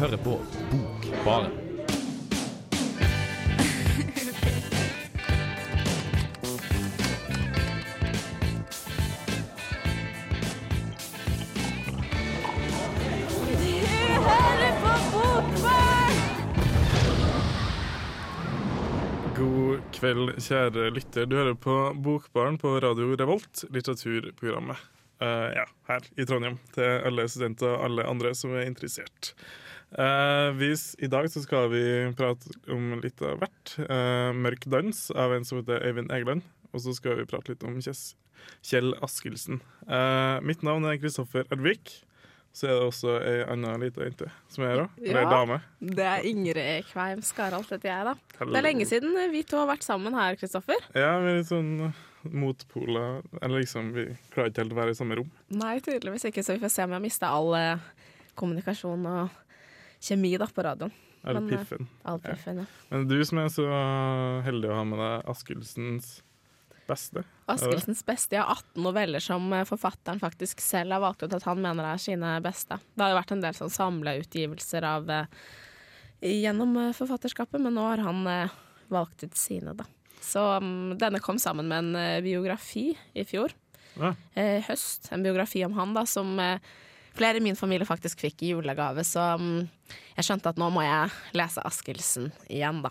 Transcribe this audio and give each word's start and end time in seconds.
hører 0.00 0.16
på 0.16 0.38
Bokbaren. 0.70 1.50
God 19.36 19.80
kveld, 19.92 20.38
kjære 20.40 20.90
lytter. 20.94 21.26
Du 21.28 21.36
hører 21.36 21.54
på 21.54 21.76
Bokbaren 22.00 22.56
på 22.56 22.78
Radio 22.80 23.12
Revolt, 23.20 23.66
litteraturprogrammet. 23.68 24.80
Uh, 25.20 25.50
ja, 25.52 25.66
her 25.90 26.06
i 26.16 26.24
Trondheim, 26.24 26.56
til 26.72 27.02
alle 27.04 27.28
studenter 27.28 27.74
og 27.74 27.90
alle 27.90 28.08
andre 28.08 28.32
som 28.32 28.56
er 28.56 28.64
interessert. 28.64 29.34
Eh, 29.90 30.50
vi, 30.54 30.70
I 30.98 31.06
dag 31.10 31.26
så 31.30 31.42
skal 31.42 31.70
vi 31.72 31.82
prate 32.18 32.52
om 32.70 32.94
litt 33.02 33.22
av 33.26 33.40
hvert. 33.42 33.74
Uh, 33.78 34.30
'Mørk 34.36 34.68
dans' 34.70 35.08
av 35.16 35.34
en 35.34 35.44
som 35.44 35.58
heter 35.58 35.82
Øyvind 35.82 36.12
Egeland. 36.14 36.46
Og 36.70 36.84
så 36.84 36.94
skal 36.94 37.18
vi 37.18 37.26
prate 37.26 37.52
litt 37.52 37.64
om 37.66 37.80
Kjess, 37.82 38.14
Kjell 38.62 38.94
Askildsen. 39.02 39.58
Uh, 39.88 40.38
mitt 40.46 40.62
navn 40.62 40.86
er 40.86 41.00
Kristoffer 41.02 41.48
Edvik. 41.50 42.04
Så 42.54 42.66
er 42.66 42.74
det 42.74 42.86
også 42.88 43.12
ei 43.22 43.42
anna 43.46 43.76
lita 43.78 44.02
jente 44.02 44.26
som 44.50 44.64
er 44.66 44.72
her 44.72 44.80
òg. 44.82 44.94
Ja. 45.06 45.20
dame. 45.30 45.60
Det 45.78 46.06
er 46.06 46.24
Ingrid 46.26 46.88
Kveim 46.88 47.20
Skaralt, 47.22 47.70
heter 47.70 47.90
jeg, 47.92 48.06
da. 48.08 48.14
Det 48.40 48.58
er 48.58 48.64
lenge 48.66 48.86
siden 48.90 49.14
vi 49.30 49.44
to 49.46 49.60
har 49.60 49.68
vært 49.70 49.86
sammen 49.86 50.16
her, 50.18 50.34
Kristoffer. 50.38 50.82
Ja, 50.98 51.12
vi 51.22 51.30
er 51.30 51.38
litt 51.38 51.50
sånn 51.50 51.92
motpoler. 52.26 53.22
Eller 53.38 53.62
liksom, 53.62 53.92
vi 53.94 54.08
klarer 54.34 54.50
ikke 54.50 54.64
helt 54.64 54.74
å 54.74 54.80
være 54.80 54.94
i 54.94 54.98
samme 54.98 55.20
rom. 55.20 55.30
Nei, 55.62 55.76
tydeligvis 55.84 56.26
ikke, 56.26 56.42
så 56.42 56.56
vi 56.56 56.64
får 56.64 56.74
se 56.74 56.86
om 56.86 56.90
jeg 56.90 56.98
har 56.98 57.06
mista 57.06 57.30
all 57.30 57.54
eh, 57.54 57.86
kommunikasjon 58.40 59.06
og 59.12 59.38
kjemi 60.00 60.32
da 60.40 60.48
på 60.50 60.64
radioen. 60.64 60.92
Eller 61.22 61.40
Men, 61.40 61.52
eh, 61.52 61.58
Piffen. 61.58 61.86
All 62.08 62.20
piffen, 62.20 62.62
ja. 62.62 62.66
Men 62.88 63.06
du 63.08 63.18
som 63.24 63.38
er 63.38 63.48
så 63.52 63.66
heldig 64.46 64.70
å 64.70 64.78
ha 64.78 64.84
med 64.88 64.98
deg 65.02 65.28
Askildsens 65.28 66.22
beste. 66.88 67.24
Askildsens 67.46 68.00
beste. 68.06 68.38
Har 68.40 68.56
18 68.56 68.82
noveller 68.82 69.20
som 69.20 69.52
eh, 69.52 69.66
forfatteren 69.68 70.22
faktisk 70.22 70.62
selv 70.64 70.96
har 70.96 71.04
valgt 71.04 71.22
ut 71.22 71.36
at 71.36 71.44
han 71.44 71.60
mener 71.60 71.92
er 71.92 72.00
sine 72.00 72.38
beste. 72.44 72.80
Det 72.94 73.04
har 73.04 73.12
jo 73.12 73.20
vært 73.20 73.36
en 73.36 73.44
del 73.44 73.58
sånn 73.58 73.74
samleutgivelser 73.76 74.88
av 74.88 75.12
eh, 75.12 75.40
gjennom 76.20 76.76
forfatterskapet, 76.96 77.60
men 77.60 77.76
nå 77.76 77.84
har 77.84 78.02
han 78.04 78.26
valgt 78.92 79.24
ut 79.24 79.36
sine, 79.36 79.72
da. 79.72 79.86
Så 80.20 80.42
um, 80.60 80.98
denne 81.00 81.16
kom 81.24 81.38
sammen 81.40 81.70
med 81.70 81.78
en 81.80 82.24
biografi 82.24 82.90
i 83.16 83.24
fjor. 83.24 83.54
Ja. 83.98 84.14
eh, 84.34 84.62
høst. 84.68 85.08
En 85.12 85.22
biografi 85.22 85.64
om 85.64 85.74
han 85.78 85.94
da, 85.94 86.06
som 86.06 86.38
eh, 86.40 86.60
flere 87.16 87.40
i 87.40 87.44
min 87.44 87.56
familie 87.58 87.86
faktisk 87.88 88.20
fikk 88.22 88.42
i 88.46 88.52
julegave. 88.54 89.04
Så 89.06 89.22
mm, 89.40 89.68
jeg 90.16 90.26
skjønte 90.28 90.52
at 90.52 90.60
nå 90.60 90.68
må 90.74 90.82
jeg 90.86 91.10
lese 91.38 91.62
Askildsen 91.66 92.30
igjen, 92.48 92.82
da. 92.84 92.90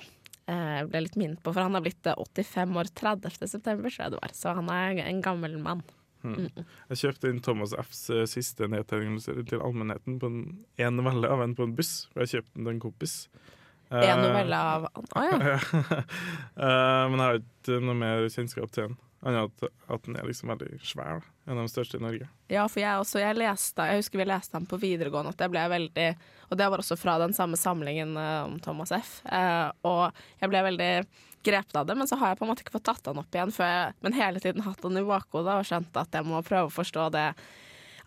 Eh, 0.50 0.80
Jeg 0.80 0.90
ble 0.90 1.02
litt 1.06 1.16
minnet 1.20 1.44
på, 1.46 1.54
for 1.54 1.62
han 1.66 1.78
har 1.78 1.84
blitt 1.86 2.08
eh, 2.10 2.18
85 2.18 2.78
år 2.82 2.92
30. 2.96 3.48
september, 3.48 3.90
tror 3.94 4.06
jeg 4.08 4.16
det 4.16 4.22
var. 4.24 4.34
Så 4.36 4.56
han 4.58 4.70
er 4.74 5.04
en 5.08 5.22
gammel 5.26 5.58
mann. 5.62 5.84
Jeg 6.20 6.98
kjøpte 7.00 7.30
inn 7.32 7.38
Thomas 7.40 7.72
Fs 7.80 8.02
eh, 8.12 8.26
siste 8.28 8.68
nedtegning 8.68 9.22
til 9.24 9.62
allmennheten 9.64 10.18
på 10.20 10.28
en, 10.28 10.42
en 10.84 10.98
novelle 11.00 11.30
av 11.32 11.46
en 11.46 11.54
på 11.56 11.64
en 11.64 11.76
buss. 11.78 12.10
For 12.12 12.26
jeg 12.26 12.34
kjøpte 12.42 12.58
den 12.58 12.66
til 12.68 12.74
en 12.76 12.82
kompis. 12.84 13.14
Eh, 13.90 14.04
En 14.12 14.20
novelle 14.26 14.58
av 14.60 14.90
Å 14.92 15.24
ja. 15.30 15.60
Eh, 16.60 17.04
men 17.08 17.16
jeg 17.16 17.24
har 17.24 17.40
ikke 17.40 17.78
noe 17.88 17.96
mer 17.96 18.26
kjennskap 18.34 18.74
til 18.76 18.90
den. 18.90 18.98
Annet 19.22 19.64
at, 19.64 19.72
at 19.92 20.06
den 20.06 20.16
er 20.16 20.28
liksom 20.28 20.52
veldig 20.54 20.78
svær. 20.86 21.26
En 21.44 21.58
av 21.58 21.66
de 21.66 21.72
største 21.72 22.00
i 22.00 22.04
Norge. 22.04 22.28
Ja, 22.48 22.64
for 22.72 22.80
jeg 22.80 23.02
også, 23.02 23.20
jeg 23.20 23.36
leste, 23.36 23.88
jeg 23.90 24.00
husker 24.00 24.22
vi 24.22 24.28
leste 24.30 24.56
den 24.56 24.68
på 24.70 24.80
videregående, 24.80 25.34
at 25.34 25.42
det 25.42 25.50
ble 25.52 25.64
veldig 25.74 26.06
Og 26.50 26.60
det 26.60 26.68
var 26.72 26.82
også 26.82 26.96
fra 26.98 27.18
den 27.22 27.36
samme 27.36 27.60
samlingen 27.60 28.16
uh, 28.16 28.48
om 28.48 28.56
Thomas 28.64 28.94
F. 28.96 29.20
Uh, 29.28 29.70
og 29.86 30.22
jeg 30.40 30.52
ble 30.52 30.64
veldig 30.70 30.92
grepet 31.44 31.76
av 31.82 31.88
det, 31.88 31.98
men 32.00 32.08
så 32.08 32.18
har 32.20 32.32
jeg 32.32 32.40
på 32.40 32.48
en 32.48 32.52
måte 32.52 32.64
ikke 32.64 32.76
fått 32.78 32.88
tatt 32.90 33.10
han 33.12 33.20
opp 33.22 33.36
igjen, 33.36 33.52
jeg, 33.56 33.94
men 34.04 34.16
hele 34.18 34.42
tiden 34.44 34.66
hatt 34.66 34.84
han 34.84 35.00
i 35.00 35.06
bakhodet 35.08 35.56
og 35.56 35.68
skjønt 35.68 36.00
at 36.02 36.18
jeg 36.20 36.28
må 36.28 36.42
prøve 36.44 36.68
å 36.68 36.74
forstå 36.74 37.06
det 37.16 37.30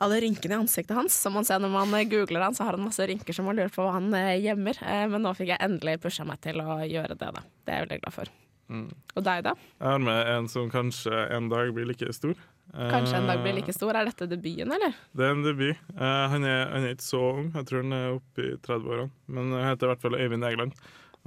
alle 0.03 0.21
rynkene 0.25 0.57
i 0.57 0.61
ansiktet 0.65 0.97
hans. 0.99 1.17
Som 1.17 1.37
man 1.39 1.47
ser 1.49 1.63
når 1.63 1.73
man 1.73 1.97
eh, 1.97 2.09
googler 2.11 2.45
han, 2.49 2.57
så 2.57 2.67
har 2.67 2.77
han 2.77 2.85
masse 2.89 3.07
rynker 3.09 3.37
som 3.37 3.49
man 3.49 3.61
lurer 3.61 3.73
på 3.73 3.85
hva 3.85 3.99
han 4.01 4.11
gjemmer. 4.41 4.81
Men 5.13 5.29
nå 5.29 5.37
fikk 5.39 5.53
jeg 5.55 5.65
endelig 5.65 6.01
pusha 6.03 6.27
meg 6.29 6.41
til 6.45 6.65
å 6.65 6.81
gjøre 6.83 7.15
det, 7.15 7.35
da. 7.37 7.45
Det 7.63 7.75
er 7.75 7.83
jeg 7.83 7.89
veldig 7.89 8.01
glad 8.05 8.17
for. 8.23 8.39
Mm. 8.73 8.89
Og 9.13 9.27
deg, 9.27 9.45
da? 9.45 9.53
Jeg 9.77 9.91
har 9.91 10.01
med 10.01 10.33
en 10.33 10.49
som 10.49 10.71
kanskje 10.73 11.27
en 11.37 11.51
dag 11.53 11.71
blir 11.77 11.91
like 11.91 12.09
stor. 12.17 12.39
Kanskje 12.73 13.19
en 13.19 13.29
dag 13.29 13.43
blir 13.43 13.53
Eh, 13.53 13.59
like 13.61 13.73
stor. 13.77 13.93
Er 13.95 14.09
dette 14.09 14.27
debuten, 14.31 14.73
eller? 14.73 14.95
Det 15.13 15.27
er 15.27 15.35
en 15.35 15.45
debut. 15.45 15.77
Eh, 15.93 16.27
han, 16.33 16.45
er, 16.45 16.71
han 16.73 16.87
er 16.87 16.95
ikke 16.97 17.05
så 17.05 17.23
ung, 17.37 17.53
jeg 17.53 17.69
tror 17.69 17.83
han 17.83 17.93
er 17.93 18.15
oppe 18.17 18.47
i 18.47 18.53
30-årene. 18.57 19.11
Men 19.27 19.53
han 19.53 19.67
heter 19.69 19.87
i 19.87 19.93
hvert 19.93 20.05
fall 20.05 20.17
Øyvind 20.17 20.49
Egeland. 20.49 20.77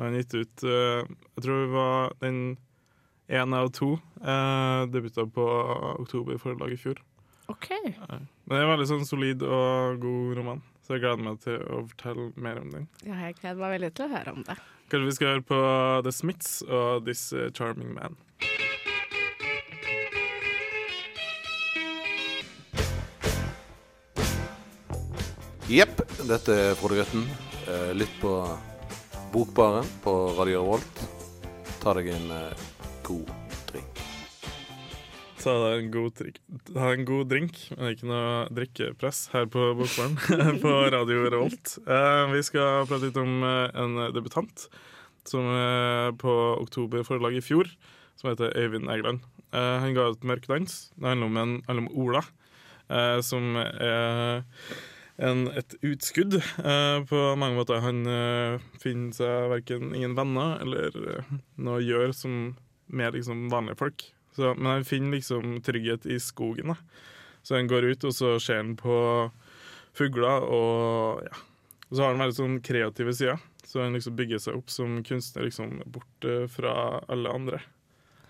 Han 0.01 0.15
gitt 0.17 0.33
ut 0.33 0.63
eh, 0.67 1.03
Jeg 1.35 1.43
tror 1.45 1.61
det 1.61 1.73
var 1.75 2.15
den 2.23 2.39
én 3.29 3.53
av 3.57 3.71
to 3.73 3.95
uh, 4.21 4.85
debuta 4.93 5.23
på 5.25 5.45
Oktober 5.97 6.37
forlag 6.37 6.75
i 6.75 6.77
fjor. 6.77 6.99
OK. 7.49 7.71
Men 8.05 8.27
det 8.45 8.57
er 8.59 8.65
en 8.65 8.73
veldig 8.73 8.89
sånn 8.89 9.07
solid 9.07 9.41
og 9.41 9.97
god 10.03 10.35
roman, 10.37 10.61
så 10.85 10.95
jeg 10.95 11.01
gleder 11.05 11.25
meg 11.25 11.41
til 11.41 11.57
å 11.65 11.81
fortelle 11.89 12.29
mer 12.37 12.61
om 12.61 12.69
den. 12.75 12.87
Ja, 13.07 13.17
jeg 13.25 13.39
gleder 13.41 13.61
meg 13.63 13.75
veldig 13.79 13.91
til 13.97 14.05
å 14.05 14.13
høre 14.15 14.35
om 14.37 14.45
det. 14.45 14.57
Kanskje 14.85 15.09
vi 15.09 15.17
skal 15.17 15.31
høre 15.33 15.47
på 15.49 15.61
The 16.05 16.13
Smiths 16.13 16.59
og 16.69 17.07
This 17.09 17.25
Charming 17.57 17.95
Man. 17.97 18.19
Jepp, 25.65 26.03
dette 26.29 26.53
er 26.53 26.75
Frode 26.77 26.99
Grøtten. 26.99 27.25
Eh, 27.65 27.91
Lytt 27.97 28.13
på 28.21 28.35
Bokbaren 29.33 29.87
på 30.03 30.13
Radio 30.37 30.61
Revolt. 30.61 31.01
Ta 31.81 31.95
deg 31.97 32.11
en 32.13 32.29
eh, 32.37 32.65
god 33.07 33.31
drink. 33.71 34.04
Ta 35.45 35.53
deg 35.61 35.83
en 35.83 35.91
god, 35.93 36.15
drink, 36.17 36.39
ta 36.71 36.87
en 36.89 37.05
god 37.05 37.29
drink, 37.29 37.59
men 37.75 37.91
ikke 37.93 38.07
noe 38.09 38.29
drikkepress 38.57 39.19
her 39.35 39.45
på 39.53 39.67
Bokbaren 39.77 40.15
på 40.63 40.71
Radio 40.95 41.27
Revolt. 41.27 41.75
Uh, 41.85 42.25
vi 42.33 42.41
skal 42.47 42.87
prate 42.89 43.11
litt 43.11 43.19
om 43.21 43.45
uh, 43.45 43.69
en 43.77 43.99
debutant 44.15 44.65
som 45.29 45.45
er 45.53 46.15
på 46.21 46.33
Oktoberforlaget 46.63 47.43
i 47.43 47.45
fjor, 47.45 47.69
som 48.17 48.31
heter 48.31 48.57
Øyvind 48.57 48.89
Egeland. 48.89 49.21
Han 49.55 49.95
ga 49.95 50.09
ut 50.11 50.25
'Mørk 50.25 50.49
dans'. 50.49 50.73
Det 50.97 51.07
handler 51.07 51.29
om, 51.29 51.37
en, 51.37 51.53
handler 51.65 51.85
om 51.85 51.93
Ola, 51.97 52.21
som 53.23 53.55
er 53.55 54.43
en, 55.21 55.45
et 55.55 55.75
utskudd 55.85 56.37
eh, 56.39 56.97
på 57.07 57.21
mange 57.39 57.57
måter. 57.59 57.83
Han 57.83 58.03
eh, 58.09 58.65
finner 58.81 59.15
seg 59.15 59.49
verken 59.53 59.93
ingen 59.95 60.15
venner 60.17 60.59
eller 60.63 60.99
eh, 61.15 61.33
noe 61.55 61.79
å 61.79 61.85
gjøre 61.85 62.15
som 62.15 62.55
mer 62.91 63.15
liksom 63.15 63.47
vanlige 63.53 63.79
folk. 63.79 64.07
Så, 64.35 64.53
men 64.57 64.71
han 64.71 64.87
finner 64.87 65.17
liksom 65.17 65.59
trygghet 65.65 66.05
i 66.05 66.19
skogen. 66.19 66.73
da. 66.73 66.77
Så 67.45 67.55
han 67.55 67.69
går 67.71 67.91
ut, 67.91 68.03
og 68.03 68.15
så 68.15 68.35
ser 68.41 68.63
han 68.63 68.75
på 68.79 68.95
fugler, 69.95 70.47
og 70.47 71.23
ja. 71.25 71.43
Og 71.85 71.97
så 71.97 72.01
har 72.01 72.15
han 72.15 72.23
veldig 72.23 72.35
sånn 72.35 72.55
kreative 72.65 73.13
sider. 73.13 73.41
Så 73.65 73.83
han 73.83 73.93
liksom 73.93 74.15
bygger 74.17 74.39
seg 74.41 74.57
opp 74.57 74.71
som 74.73 74.97
kunstner 75.05 75.45
liksom 75.45 75.83
bort 75.85 76.25
fra 76.49 76.73
alle 77.05 77.29
andre. 77.29 77.59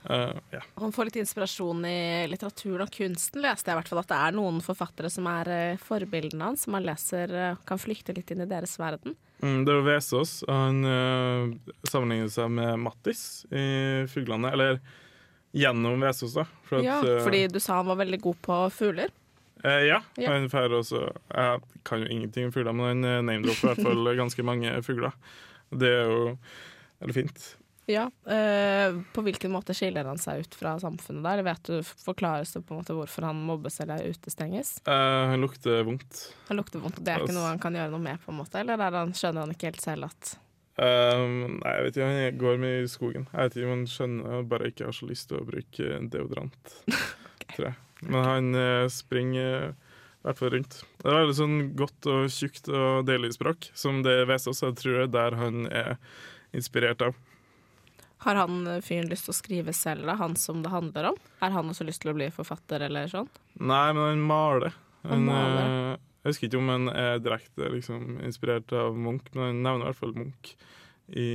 Uh, 0.09 0.37
yeah. 0.51 0.63
Han 0.75 0.91
får 0.93 1.05
litt 1.05 1.15
inspirasjon 1.23 1.85
i 1.89 2.27
litteraturen 2.29 2.83
og 2.85 2.91
kunsten, 2.93 3.41
leste 3.41 3.71
jeg 3.71 3.73
i 3.73 3.79
hvert 3.79 3.89
fall. 3.89 4.01
At 4.03 4.11
det 4.11 4.19
er 4.21 4.35
noen 4.37 4.59
forfattere 4.61 5.09
som 5.09 5.25
er 5.31 5.49
uh, 5.49 5.79
forbildene 5.81 6.51
hans, 6.51 6.65
som 6.67 6.77
han 6.77 6.85
leser 6.85 7.33
uh, 7.33 7.61
kan 7.65 7.81
flykte 7.81 8.13
litt 8.13 8.29
inn 8.35 8.43
i 8.45 8.49
deres 8.49 8.75
verden. 8.81 9.15
Mm, 9.41 9.63
det 9.65 9.73
jo 9.73 9.87
Vesaas. 9.87 10.35
Han 10.49 10.85
uh, 10.85 11.55
sammenligner 11.89 12.29
seg 12.31 12.53
med 12.53 12.85
Mattis 12.85 13.23
i 13.49 13.65
Fuglene. 14.11 14.53
Eller 14.53 14.79
gjennom 15.55 16.01
Vesosa. 16.03 16.43
For 16.67 16.81
at, 16.81 16.87
ja, 16.87 16.99
eh, 17.01 17.21
fordi 17.23 17.45
du 17.53 17.59
sa 17.63 17.79
han 17.79 17.87
var 17.89 18.01
veldig 18.03 18.21
god 18.25 18.41
på 18.45 18.61
fugler. 18.75 19.13
Eh, 19.63 19.85
ja, 19.87 20.01
Ja. 20.19 20.31
han 20.35 20.49
fær 20.51 20.69
også 20.77 20.99
Jeg 21.33 21.61
kan 21.87 22.01
jo 22.03 22.07
ingenting 22.11 22.45
om 22.49 22.51
fugler, 22.53 22.73
men 22.75 23.03
han 23.03 23.05
eh, 23.05 23.21
name-dropper 23.25 23.71
i 23.71 23.73
hvert 23.73 23.85
fall 23.87 24.15
ganske 24.23 24.43
mange 24.45 24.73
fugler. 24.85 25.13
Det 25.71 25.89
er 25.89 26.09
jo 26.11 26.37
veldig 27.01 27.15
fint. 27.23 27.45
Ja, 27.87 28.07
eh, 28.25 28.95
På 29.13 29.21
hvilken 29.21 29.51
måte 29.53 29.73
skiller 29.77 30.07
han 30.09 30.17
seg 30.17 30.41
ut 30.41 30.55
fra 30.57 30.71
samfunnet 30.81 31.21
der? 31.25 31.43
Vet 31.45 31.67
du, 31.69 31.75
Forklares 31.85 32.53
det 32.55 32.63
på 32.65 32.73
en 32.73 32.79
måte 32.81 32.95
hvorfor 32.97 33.27
han 33.29 33.43
mobbes 33.45 33.77
eller 33.83 34.01
utestenges? 34.09 34.79
Eh, 34.89 35.25
han 35.29 35.41
lukter 35.41 35.83
vondt. 35.85 36.23
Han 36.49 36.57
lukter 36.57 36.81
vondt, 36.81 36.97
og 36.97 37.05
det 37.05 37.13
er 37.13 37.21
ikke 37.25 37.35
noe 37.37 37.51
han 37.51 37.61
kan 37.61 37.77
gjøre 37.77 37.93
noe 37.93 38.01
med, 38.01 38.17
på 38.25 38.33
en 38.33 38.39
måte? 38.41 38.57
Eller 38.63 38.81
er 38.81 38.97
han, 39.01 39.13
skjønner 39.13 39.45
han 39.45 39.53
ikke 39.53 39.69
helt 39.69 39.85
selv 39.85 40.09
at 40.09 40.33
Um, 40.75 41.55
nei, 41.61 41.71
jeg 41.71 41.83
vet 41.85 41.97
ikke, 41.97 42.07
han 42.11 42.39
går 42.41 42.57
med 42.59 42.81
i 42.81 42.91
skogen. 42.91 43.27
Jeg 43.31 43.47
vet 43.47 43.53
ikke 43.55 43.71
Man 43.71 43.85
skjønner 43.87 44.33
han 44.33 44.47
bare 44.51 44.71
ikke 44.71 44.89
har 44.89 44.95
så 44.97 45.07
lyst 45.07 45.29
til 45.29 45.39
å 45.39 45.47
bruke 45.47 45.99
deodorant. 46.11 46.73
Tror 47.53 47.69
jeg. 47.69 47.77
Men 48.03 48.25
han 48.27 48.57
eh, 48.59 48.87
springer 48.91 49.69
i 49.71 50.25
hvert 50.25 50.41
fall 50.41 50.51
rundt. 50.55 50.81
Det 50.99 51.07
er 51.07 51.19
veldig 51.21 51.37
sånn 51.37 51.55
godt 51.79 52.09
og 52.11 52.25
tjukt 52.33 52.67
og 52.67 53.05
deilig 53.07 53.35
språk, 53.37 53.69
som 53.77 54.01
det 54.05 54.17
Vesaas. 54.27 54.63
Jeg 54.65 54.75
tror 54.81 54.97
det 54.97 55.05
er 55.05 55.13
der 55.13 55.37
han 55.39 55.69
er 55.69 55.95
inspirert 56.55 57.05
av. 57.05 57.15
Har 58.25 58.41
han 58.41 58.65
eh, 58.67 58.81
fyren 58.83 59.07
lyst 59.11 59.29
til 59.29 59.35
å 59.35 59.37
skrive 59.37 59.73
selv, 59.77 60.09
da? 60.09 60.17
Han 60.19 60.35
som 60.39 60.63
det 60.65 60.73
handler 60.73 61.11
om? 61.11 61.21
Er 61.45 61.55
han 61.55 61.71
også 61.71 61.87
lyst 61.87 62.03
til 62.03 62.11
å 62.11 62.17
bli 62.17 62.27
forfatter 62.33 62.87
eller 62.89 63.07
sånn? 63.11 63.29
Nei, 63.61 63.87
men 63.93 64.03
han 64.03 64.25
maler. 64.27 64.75
Han 65.05 65.27
maler. 65.29 66.01
Jeg 66.25 66.33
husker 66.33 66.47
ikke 66.47 66.57
om 66.57 66.69
han 66.73 66.89
er 66.89 67.19
direkte 67.21 67.67
liksom, 67.69 68.15
inspirert 68.25 68.71
av 68.73 68.95
Munch, 68.97 69.27
men 69.35 69.43
han 69.45 69.59
nevner 69.61 69.85
i 69.85 69.89
hvert 69.91 69.99
fall 69.99 70.15
Munch 70.17 70.55
i 71.13 71.27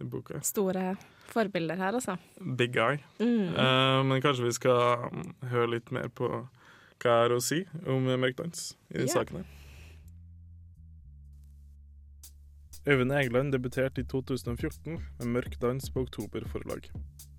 den 0.00 0.08
boka. 0.08 0.40
Store 0.40 0.94
forbilder 1.28 1.76
her, 1.76 1.98
altså. 1.98 2.16
Big 2.56 2.72
guy. 2.72 2.96
Mm. 3.20 3.52
Uh, 3.52 4.00
men 4.08 4.24
kanskje 4.24 4.46
vi 4.46 4.54
skal 4.56 5.10
mm, 5.12 5.34
høre 5.52 5.74
litt 5.74 5.92
mer 5.92 6.08
på 6.08 6.30
hva 6.32 7.18
har 7.20 7.34
å 7.36 7.42
si 7.44 7.60
om 7.84 8.08
mørkdans 8.08 8.70
i 8.88 9.02
denne 9.02 9.12
sakene. 9.12 9.44
saken 9.44 9.44
her. 9.44 9.52
Øyvind 12.86 13.12
Egeland 13.12 13.52
debuterte 13.52 14.00
i 14.00 14.06
2014 14.06 14.96
med 15.18 15.26
Mørkdans 15.26 15.90
på 15.90 16.06
Oktober 16.06 16.44
forlag. 16.48 16.88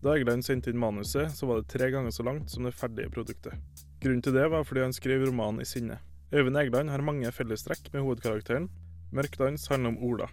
Da 0.03 0.13
Egeland 0.13 0.43
sendte 0.45 0.69
inn 0.69 0.77
manuset, 0.77 1.31
så 1.31 1.47
var 1.47 1.61
det 1.61 1.71
tre 1.71 1.87
ganger 1.89 2.11
så 2.11 2.25
langt 2.27 2.51
som 2.51 2.67
det 2.67 2.75
ferdige 2.75 3.09
produktet. 3.09 3.55
Grunnen 4.03 4.21
til 4.21 4.35
det 4.35 4.43
var 4.51 4.67
fordi 4.67 4.83
han 4.83 4.93
skrev 4.93 5.23
romanen 5.25 5.63
i 5.63 5.65
sinne. 5.65 6.01
Øyvind 6.27 6.57
Egeland 6.59 6.89
har 6.91 6.99
mange 6.99 7.29
fellestrekk 7.31 7.85
med 7.93 8.03
hovedkarakteren. 8.03 8.65
Mørkdans 9.15 9.69
handler 9.71 9.93
om 9.93 10.01
Ola. 10.03 10.25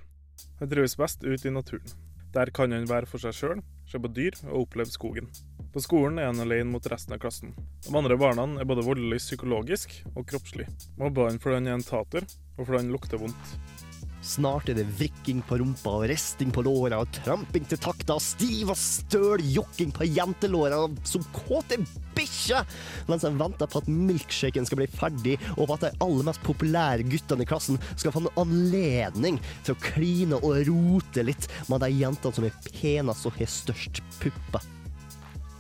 Han 0.59 0.71
trives 0.71 0.97
best 0.99 1.23
ute 1.23 1.47
i 1.47 1.53
naturen. 1.55 1.87
Der 2.35 2.51
kan 2.51 2.75
han 2.75 2.89
være 2.91 3.07
for 3.07 3.23
seg 3.23 3.37
sjøl, 3.37 3.63
se 3.87 4.01
på 4.03 4.11
dyr 4.11 4.35
og 4.49 4.65
oppleve 4.65 4.91
skogen. 4.91 5.31
På 5.71 5.83
skolen 5.85 6.19
er 6.19 6.33
han 6.33 6.43
alene 6.43 6.67
mot 6.73 6.91
resten 6.91 7.15
av 7.15 7.23
klassen. 7.23 7.55
De 7.87 7.95
andre 7.95 8.19
barna 8.19 8.49
er 8.59 8.67
både 8.67 8.83
voldelig 8.83 9.23
psykologisk 9.23 9.95
og 10.17 10.27
kroppslig. 10.27 10.67
Mobber 10.99 11.31
han 11.31 11.39
fordi 11.39 11.61
han 11.61 11.71
er 11.71 11.79
en 11.79 11.87
tater, 11.87 12.27
og 12.59 12.67
fordi 12.67 12.83
han 12.83 12.95
lukter 12.95 13.23
vondt. 13.23 13.84
Snart 14.25 14.71
er 14.73 14.79
det 14.79 14.87
vrikking 14.97 15.43
på 15.45 15.59
rumpa 15.61 15.99
og 15.99 16.07
resting 16.09 16.49
på 16.55 16.63
låra 16.65 17.03
og 17.03 17.11
tramping 17.13 17.67
til 17.69 17.81
takta 17.85 18.17
stiv 18.23 18.71
og 18.73 18.79
støl 18.81 19.43
jokking 19.53 19.91
på 19.93 20.07
jentelåra 20.09 20.79
som 21.05 21.27
kåte 21.35 21.77
bikkjer, 22.17 22.65
mens 23.11 23.27
jeg 23.27 23.37
venter 23.37 23.69
på 23.69 23.83
at 23.83 23.91
milkshaken 23.91 24.65
skal 24.65 24.81
bli 24.81 24.87
ferdig, 24.89 25.35
og 25.59 25.69
på 25.69 25.77
at 25.77 25.85
de 25.85 25.91
aller 26.07 26.29
mest 26.31 26.41
populære 26.47 27.05
guttene 27.11 27.45
i 27.45 27.51
klassen 27.51 27.81
skal 27.99 28.15
få 28.15 28.23
en 28.25 28.31
anledning 28.41 29.41
til 29.67 29.75
å 29.75 29.83
kline 29.91 30.39
og 30.41 30.63
rote 30.71 31.27
litt 31.27 31.51
med 31.69 31.85
de 31.85 31.91
jentene 31.93 32.39
som 32.39 32.49
er 32.49 32.57
penest 32.71 33.29
og 33.29 33.37
har 33.37 33.51
størst 33.51 34.01
pupper. 34.23 34.65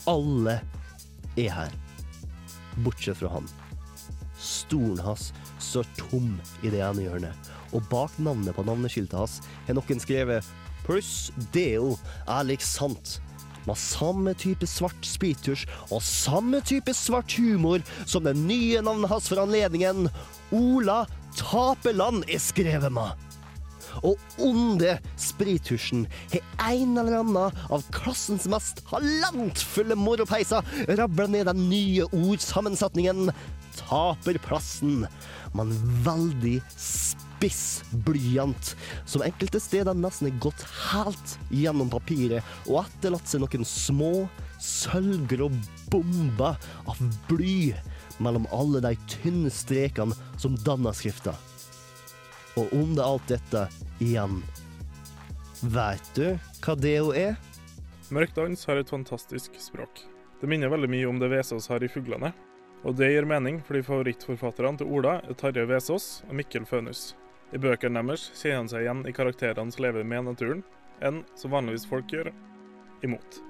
Alle 0.09 0.57
er 1.37 1.53
her, 1.53 1.77
bortsett 2.87 3.21
fra 3.21 3.35
han. 3.37 3.51
Stolen 4.41 5.05
hans 5.05 5.33
står 5.61 5.89
tom 5.99 6.33
i 6.63 6.73
det 6.73 6.81
ene 6.85 7.05
hjørnet, 7.07 7.53
og 7.75 7.88
bak 7.91 8.15
navnet 8.23 8.56
på 8.56 8.65
navneskiltet 8.67 9.19
hans 9.19 9.41
har 9.67 9.76
noen 9.76 10.03
skrevet 10.03 10.55
pluss 10.85 11.32
Deo 11.55 11.94
er 12.29 12.47
lik 12.49 12.65
sant. 12.65 13.19
Med 13.65 13.81
samme 13.81 14.35
type 14.37 14.67
svart 14.69 15.06
sprittusj 15.09 15.65
og 15.88 16.03
samme 16.05 16.61
type 16.67 16.93
svart 16.97 17.32
humor 17.41 17.85
som 18.05 18.26
det 18.26 18.37
nye 18.37 18.82
navnet 18.85 19.09
hans 19.12 19.31
for 19.31 19.41
anledningen, 19.41 20.11
Ola 20.53 21.05
Tapeland, 21.38 22.26
er 22.29 22.43
skrevet 22.43 22.93
med. 22.93 23.17
Og 24.05 24.19
onde 24.43 24.97
sprittusjen 25.20 26.05
har 26.32 26.73
en 26.75 26.99
eller 26.99 27.20
annen 27.20 27.61
av 27.73 27.85
klassens 27.94 28.47
mest 28.50 28.82
halantfulle 28.91 29.97
moropeiser 29.99 30.67
rabla 30.99 31.29
ned 31.31 31.49
den 31.49 31.69
nye 31.70 32.09
ordsammensetningen 32.11 33.31
Taperplassen, 33.79 35.06
en 35.59 35.73
veldig 36.06 36.59
spiss 37.44 37.85
blyant, 37.93 38.76
som 39.05 39.23
enkelte 39.23 39.61
steder 39.61 39.94
nesten 39.94 40.31
er 40.31 40.38
gått 40.41 40.62
helt 40.93 41.35
gjennom 41.52 41.91
papiret 41.93 42.44
og 42.70 42.87
etterlatt 42.87 43.29
seg 43.29 43.43
noen 43.43 43.67
små, 43.69 44.29
sølvgrå 44.56 45.50
bomber 45.93 46.56
av 46.88 47.02
bly 47.29 47.75
mellom 48.25 48.46
alle 48.55 48.81
de 48.81 48.94
tynne 49.12 49.52
strekene 49.52 50.17
som 50.41 50.56
danner 50.64 50.96
skrifta. 50.96 51.35
Og 52.56 52.73
under 52.73 53.05
alt 53.05 53.26
dette 53.29 53.67
igjen 53.99 54.38
Veit 55.64 56.08
du 56.17 56.38
hva 56.64 56.76
Deo 56.76 57.11
er? 57.17 57.37
Mørkdans 58.12 58.64
har 58.69 58.81
et 58.81 58.93
fantastisk 58.93 59.56
språk. 59.61 60.00
Det 60.41 60.49
minner 60.49 60.73
veldig 60.73 60.91
mye 60.93 61.08
om 61.08 61.20
det 61.20 61.29
Vesaas 61.32 61.69
har 61.73 61.85
i 61.85 61.91
Fuglene. 61.93 62.32
Og 62.85 62.96
det 62.96 63.11
gir 63.12 63.29
mening 63.29 63.61
fordi 63.64 63.85
favorittforfatterne 63.85 64.81
til 64.81 64.93
Ola 64.93 65.19
er 65.25 65.37
Tarjei 65.41 65.64
Vesaas 65.69 66.23
og 66.29 66.37
Mikkel 66.41 66.69
Fønhus. 66.69 67.12
I 67.52 67.61
bøkene 67.61 68.00
deres 68.00 68.31
kjenner 68.32 68.62
han 68.62 68.70
seg 68.73 68.85
igjen 68.85 69.02
i 69.08 69.14
karakterene 69.14 69.75
som 69.75 69.85
lever 69.85 70.06
med 70.08 70.25
naturen, 70.31 70.62
enn 71.05 71.23
som 71.38 71.52
vanligvis 71.55 71.87
folk 71.91 72.12
gjør, 72.12 72.32
imot. 73.05 73.41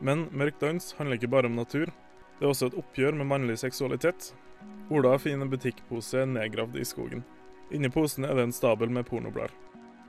Men 0.00 0.26
Mørkdans 0.32 0.94
handler 0.98 1.18
ikke 1.18 1.30
bare 1.30 1.50
om 1.50 1.58
natur. 1.58 1.92
Det 2.38 2.46
er 2.46 2.50
også 2.50 2.70
et 2.70 2.78
oppgjør 2.80 3.18
med 3.18 3.28
mannlig 3.30 3.58
seksualitet. 3.60 4.32
Ola 4.90 5.14
finner 5.20 5.46
en 5.46 5.52
butikkpose 5.52 6.24
nedgravd 6.26 6.78
i 6.80 6.86
skogen. 6.88 7.22
Inni 7.72 7.90
posen 7.92 8.26
er 8.26 8.34
det 8.36 8.48
en 8.48 8.56
stabel 8.56 8.90
med 8.90 9.06
pornoblader. 9.08 9.54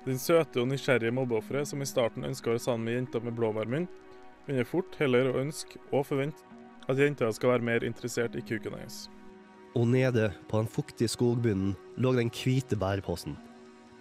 Den 0.03 0.17
søte 0.19 0.59
og 0.59 0.67
nysgjerrige 0.67 1.13
mobbeofferet 1.15 1.69
som 1.69 1.81
i 1.81 1.87
starten 1.87 2.25
ønska 2.27 2.49
å 2.49 2.55
være 2.55 2.63
sammen 2.65 2.89
med 2.89 2.97
jenta 2.97 3.21
med 3.23 3.37
blåbærmunn, 3.37 3.85
begynner 4.43 4.67
fort 4.67 4.97
heller 4.99 5.29
å 5.29 5.37
ønske 5.39 5.79
og 5.91 6.07
forvente 6.09 6.43
at 6.91 6.99
jenta 6.99 7.29
skal 7.31 7.53
være 7.53 7.67
mer 7.69 7.85
interessert 7.87 8.35
i 8.35 8.43
kuken 8.43 8.75
hennes. 8.75 9.05
Og 9.73 9.87
nede 9.89 10.29
på 10.49 10.59
den 10.61 10.69
fuktige 10.69 11.09
skogbunnen 11.09 11.73
lå 11.97 12.13
den 12.13 12.29
hvite 12.33 12.77
bæreposen. 12.77 13.37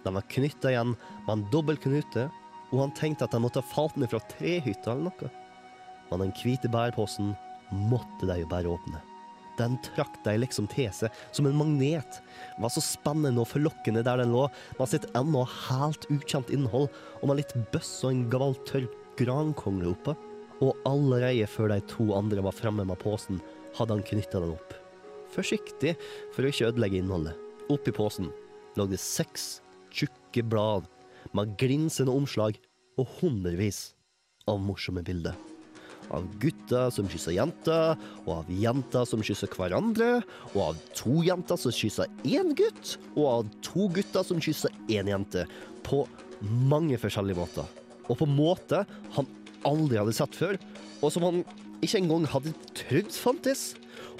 Den 0.03 0.17
var 0.17 0.27
knytta 0.29 0.69
igjen 0.69 0.93
med 1.25 1.31
en 1.33 1.45
dobbel 1.53 1.79
knute, 1.81 2.27
og 2.73 2.81
han 2.81 2.93
tenkte 2.97 3.25
at 3.25 3.33
den 3.33 3.43
måtte 3.45 3.61
ha 3.61 3.71
falt 3.71 3.97
ned 3.97 4.11
fra 4.11 4.21
trehytta 4.35 4.93
eller 4.93 5.09
noe. 5.09 5.31
Men 6.11 6.27
den 6.27 6.35
hvite 6.37 6.69
bæreposen 6.69 7.33
måtte 7.89 8.29
de 8.29 8.37
jo 8.41 8.49
bare 8.51 8.69
åpne. 8.69 9.01
Den 9.57 9.77
trakk 9.85 10.15
de 10.25 10.33
liksom 10.41 10.65
til 10.71 10.89
seg 10.93 11.13
som 11.31 11.45
en 11.45 11.57
magnet. 11.57 12.19
Den 12.55 12.65
var 12.65 12.73
så 12.73 12.81
spennende 12.83 13.43
og 13.43 13.51
forlokkende 13.51 14.01
der 14.05 14.21
den 14.21 14.33
lå, 14.33 14.47
med 14.79 14.89
sitt 14.89 15.05
ennå 15.17 15.45
helt 15.67 16.07
ukjent 16.13 16.53
innhold, 16.53 16.89
og 17.21 17.29
med 17.29 17.41
litt 17.41 17.53
bøss 17.73 17.99
og 18.03 18.13
en 18.13 18.23
gammel 18.33 18.57
tørr 18.69 18.89
grankongle 19.19 19.93
oppe. 19.93 20.17
Og 20.63 20.77
allerede 20.89 21.49
før 21.49 21.73
de 21.73 21.81
to 21.89 22.11
andre 22.17 22.45
var 22.45 22.57
fremme 22.57 22.85
med 22.87 23.01
posen, 23.01 23.41
hadde 23.77 23.97
han 23.97 24.05
knytta 24.05 24.41
den 24.41 24.55
opp. 24.55 24.82
Forsiktig 25.33 25.95
for 26.33 26.45
å 26.45 26.51
ikke 26.51 26.69
ødelegge 26.69 27.01
innholdet. 27.01 27.37
Oppi 27.73 27.93
posen 27.95 28.29
lå 28.77 28.85
det 28.89 28.99
seks 29.01 29.63
tjukke 29.93 30.43
blad 30.49 30.89
med 31.33 31.55
glinsende 31.59 32.13
omslag 32.13 32.57
og 32.99 33.09
hundrevis 33.19 33.93
av 34.49 34.61
morsomme 34.61 35.03
bilder. 35.05 35.35
Av 36.13 36.25
gutter 36.41 36.91
som 36.93 37.07
kysser 37.09 37.37
jenter, 37.37 37.95
og 38.25 38.31
av 38.35 38.49
jenter 38.51 39.05
som 39.07 39.23
kysser 39.23 39.49
hverandre, 39.49 40.19
og 40.51 40.59
av 40.65 40.81
to 40.97 41.21
jenter 41.25 41.57
som 41.57 41.73
kysser 41.73 42.11
én 42.27 42.51
gutt, 42.59 42.97
og 43.15 43.25
av 43.29 43.53
to 43.65 43.87
gutter 43.95 44.27
som 44.27 44.41
kysser 44.43 44.73
én 44.91 45.09
jente. 45.09 45.47
På 45.87 46.03
mange 46.43 46.99
forskjellige 46.99 47.39
måter. 47.39 47.69
Og 48.11 48.19
på 48.19 48.27
måter 48.27 48.83
han 49.15 49.29
aldri 49.65 50.01
hadde 50.01 50.15
sett 50.15 50.35
før, 50.35 50.59
og 50.99 51.13
som 51.15 51.25
han 51.29 51.41
ikke 51.83 52.03
engang 52.03 52.27
hadde 52.29 52.53
trodd 52.77 53.15
fantes. 53.15 53.71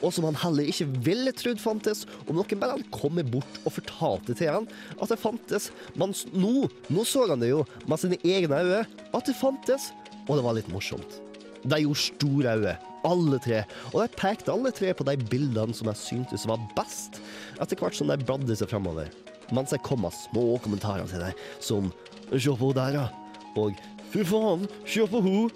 Og 0.03 0.11
som 0.13 0.27
han 0.27 0.37
heller 0.43 0.67
ikke 0.67 0.89
ville 1.05 1.31
trodd 1.35 1.61
fantes, 1.63 2.03
om 2.27 2.35
noen 2.35 2.59
bare 2.59 2.75
hadde 2.75 2.93
kommet 2.93 3.29
bort 3.31 3.59
og 3.63 3.75
fortalte 3.77 4.35
til 4.37 4.51
han 4.51 4.67
at 4.99 5.11
det 5.11 5.19
fantes. 5.21 5.69
Mens 5.99 6.25
nå, 6.35 6.67
nå 6.91 7.05
så 7.07 7.25
han 7.31 7.43
det 7.43 7.53
jo 7.53 7.63
med 7.87 8.01
sine 8.01 8.19
egne 8.27 8.59
øyne, 8.59 8.81
at 9.13 9.29
det 9.29 9.37
fantes, 9.39 9.91
og 10.27 10.35
det 10.37 10.45
var 10.45 10.57
litt 10.57 10.71
morsomt. 10.73 11.19
De 11.63 11.79
gjorde 11.79 12.03
store 12.03 12.57
øyne, 12.57 12.75
alle 13.07 13.39
tre, 13.43 13.63
og 13.93 14.01
de 14.01 14.19
pekte 14.19 14.51
alle 14.51 14.71
tre 14.75 14.91
på 14.95 15.07
de 15.07 15.15
bildene 15.31 15.75
som 15.75 15.89
jeg 15.91 16.01
syntes 16.01 16.47
var 16.49 16.63
best, 16.75 17.21
etter 17.63 17.79
hvert 17.79 17.95
som 17.95 18.11
de 18.11 18.19
bladde 18.19 18.59
seg 18.59 18.71
fremover. 18.71 19.11
Mens 19.53 19.71
jeg 19.75 19.83
kom 19.85 20.03
med 20.03 20.15
små 20.15 20.57
kommentarer 20.63 21.07
til 21.07 21.19
dem, 21.19 21.33
som 21.59 21.91
'se 22.31 22.49
på 22.49 22.65
hun 22.67 22.75
der, 22.75 22.93
ja', 22.97 23.09
og 23.55 23.75
'fy 24.11 24.23
faen, 24.23 24.67
se 24.85 25.07
på 25.07 25.21
hun'. 25.21 25.51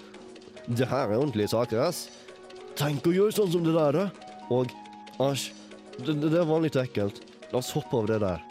Det 0.68 0.88
her 0.88 1.08
er 1.12 1.18
ordentlige 1.18 1.48
saker, 1.48 1.80
ass. 1.80 2.10
Tenk 2.76 3.08
å 3.08 3.14
gjøre 3.16 3.32
sånn 3.32 3.52
som 3.52 3.64
det 3.64 3.74
der, 3.74 3.92
da. 3.92 4.27
Og 4.54 4.72
æsj, 5.24 5.50
det, 6.06 6.20
det, 6.22 6.44
var 6.48 6.62
litt 6.64 6.78
ekkelt. 6.80 7.24
La 7.52 7.60
oss 7.62 7.74
hoppe 7.76 7.98
over 7.98 8.14
det 8.14 8.22
der. 8.24 8.44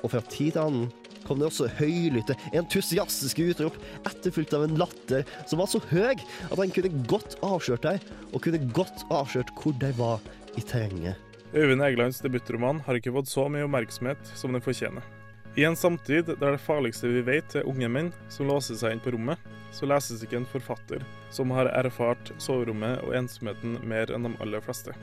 Og 0.00 0.12
fra 0.12 0.22
tid 0.32 0.56
til 0.56 0.62
annen 0.62 0.88
kom 1.26 1.38
det 1.38 1.50
også 1.50 1.68
høylytte, 1.76 2.34
entusiastiske 2.56 3.50
utrop, 3.52 3.76
etterfulgt 4.08 4.54
av 4.56 4.64
en 4.64 4.78
latter 4.80 5.26
som 5.46 5.60
var 5.60 5.68
så 5.70 5.82
høy 5.90 6.16
at 6.16 6.56
han 6.56 6.72
kunne 6.74 7.04
godt 7.10 7.36
avslørt 7.46 7.84
dem, 7.84 8.00
og 8.32 8.42
kunne 8.42 8.62
godt 8.74 9.04
avslørt 9.12 9.52
hvor 9.60 9.76
de 9.82 9.92
var 10.00 10.24
i 10.56 10.64
terrenget. 10.64 11.20
Øyvind 11.54 11.82
Egelands 11.82 12.22
debutroman 12.24 12.80
har 12.86 12.98
ikke 12.98 13.12
fått 13.14 13.30
så 13.30 13.48
mye 13.50 13.66
oppmerksomhet 13.66 14.34
som 14.38 14.54
den 14.54 14.64
fortjener. 14.64 15.19
I 15.58 15.64
en 15.64 15.76
samtid 15.76 16.28
der 16.38 16.54
det 16.54 16.62
farligste 16.62 17.08
vi 17.10 17.24
vet 17.26 17.56
er 17.58 17.66
unge 17.66 17.88
menn 17.90 18.12
som 18.30 18.46
låser 18.46 18.78
seg 18.78 18.94
inn 18.94 19.00
på 19.02 19.10
rommet, 19.16 19.38
så 19.74 19.86
leses 19.86 20.22
ikke 20.22 20.38
en 20.38 20.46
forfatter 20.46 21.02
som 21.34 21.50
har 21.54 21.70
erfart 21.74 22.30
soverommet 22.38 23.02
og 23.06 23.16
ensomheten 23.18 23.78
mer 23.86 24.12
enn 24.14 24.28
de 24.28 24.34
aller 24.42 24.62
fleste. 24.62 24.94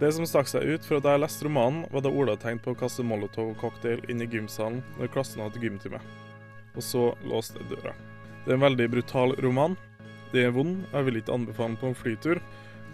Det 0.00 0.10
som 0.12 0.26
stakk 0.28 0.50
seg 0.50 0.66
ut 0.66 0.84
fra 0.84 0.98
da 1.00 1.14
jeg 1.14 1.22
leste 1.22 1.46
romanen, 1.46 1.86
var 1.92 2.04
da 2.04 2.12
Ola 2.12 2.34
tenkte 2.36 2.66
på 2.66 2.74
å 2.74 2.80
kaste 2.82 3.06
molotov-cocktail 3.06 4.04
inn 4.10 4.20
i 4.20 4.28
gymsalen 4.28 4.82
når 4.98 5.12
klassen 5.14 5.44
hadde 5.44 5.62
gymtime. 5.62 6.00
Og 6.74 6.82
så 6.84 7.06
låste 7.24 7.62
døra. 7.70 7.94
Det 8.44 8.52
er 8.52 8.58
en 8.58 8.66
veldig 8.66 8.90
brutal 8.92 9.36
roman. 9.40 9.78
Det 10.34 10.44
er 10.44 10.52
vond, 10.52 10.82
og 10.90 10.98
jeg 10.98 11.08
vil 11.08 11.20
ikke 11.22 11.36
anbefale 11.38 11.72
den 11.72 11.80
på 11.80 11.88
en 11.92 11.96
flytur. 11.96 12.42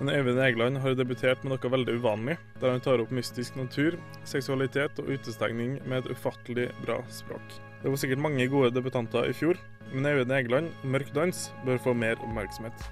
Men 0.00 0.14
Øyvind 0.16 0.38
Egeland 0.40 0.78
har 0.80 0.94
debutert 0.96 1.42
med 1.44 1.52
noe 1.52 1.70
veldig 1.74 1.98
uvanlig, 2.00 2.38
der 2.62 2.70
han 2.72 2.80
tar 2.80 3.02
opp 3.02 3.10
mystisk 3.12 3.58
natur, 3.60 3.98
seksualitet 4.24 4.96
og 5.02 5.10
utestengning 5.12 5.74
med 5.84 6.00
et 6.06 6.14
ufattelig 6.14 6.70
bra 6.80 7.02
språk. 7.12 7.58
Det 7.82 7.92
var 7.92 8.00
sikkert 8.00 8.22
mange 8.24 8.46
gode 8.48 8.72
debutanter 8.72 9.28
i 9.28 9.36
fjor, 9.36 9.60
men 9.92 10.08
Øyvind 10.08 10.32
Egeland, 10.32 10.72
Mørk 10.88 11.12
dans, 11.12 11.42
bør 11.66 11.84
få 11.84 11.92
mer 11.92 12.16
oppmerksomhet. 12.16 12.88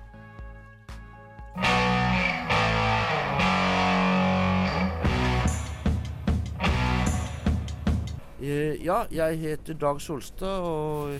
Eh, 8.39 8.77
Ja, 8.85 9.07
jeg 9.11 9.39
heter 9.41 9.81
Dag 9.81 10.01
Solstad, 10.05 10.61
og 10.61 11.17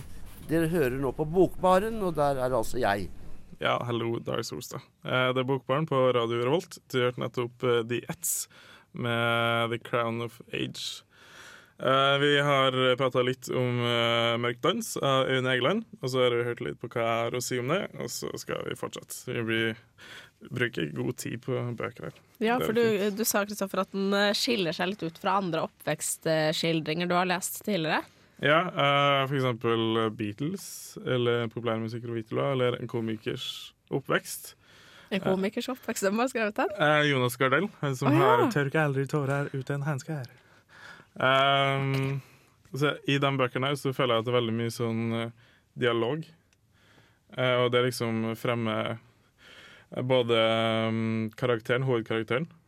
dere 0.49 0.69
hører 0.69 1.01
nå 1.01 1.11
på 1.17 1.25
Bokbaren, 1.25 1.97
og 2.05 2.13
der 2.15 2.37
er 2.37 2.53
altså 2.53 2.77
jeg. 2.77 3.09
Ja, 3.59 3.83
hallo, 3.85 4.19
Dag 4.19 4.45
Solstad. 4.45 4.81
Eh, 5.05 5.33
Det 5.33 5.41
er 5.41 5.47
Bokbaren 5.47 5.87
på 5.87 5.97
Radio 6.15 6.39
Revolt. 6.45 6.77
Du 6.91 7.01
hørte 7.01 7.19
nettopp 7.19 7.63
eh, 7.67 7.81
The 7.89 8.01
Ets 8.09 8.47
med 8.95 9.73
The 9.73 9.79
Crown 9.83 10.21
of 10.23 10.37
Age. 10.53 11.03
Eh, 11.79 12.15
Vi 12.21 12.31
har 12.43 12.77
prata 12.99 13.21
litt 13.23 13.49
om 13.51 13.81
Mørk 14.43 14.61
dans 14.63 14.93
av 15.03 15.27
Øyvind 15.27 15.51
Egeland, 15.51 15.83
og 16.01 16.07
så 16.11 16.23
har 16.23 16.35
vi 16.37 16.47
hørt 16.47 16.63
litt 16.63 16.79
på 16.79 16.87
hva 16.93 17.03
jeg 17.03 17.25
har 17.25 17.35
å 17.35 17.43
si 17.43 17.59
om 17.59 17.67
det, 17.71 17.81
og 17.99 18.07
så 18.11 18.31
skal 18.39 18.63
vi 18.69 18.77
fortsette. 18.79 19.19
Vi 19.27 19.43
blir, 19.49 19.75
bruker 20.49 20.93
god 20.95 21.17
tid 21.19 21.41
på 21.43 21.59
bøker 21.79 22.09
her. 22.09 22.21
Ja, 22.39 22.55
for 22.63 22.71
du, 22.75 22.83
du 23.11 23.25
sa 23.27 23.43
Kristoffer, 23.43 23.83
at 23.83 23.91
den 23.91 24.15
skiller 24.39 24.71
seg 24.75 24.93
litt 24.93 25.03
ut 25.03 25.19
fra 25.19 25.35
andre 25.43 25.65
oppvekstskildringer 25.67 27.11
du 27.11 27.15
har 27.19 27.27
lest 27.27 27.59
tidligere. 27.67 28.05
Ja, 28.39 28.59
uh, 28.71 29.27
for 29.27 29.35
eksempel 29.35 29.99
Beatles, 30.15 30.97
eller 31.03 31.49
populærmusikkervitler, 31.51 32.53
eller 32.53 32.79
en 32.79 32.87
komikers 32.87 33.73
oppvekst. 33.91 34.53
En 35.11 35.23
komikers 35.23 35.67
oppvekst, 35.73 36.05
hvem 36.05 36.21
har 36.21 36.29
skrevet 36.31 36.55
den? 36.61 36.71
Uh, 36.79 37.01
Jonas 37.09 37.35
Gardell, 37.35 37.67
han 37.81 37.95
som 37.99 38.13
oh, 38.13 38.15
ja. 38.15 38.35
har 38.37 38.51
'Tørker 38.51 38.85
aldri 38.85 39.07
tårer 39.09 39.49
uten 39.51 39.83
hansker'. 39.83 40.29
Um, 41.19 42.21
så 42.73 42.93
I 43.09 43.17
de 43.19 43.31
bøkene 43.37 43.73
så 43.77 43.93
føler 43.95 44.15
jeg 44.15 44.23
at 44.23 44.27
det 44.27 44.31
er 44.33 44.37
veldig 44.39 44.55
mye 44.55 44.73
sånn 44.73 45.01
eh, 45.17 45.31
dialog. 45.79 46.23
Uh, 47.33 47.65
og 47.65 47.71
det 47.73 47.81
liksom 47.87 48.29
fremmer 48.39 48.93
eh, 48.93 50.03
både 50.05 50.37
um, 50.89 51.29
karakteren, 51.37 51.85
hovedkarakteren, 51.89 52.45
eh, 52.45 52.58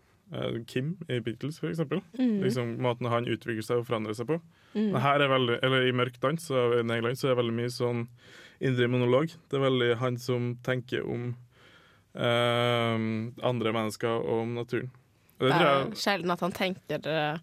Kim 0.68 0.94
i 1.12 1.20
Beatles 1.20 1.60
for 1.60 1.68
eksempel. 1.70 2.02
Mm. 2.18 2.38
Liksom 2.46 2.78
Måten 2.82 3.10
han 3.12 3.28
utvikler 3.28 3.64
seg 3.66 3.82
og 3.82 3.88
forandrer 3.90 4.16
seg 4.16 4.28
på. 4.30 4.38
Mm. 4.76 4.94
Her 5.04 5.20
er 5.26 5.28
veldig, 5.32 5.58
eller 5.64 5.88
I 5.90 5.92
Mørk 5.92 6.20
dans 6.24 6.46
av 6.56 6.78
England 6.80 7.20
så 7.20 7.28
er 7.28 7.34
det 7.36 7.42
veldig 7.42 7.58
mye 7.58 7.74
sånn 7.74 8.06
indre 8.62 8.88
monolog. 8.88 9.34
Det 9.52 9.58
er 9.60 9.66
veldig 9.66 9.90
han 10.00 10.18
som 10.22 10.54
tenker 10.64 11.04
om 11.04 11.34
eh, 12.16 12.98
andre 13.52 13.74
mennesker 13.76 14.12
og 14.22 14.46
om 14.46 14.56
naturen. 14.62 14.92
Og 15.42 15.48
det 15.48 15.52
Det 15.52 15.60
er 15.66 15.70
jeg, 15.86 16.00
sjelden 16.04 16.32
at 16.36 16.42
han 16.46 16.52
tenker 16.54 17.08
eh, 17.10 17.38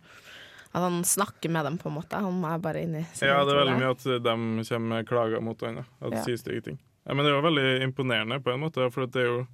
At 0.69 0.85
han 0.85 1.01
snakker 1.05 1.51
med 1.51 1.65
dem, 1.65 1.79
på 1.81 1.89
en 1.89 1.97
måte. 1.97 2.17
Han 2.21 2.45
er 2.45 2.59
bare 2.63 2.83
inni 2.85 3.01
ja, 3.25 3.41
det 3.45 3.55
er 3.55 3.63
veldig 3.65 3.79
mye 3.81 3.91
at 3.95 4.05
de 4.05 4.35
kommer 4.69 4.89
med 4.93 5.09
klager 5.09 5.41
mot 5.43 5.59
hverandre. 5.59 5.87
At 6.01 6.11
de 6.13 6.17
Ja. 6.21 6.25
sier 6.25 6.37
stygge 6.37 6.65
ting. 6.65 6.79
Ja, 7.07 7.15
men 7.15 7.25
det 7.25 7.33
er 7.33 7.39
jo 7.41 7.47
veldig 7.49 7.83
imponerende 7.87 8.37
på 8.45 8.53
en 8.53 8.61
måte, 8.61 8.85
for 8.93 9.07
det 9.07 9.17
er 9.23 9.27
jo 9.33 9.47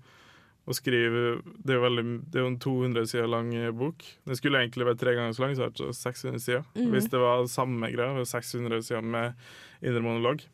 å 0.65 0.73
skrive 0.73 1.23
Det 1.61 1.75
er 1.75 1.77
jo, 1.77 1.85
veldig, 1.85 2.05
det 2.33 2.39
er 2.39 2.45
jo 2.45 2.51
en 2.53 2.61
200 2.63 3.09
sider 3.11 3.29
lang 3.29 3.51
bok. 3.77 4.05
Den 4.25 4.39
skulle 4.39 4.63
egentlig 4.63 4.89
vært 4.89 5.03
tre 5.03 5.13
ganger 5.17 5.37
så 5.37 5.45
lang, 5.45 5.57
så 5.59 5.67
er 5.67 5.75
det 5.77 5.91
600 5.99 6.41
sider. 6.41 6.65
Mm. 6.73 6.89
Hvis 6.95 7.11
det 7.13 7.21
var 7.21 7.45
samme 7.53 7.91
greia, 7.93 8.25
600 8.31 8.81
sider 8.87 9.05
med 9.05 9.37
indre 9.85 10.05
monolog, 10.05 10.47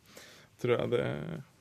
tror 0.62 0.76
jeg 0.76 0.92
det 0.96 1.06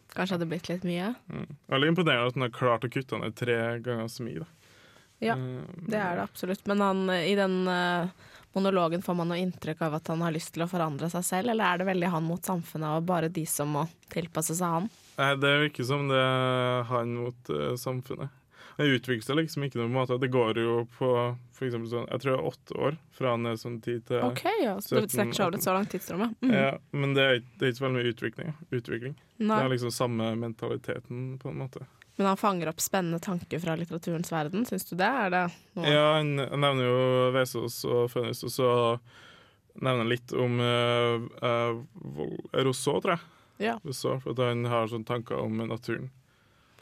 Kanskje 0.10 0.40
hadde 0.40 0.48
blitt 0.50 0.70
litt 0.72 0.86
mye. 0.90 1.12
mm. 1.30 1.50
Veldig 1.70 1.92
imponerende 1.92 2.32
at 2.32 2.38
han 2.40 2.48
har 2.48 2.56
klart 2.56 2.86
å 2.88 2.90
kutte 2.90 3.20
ned 3.22 3.36
tre 3.38 3.60
ganger 3.86 4.08
så 4.10 4.26
mye. 4.26 4.42
Da. 4.42 4.74
Ja, 5.20 5.36
uh, 5.38 5.62
Det 5.86 6.00
er 6.00 6.18
det 6.18 6.24
absolutt. 6.24 6.66
Men 6.66 6.82
han, 6.82 7.04
i 7.14 7.36
den 7.38 7.62
uh, 7.68 8.10
monologen 8.58 9.04
får 9.06 9.20
man 9.20 9.30
noe 9.30 9.38
inntrykk 9.44 9.84
av 9.86 10.00
at 10.00 10.10
han 10.10 10.24
har 10.26 10.34
lyst 10.34 10.56
til 10.56 10.66
å 10.66 10.70
forandre 10.72 11.12
seg 11.14 11.28
selv, 11.28 11.54
eller 11.54 11.68
er 11.68 11.82
det 11.82 11.90
veldig 11.92 12.12
han 12.16 12.26
mot 12.26 12.42
samfunnet 12.42 12.98
og 12.98 13.06
bare 13.10 13.30
de 13.34 13.46
som 13.50 13.70
må 13.78 13.86
tilpasse 14.10 14.58
seg 14.58 14.80
han? 14.80 14.90
Nei, 15.20 15.34
det 15.44 15.56
virker 15.68 15.88
som 15.88 16.08
det 16.10 16.20
er 16.26 16.90
han 16.90 17.16
mot 17.20 17.54
uh, 17.54 17.76
samfunnet. 17.80 18.34
Det 18.80 18.86
utvikler 18.96 19.26
seg 19.28 19.36
liksom 19.42 19.66
ikke 19.66 19.82
noen 19.82 19.92
måte. 19.92 20.16
Det 20.22 20.30
går 20.32 20.60
jo 20.62 20.76
på 20.96 21.12
for 21.60 21.68
eksempel 21.68 21.90
sånn, 21.92 22.06
jeg 22.08 22.24
tror 22.24 22.32
jeg 22.32 22.40
er 22.40 22.48
åtte 22.48 22.76
år 22.80 22.98
fra 23.18 23.32
han 23.34 23.48
er 23.50 23.58
sånn 23.60 23.80
tid 23.84 24.06
til 24.08 24.22
OK, 24.24 24.46
ja. 24.64 24.78
Så 24.80 24.96
det 24.96 25.10
17, 25.10 25.12
strekker 25.12 25.36
seg 25.36 25.46
over 25.46 25.58
et 25.58 25.66
så 25.66 25.74
langt 25.76 25.92
tidsrom. 25.92 26.22
Mm. 26.40 26.54
ja, 26.56 26.70
Men 26.96 27.16
det 27.18 27.26
er, 27.26 27.42
det 27.60 27.66
er 27.66 27.74
ikke 27.74 27.80
så 27.82 27.86
veldig 27.86 27.98
mye 27.98 28.14
utvikling. 28.14 28.54
utvikling. 28.72 29.18
Det 29.42 29.58
er 29.58 29.74
liksom 29.74 29.92
samme 29.92 30.30
mentaliteten, 30.40 31.26
på 31.42 31.52
en 31.52 31.60
måte. 31.60 31.84
Men 32.20 32.30
han 32.30 32.40
fanger 32.40 32.72
opp 32.72 32.80
spennende 32.84 33.20
tanker 33.24 33.60
fra 33.64 33.76
litteraturens 33.80 34.32
verden. 34.32 34.64
Syns 34.68 34.88
du 34.88 34.96
det? 35.00 35.08
Er 35.08 35.34
det 35.36 35.44
noe 35.76 35.92
Ja, 35.92 36.06
han 36.18 36.34
nevner 36.36 36.88
jo 36.88 37.04
Vesaas 37.36 37.82
og 37.88 38.10
Fønhus, 38.12 38.46
og 38.48 38.52
så 38.56 38.72
nevner 39.80 40.06
han 40.06 40.12
litt 40.12 40.34
om 40.36 40.60
uh, 40.64 41.84
Rousseau, 42.60 43.00
tror 43.04 43.18
jeg. 43.18 43.28
Ja. 43.70 43.76
Rousseau, 43.84 44.20
for 44.24 44.40
han 44.48 44.64
har 44.72 44.88
sånne 44.92 45.08
tanker 45.08 45.40
om 45.44 45.60
naturen. 45.68 46.08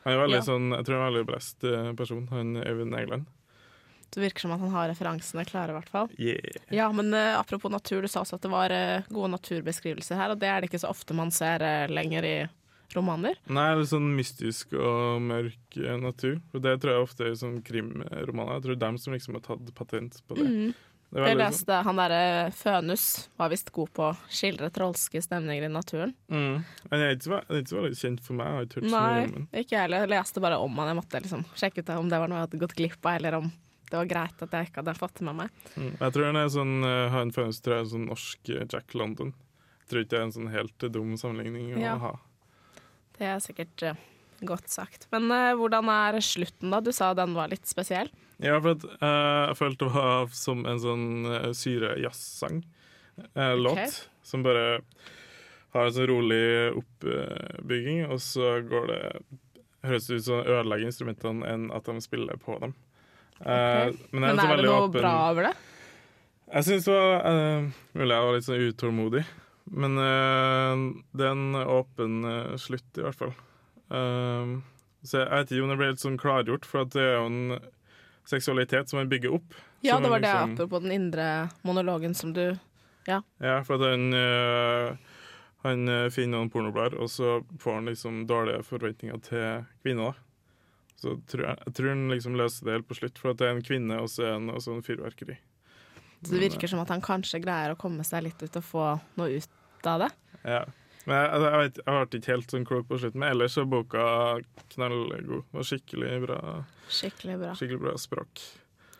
Han 0.08 0.16
er 0.16 0.22
veldig 0.24 0.40
Ja. 0.40 0.46
sånn, 0.48 0.70
jeg 0.72 0.86
tror 0.88 0.96
han 0.96 1.02
er 1.02 1.08
en 1.08 1.14
veldig 1.14 1.28
blest 1.28 1.64
eh, 1.68 1.90
person, 2.00 2.28
han 2.32 2.56
Øyvind 2.64 2.96
Egeland. 2.96 3.26
Det 4.08 4.22
virker 4.24 4.46
som 4.46 4.54
at 4.56 4.62
han 4.64 4.72
har 4.72 4.88
referansene 4.88 5.44
klare, 5.44 5.74
i 5.74 5.76
hvert 5.76 5.90
fall. 5.92 6.08
Yeah. 6.16 6.62
Ja, 6.72 6.86
men 6.96 7.12
uh, 7.12 7.36
apropos 7.36 7.70
natur, 7.74 8.02
du 8.02 8.08
sa 8.08 8.22
også 8.24 8.38
at 8.38 8.46
det 8.46 8.52
var 8.54 8.72
uh, 8.72 9.04
gode 9.12 9.34
naturbeskrivelser 9.36 10.16
her, 10.16 10.32
og 10.32 10.40
det 10.40 10.48
er 10.48 10.62
det 10.64 10.70
ikke 10.70 10.80
så 10.80 10.94
ofte 10.94 11.18
man 11.18 11.34
ser 11.36 11.60
uh, 11.60 11.92
lenger 11.92 12.24
i 12.24 12.38
romaner. 12.96 13.36
Nei, 13.52 13.68
litt 13.76 13.92
sånn 13.92 14.08
mystisk 14.16 14.72
og 14.80 15.20
mørk 15.28 15.76
natur. 16.00 16.40
For 16.54 16.64
Det 16.64 16.78
tror 16.80 16.94
jeg 16.94 17.04
ofte 17.04 17.28
er 17.28 17.36
sånn 17.36 17.60
krimromaner. 17.68 18.54
Jeg 18.62 18.64
tror 18.64 18.80
dem 18.80 18.98
som 19.04 19.14
liksom 19.18 19.36
har 19.36 19.44
tatt 19.44 19.74
patent 19.76 20.22
på 20.24 20.40
det. 20.40 20.48
Mm. 20.48 20.72
Det 21.14 21.28
Jeg 21.30 21.38
leste 21.40 21.78
han 21.88 22.00
derre 22.02 22.52
Fønus 22.52 23.04
var 23.40 23.50
visst 23.54 23.72
god 23.72 23.92
på 23.96 24.04
å 24.10 24.16
skildre 24.28 24.68
trolske 24.76 25.22
stemninger 25.24 25.68
i 25.68 25.72
naturen. 25.72 26.14
mm. 26.28 26.58
Er 26.92 27.06
ikke 27.16 27.24
så, 27.30 27.38
er 27.48 27.62
ikke 27.62 27.72
så 27.72 27.80
veldig 27.80 28.00
kjent 28.02 28.26
for 28.26 28.34
meg. 28.40 28.74
Jeg 28.76 28.92
Nei, 28.92 29.22
ikke 29.62 29.76
jeg 29.78 29.82
heller. 29.86 30.04
Jeg 30.04 30.12
leste 30.12 30.44
bare 30.44 30.60
om 30.60 30.76
han. 30.82 30.92
Jeg 30.92 31.00
måtte 31.00 31.22
liksom 31.24 31.46
sjekke 31.56 31.86
ut 31.86 31.94
om 31.96 32.10
det 32.12 32.20
var 32.20 32.28
noe 32.28 32.42
jeg 32.42 32.48
hadde 32.50 32.62
gått 32.66 32.76
glipp 32.76 33.00
av, 33.06 33.16
eller 33.22 33.40
om 33.40 33.48
det 33.88 33.96
var 33.96 34.10
greit 34.12 34.42
at 34.44 34.52
jeg 34.52 34.68
ikke 34.68 34.82
hadde 34.84 34.98
fått 35.00 35.22
med 35.24 35.36
meg. 35.40 35.50
Mm. 35.78 35.94
Jeg 35.96 36.14
tror 36.18 36.26
han 36.28 36.36
er 36.42 36.50
sånn 36.52 36.76
har 36.84 37.10
Han 37.16 37.32
Fønus 37.32 37.62
tror 37.64 37.78
jeg 37.78 37.92
sånn 37.94 38.08
norsk 38.12 38.50
eh, 38.52 38.66
Jack 38.68 38.94
London. 39.00 39.32
Jeg 39.80 39.88
tror 39.88 40.04
ikke 40.04 40.12
det 40.12 40.20
er 40.20 40.26
en 40.28 40.36
sånn 40.36 40.52
helt 40.52 40.88
dum 40.92 41.16
sammenligning 41.16 41.70
å 41.78 41.80
Ja. 41.80 41.96
ha. 42.04 42.14
Det 43.18 43.26
er 43.32 43.40
sikkert 43.40 43.84
eh, 43.88 43.96
godt 44.44 44.68
sagt. 44.70 45.08
Men 45.16 45.32
uh, 45.32 45.56
hvordan 45.58 45.88
er 45.90 46.20
slutten, 46.22 46.70
da? 46.70 46.82
Du 46.84 46.92
sa 46.92 47.14
den 47.18 47.32
var 47.34 47.48
litt 47.48 47.66
spesiell. 47.66 48.12
Ja, 48.38 48.60
for 48.62 48.76
at, 48.76 48.84
uh, 49.02 49.48
jeg 49.50 49.58
følte 49.58 49.88
det 49.88 49.94
var 49.96 50.34
som 50.38 50.66
en 50.70 50.82
sånn 50.82 51.06
uh, 51.26 51.50
syre-jazzsang. 51.58 52.60
Uh, 53.34 53.56
låt 53.58 53.80
okay. 53.80 53.94
som 54.26 54.44
bare 54.46 54.82
har 55.74 55.88
en 55.88 55.96
sånn 55.96 56.10
rolig 56.12 56.44
oppbygging, 56.78 58.04
og 58.12 58.22
så 58.24 58.60
går 58.66 58.90
det 58.94 59.02
Høres 59.88 60.08
ut 60.10 60.24
som 60.26 60.42
ødelegger 60.42 60.90
instrumentene 60.90 61.48
enn 61.48 61.68
at 61.72 61.86
de 61.88 62.02
spiller 62.04 62.36
på 62.42 62.56
dem. 62.60 62.74
Eh, 63.40 63.92
Ok. 63.94 64.00
men, 64.12 64.24
Men 64.24 64.40
er 64.42 64.58
det 64.58 64.66
noe 64.66 64.88
åpen- 64.88 64.98
bra 64.98 65.12
over 65.30 65.46
det? 65.48 65.52
Jeg 66.50 66.66
syns 66.66 66.88
det 66.88 66.96
var 66.96 67.68
Mulig 67.94 68.16
jeg 68.16 68.26
var 68.26 68.34
litt 68.34 68.48
sånn 68.48 68.66
utålmodig, 68.66 69.22
men 69.70 69.96
det 70.02 71.28
er 71.28 71.32
en 71.32 71.62
åpen 71.62 72.18
slutt, 72.58 72.90
i 72.98 73.06
hvert 73.06 73.22
fall. 73.22 73.36
Så 75.06 75.22
jeg 75.22 75.30
vet 75.30 75.54
ikke 75.54 75.64
om 75.64 75.72
det 75.72 75.80
ble 75.80 75.92
litt 75.94 76.04
sånn 76.04 76.20
klargjort, 76.20 76.66
for 76.68 76.84
at 76.84 76.92
det 76.98 77.06
er 77.06 77.16
jo 77.20 77.30
en 77.30 77.60
seksualitet 78.30 78.90
som 78.90 79.00
man 79.02 79.10
bygger 79.12 79.34
opp. 79.38 79.56
Ja, 79.82 80.00
det 80.00 80.10
var 80.10 80.20
det 80.20 80.28
liksom- 80.28 80.54
apropos 80.54 80.84
den 80.84 80.92
indre 80.92 81.50
monologen 81.64 82.14
som 82.16 82.34
du 82.34 82.58
Ja, 83.08 83.22
for 83.64 83.76
at 83.76 83.82
han 83.92 84.14
øh, 84.14 84.98
Han 85.64 85.88
eh, 85.90 86.10
finner 86.10 86.38
noen 86.38 86.50
pornoblader, 86.52 87.00
og 87.02 87.10
så 87.10 87.42
får 87.60 87.74
han 87.74 87.86
liksom 87.86 88.28
dårlige 88.28 88.64
forventninger 88.64 89.22
til 89.26 89.66
kvinner. 89.84 90.14
Så 90.96 91.16
tror 91.28 91.44
jeg, 91.48 91.58
jeg 91.66 91.74
tror 91.74 91.90
han 91.90 92.10
liksom 92.10 92.36
løser 92.38 92.66
det 92.66 92.74
helt 92.78 92.88
på 92.88 92.96
slutt, 93.00 93.18
for 93.18 93.32
at 93.32 93.38
det 93.38 93.48
er 93.48 93.56
en 93.56 93.66
kvinne, 93.66 93.98
og 94.02 94.10
så 94.10 94.36
også 94.38 94.76
en 94.76 94.84
fyrverkeri. 94.86 95.38
Så 96.24 96.32
det 96.34 96.40
virker 96.52 96.68
som 96.68 96.80
at 96.80 96.90
han 96.90 97.02
kanskje 97.02 97.42
greier 97.44 97.74
å 97.74 97.78
komme 97.80 98.06
seg 98.08 98.24
litt 98.24 98.42
ut 98.42 98.56
og 98.56 98.64
få 98.64 98.86
noe 99.18 99.38
ut 99.38 99.86
av 99.86 100.00
det. 100.06 100.12
Ja. 100.44 100.64
Men 101.08 101.16
jeg, 101.22 101.28
altså, 101.32 101.50
jeg, 101.50 101.60
vet, 101.64 101.78
jeg 101.80 101.94
ble 102.12 102.20
ikke 102.20 102.32
helt 102.34 102.54
sånn 102.54 102.66
klok 102.68 102.88
på 102.90 102.98
slutten, 103.00 103.22
men 103.24 103.30
ellers 103.32 103.54
er 103.62 103.68
boka 103.72 104.06
knallgod. 104.74 105.46
Var 105.56 105.68
skikkelig 105.70 106.18
bra, 106.26 106.40
Skikkelig 106.92 107.38
bra. 107.40 107.54
skikkelig 107.56 107.80
bra 107.86 107.94
språk. 108.02 108.42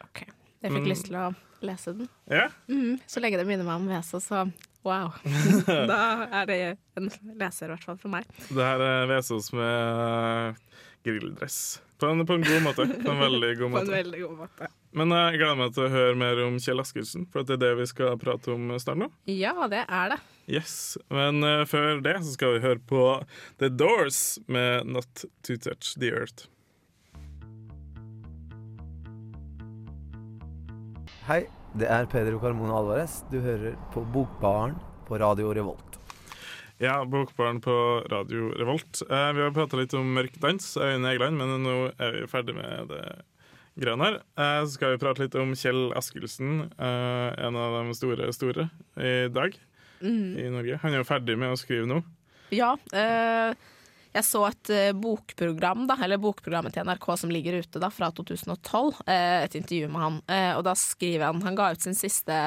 OK. 0.06 0.22
Jeg 0.24 0.72
fikk 0.72 0.78
Men- 0.80 0.88
lyst 0.94 1.06
til 1.10 1.18
å 1.20 1.26
lese 1.68 1.94
den. 1.98 2.08
Ja, 2.32 2.48
Mm, 2.70 3.00
Så 3.08 3.20
lenge 3.20 3.38
det 3.38 3.46
minner 3.48 3.66
meg 3.68 3.76
om 3.82 3.88
Vesa, 3.92 4.20
så 4.24 4.46
wow. 4.88 5.12
da 5.68 6.28
er 6.32 6.46
det 6.48 6.78
en 6.96 7.10
leser, 7.36 7.68
i 7.68 7.76
hvert 7.76 7.84
fall 7.84 7.98
for 7.98 8.10
meg. 8.10 8.26
det 8.48 8.64
her 8.64 8.80
er 8.80 9.08
Vesaas 9.12 9.52
med 9.54 10.56
grilldress. 11.04 11.82
På 12.00 12.08
en, 12.12 12.24
på 12.26 12.34
en 12.38 12.44
god 12.46 12.62
måte. 12.64 12.86
På 13.04 13.12
en 13.12 13.20
veldig 13.20 13.52
god 13.60 13.72
måte. 13.72 13.86
På 13.88 13.92
en 13.92 13.98
veldig 14.06 14.22
god 14.22 14.38
måte. 14.38 14.68
Men 14.98 15.10
jeg 15.12 15.40
gleder 15.42 15.58
meg 15.60 15.74
til 15.76 15.84
å 15.88 15.90
høre 15.92 16.16
mer 16.18 16.40
om 16.46 16.58
Kjell 16.62 16.80
Askelsen, 16.82 17.26
for 17.32 17.44
det 17.44 17.58
er 17.58 17.62
det 17.66 17.72
vi 17.82 17.86
skal 17.90 18.18
prate 18.22 18.54
om 18.54 18.70
snart 18.80 18.98
nå. 19.02 19.12
Ja, 19.28 19.54
det 19.68 19.84
er 19.90 20.14
det. 20.16 20.20
Yes, 20.48 20.96
Men 21.12 21.44
uh, 21.44 21.66
før 21.68 21.98
det 22.00 22.14
så 22.24 22.32
skal 22.38 22.54
vi 22.56 22.64
høre 22.64 22.80
på 22.88 23.02
The 23.60 23.68
Doors 23.68 24.40
med 24.48 24.88
'Not 24.88 25.26
To 25.44 25.58
Touch 25.60 25.98
The 26.00 26.14
Earth'. 26.16 26.46
Hei, 31.28 31.42
det 31.76 31.92
er 31.92 32.08
Pedro 32.08 32.40
Carmona 32.40 32.80
Alvarez. 32.80 33.20
Du 33.28 33.42
hører 33.44 33.76
på 33.92 34.06
Bokbaren 34.16 34.80
på 35.10 35.20
Radio 35.20 35.52
Revolt. 35.52 36.00
Ja, 36.80 37.04
Bokbaren 37.04 37.60
på 37.60 37.76
Radio 38.08 38.54
Revolt. 38.56 39.04
Uh, 39.12 39.36
vi 39.36 39.44
har 39.44 39.52
prata 39.52 39.76
litt 39.76 40.00
om 40.00 40.16
mørk 40.16 40.40
dans, 40.40 40.72
Øyunn 40.80 41.12
Egeland, 41.12 41.36
men 41.36 41.58
nå 41.68 41.78
er 42.00 42.22
vi 42.22 42.28
ferdig 42.32 42.56
med 42.56 42.88
det 42.96 43.04
greiene 43.76 44.14
her. 44.14 44.22
Eh, 44.40 44.64
så 44.64 44.78
skal 44.78 44.96
vi 44.96 45.04
prate 45.04 45.28
litt 45.28 45.36
om 45.36 45.52
Kjell 45.60 45.92
Askildsen, 45.92 46.70
en 46.80 47.60
av 47.60 47.82
de 47.84 47.98
store, 48.00 48.32
store, 48.34 48.72
i 48.96 49.28
dag. 49.28 49.60
Mm. 50.02 50.38
i 50.40 50.50
Norge. 50.54 50.80
Han 50.84 50.94
er 50.94 51.02
jo 51.04 51.08
ferdig 51.08 51.38
med 51.40 51.54
å 51.54 51.60
skrive 51.60 51.90
nå. 51.90 52.02
Ja. 52.56 52.76
eh, 52.96 53.56
jeg 54.18 54.26
så 54.26 54.42
et 54.48 54.70
eh, 54.74 54.94
bokprogram, 54.98 55.84
da, 55.90 55.98
eller 56.04 56.20
bokprogrammet 56.22 56.74
til 56.74 56.88
NRK 56.88 57.08
som 57.22 57.32
ligger 57.34 57.60
ute 57.62 57.82
da, 57.82 57.90
fra 57.94 58.10
2012. 58.16 59.04
eh, 59.06 59.44
et 59.44 59.58
intervju 59.60 59.90
med 59.94 60.04
han. 60.04 60.22
Eh, 60.32 60.54
og 60.58 60.64
da 60.66 60.74
skriver 60.80 61.28
han 61.28 61.44
Han 61.46 61.58
ga 61.60 61.70
ut 61.74 61.84
sin 61.84 61.98
siste 61.98 62.38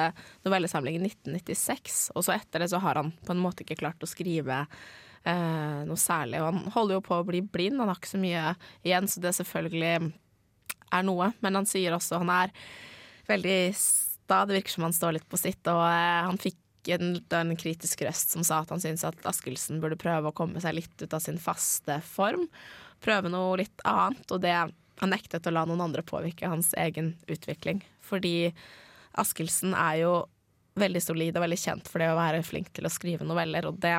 novellesamling 0.45 0.97
i 0.97 1.03
1996, 1.05 2.01
og 2.15 2.25
så 2.27 2.35
etter 2.35 2.65
det 2.65 2.71
så 2.73 2.81
har 2.83 2.99
han 2.99 3.13
på 3.25 3.35
en 3.35 3.43
måte 3.43 3.63
ikke 3.63 3.79
klart 3.83 4.03
å 4.03 4.09
skrive 4.09 4.65
eh, 4.65 5.79
noe 5.87 5.99
særlig. 5.99 6.41
Og 6.41 6.49
han 6.49 6.75
holder 6.75 6.97
jo 6.97 7.05
på 7.07 7.21
å 7.21 7.27
bli 7.29 7.43
blind, 7.45 7.79
han 7.79 7.91
har 7.93 8.01
ikke 8.01 8.15
så 8.15 8.21
mye 8.21 8.45
igjen, 8.83 9.07
så 9.07 9.23
det 9.23 9.35
selvfølgelig 9.39 9.95
er 10.91 11.07
noe. 11.07 11.31
Men 11.45 11.61
han 11.61 11.69
sier 11.69 11.95
også 11.95 12.19
han 12.23 12.33
er 12.35 12.55
veldig 13.29 13.59
sta, 13.77 14.43
det 14.45 14.57
virker 14.59 14.75
som 14.75 14.89
han 14.89 14.97
står 14.97 15.19
litt 15.19 15.29
på 15.29 15.39
sitt, 15.39 15.61
og 15.71 15.85
eh, 15.87 16.21
han 16.27 16.41
fikk 16.41 16.59
en, 16.89 17.15
en 17.37 17.55
kritisk 17.59 18.01
røst 18.07 18.33
som 18.33 18.45
sa 18.47 18.61
at 18.63 18.71
han 18.73 18.81
syntes 18.81 19.05
at 19.07 19.25
Askildsen 19.29 19.81
burde 19.83 19.99
prøve 19.99 20.31
å 20.31 20.35
komme 20.35 20.61
seg 20.63 20.79
litt 20.79 21.03
ut 21.03 21.13
av 21.13 21.21
sin 21.23 21.39
faste 21.41 21.99
form. 22.05 22.47
Prøve 23.01 23.31
noe 23.33 23.59
litt 23.61 23.83
annet, 23.87 24.25
og 24.31 24.41
det 24.43 24.55
han 24.55 25.09
nektet 25.09 25.47
å 25.47 25.53
la 25.53 25.65
noen 25.65 25.81
andre 25.81 26.03
påvirke 26.05 26.49
hans 26.49 26.73
egen 26.77 27.15
utvikling. 27.31 27.81
Fordi 28.05 28.51
Askildsen 29.21 29.73
er 29.77 30.03
jo 30.03 30.13
veldig 30.79 31.01
solid 31.03 31.35
og 31.35 31.45
veldig 31.45 31.59
kjent 31.59 31.89
for 31.91 32.01
det 32.01 32.11
å 32.11 32.17
være 32.19 32.43
flink 32.47 32.69
til 32.75 32.87
å 32.87 32.93
skrive 32.93 33.27
noveller, 33.27 33.67
og 33.67 33.79
det 33.83 33.97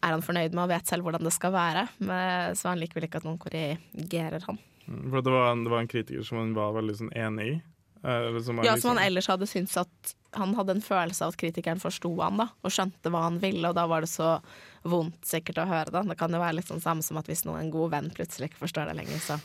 er 0.00 0.14
han 0.14 0.24
fornøyd 0.24 0.54
med 0.54 0.64
og 0.64 0.70
vet 0.72 0.88
selv 0.88 1.04
hvordan 1.04 1.26
det 1.26 1.34
skal 1.34 1.52
være. 1.52 1.84
Men, 1.98 2.56
så 2.56 2.70
han 2.70 2.80
liker 2.80 2.98
vel 2.98 3.08
ikke 3.08 3.20
at 3.20 3.26
noen 3.28 3.40
korrigerer 3.42 4.46
han. 4.46 4.60
For 4.86 5.20
det 5.22 5.34
var 5.34 5.50
en, 5.52 5.66
det 5.66 5.72
var 5.74 5.84
en 5.84 5.90
kritiker 5.90 6.24
som 6.26 6.40
han 6.40 6.54
var 6.56 6.72
veldig 6.78 6.96
sånn 7.02 7.12
enig 7.12 7.50
i. 7.50 7.58
eh, 8.04 8.40
som 8.40 8.56
Ja, 8.62 8.74
liksom- 8.74 8.80
som 8.80 8.96
han 8.96 9.04
ellers 9.06 9.26
hadde 9.28 9.46
syntes 9.46 9.76
at 9.76 10.14
han 10.32 10.54
hadde 10.54 10.76
en 10.76 10.82
følelse 10.82 11.22
av 11.26 11.32
at 11.32 11.36
kritikeren 11.40 11.80
forsto 11.82 12.10
han 12.22 12.36
da, 12.38 12.48
og 12.62 12.70
skjønte 12.70 13.10
hva 13.10 13.24
han 13.24 13.40
ville, 13.42 13.66
og 13.66 13.74
da 13.74 13.86
var 13.90 14.00
det 14.04 14.08
så 14.12 14.40
vondt 14.84 15.26
sikkert 15.26 15.58
å 15.58 15.66
høre 15.66 15.90
det. 15.90 16.02
Det 16.08 16.16
kan 16.20 16.30
jo 16.30 16.38
være 16.38 16.54
litt 16.54 16.68
sånn 16.70 16.80
samme 16.80 17.02
som 17.02 17.18
at 17.18 17.26
hvis 17.26 17.42
noen 17.44 17.64
en 17.64 17.70
god 17.74 17.90
venn 17.90 18.10
plutselig 18.14 18.50
ikke 18.50 18.62
forstår 18.62 18.86
deg 18.92 19.00
lenger, 19.00 19.18
så 19.18 19.40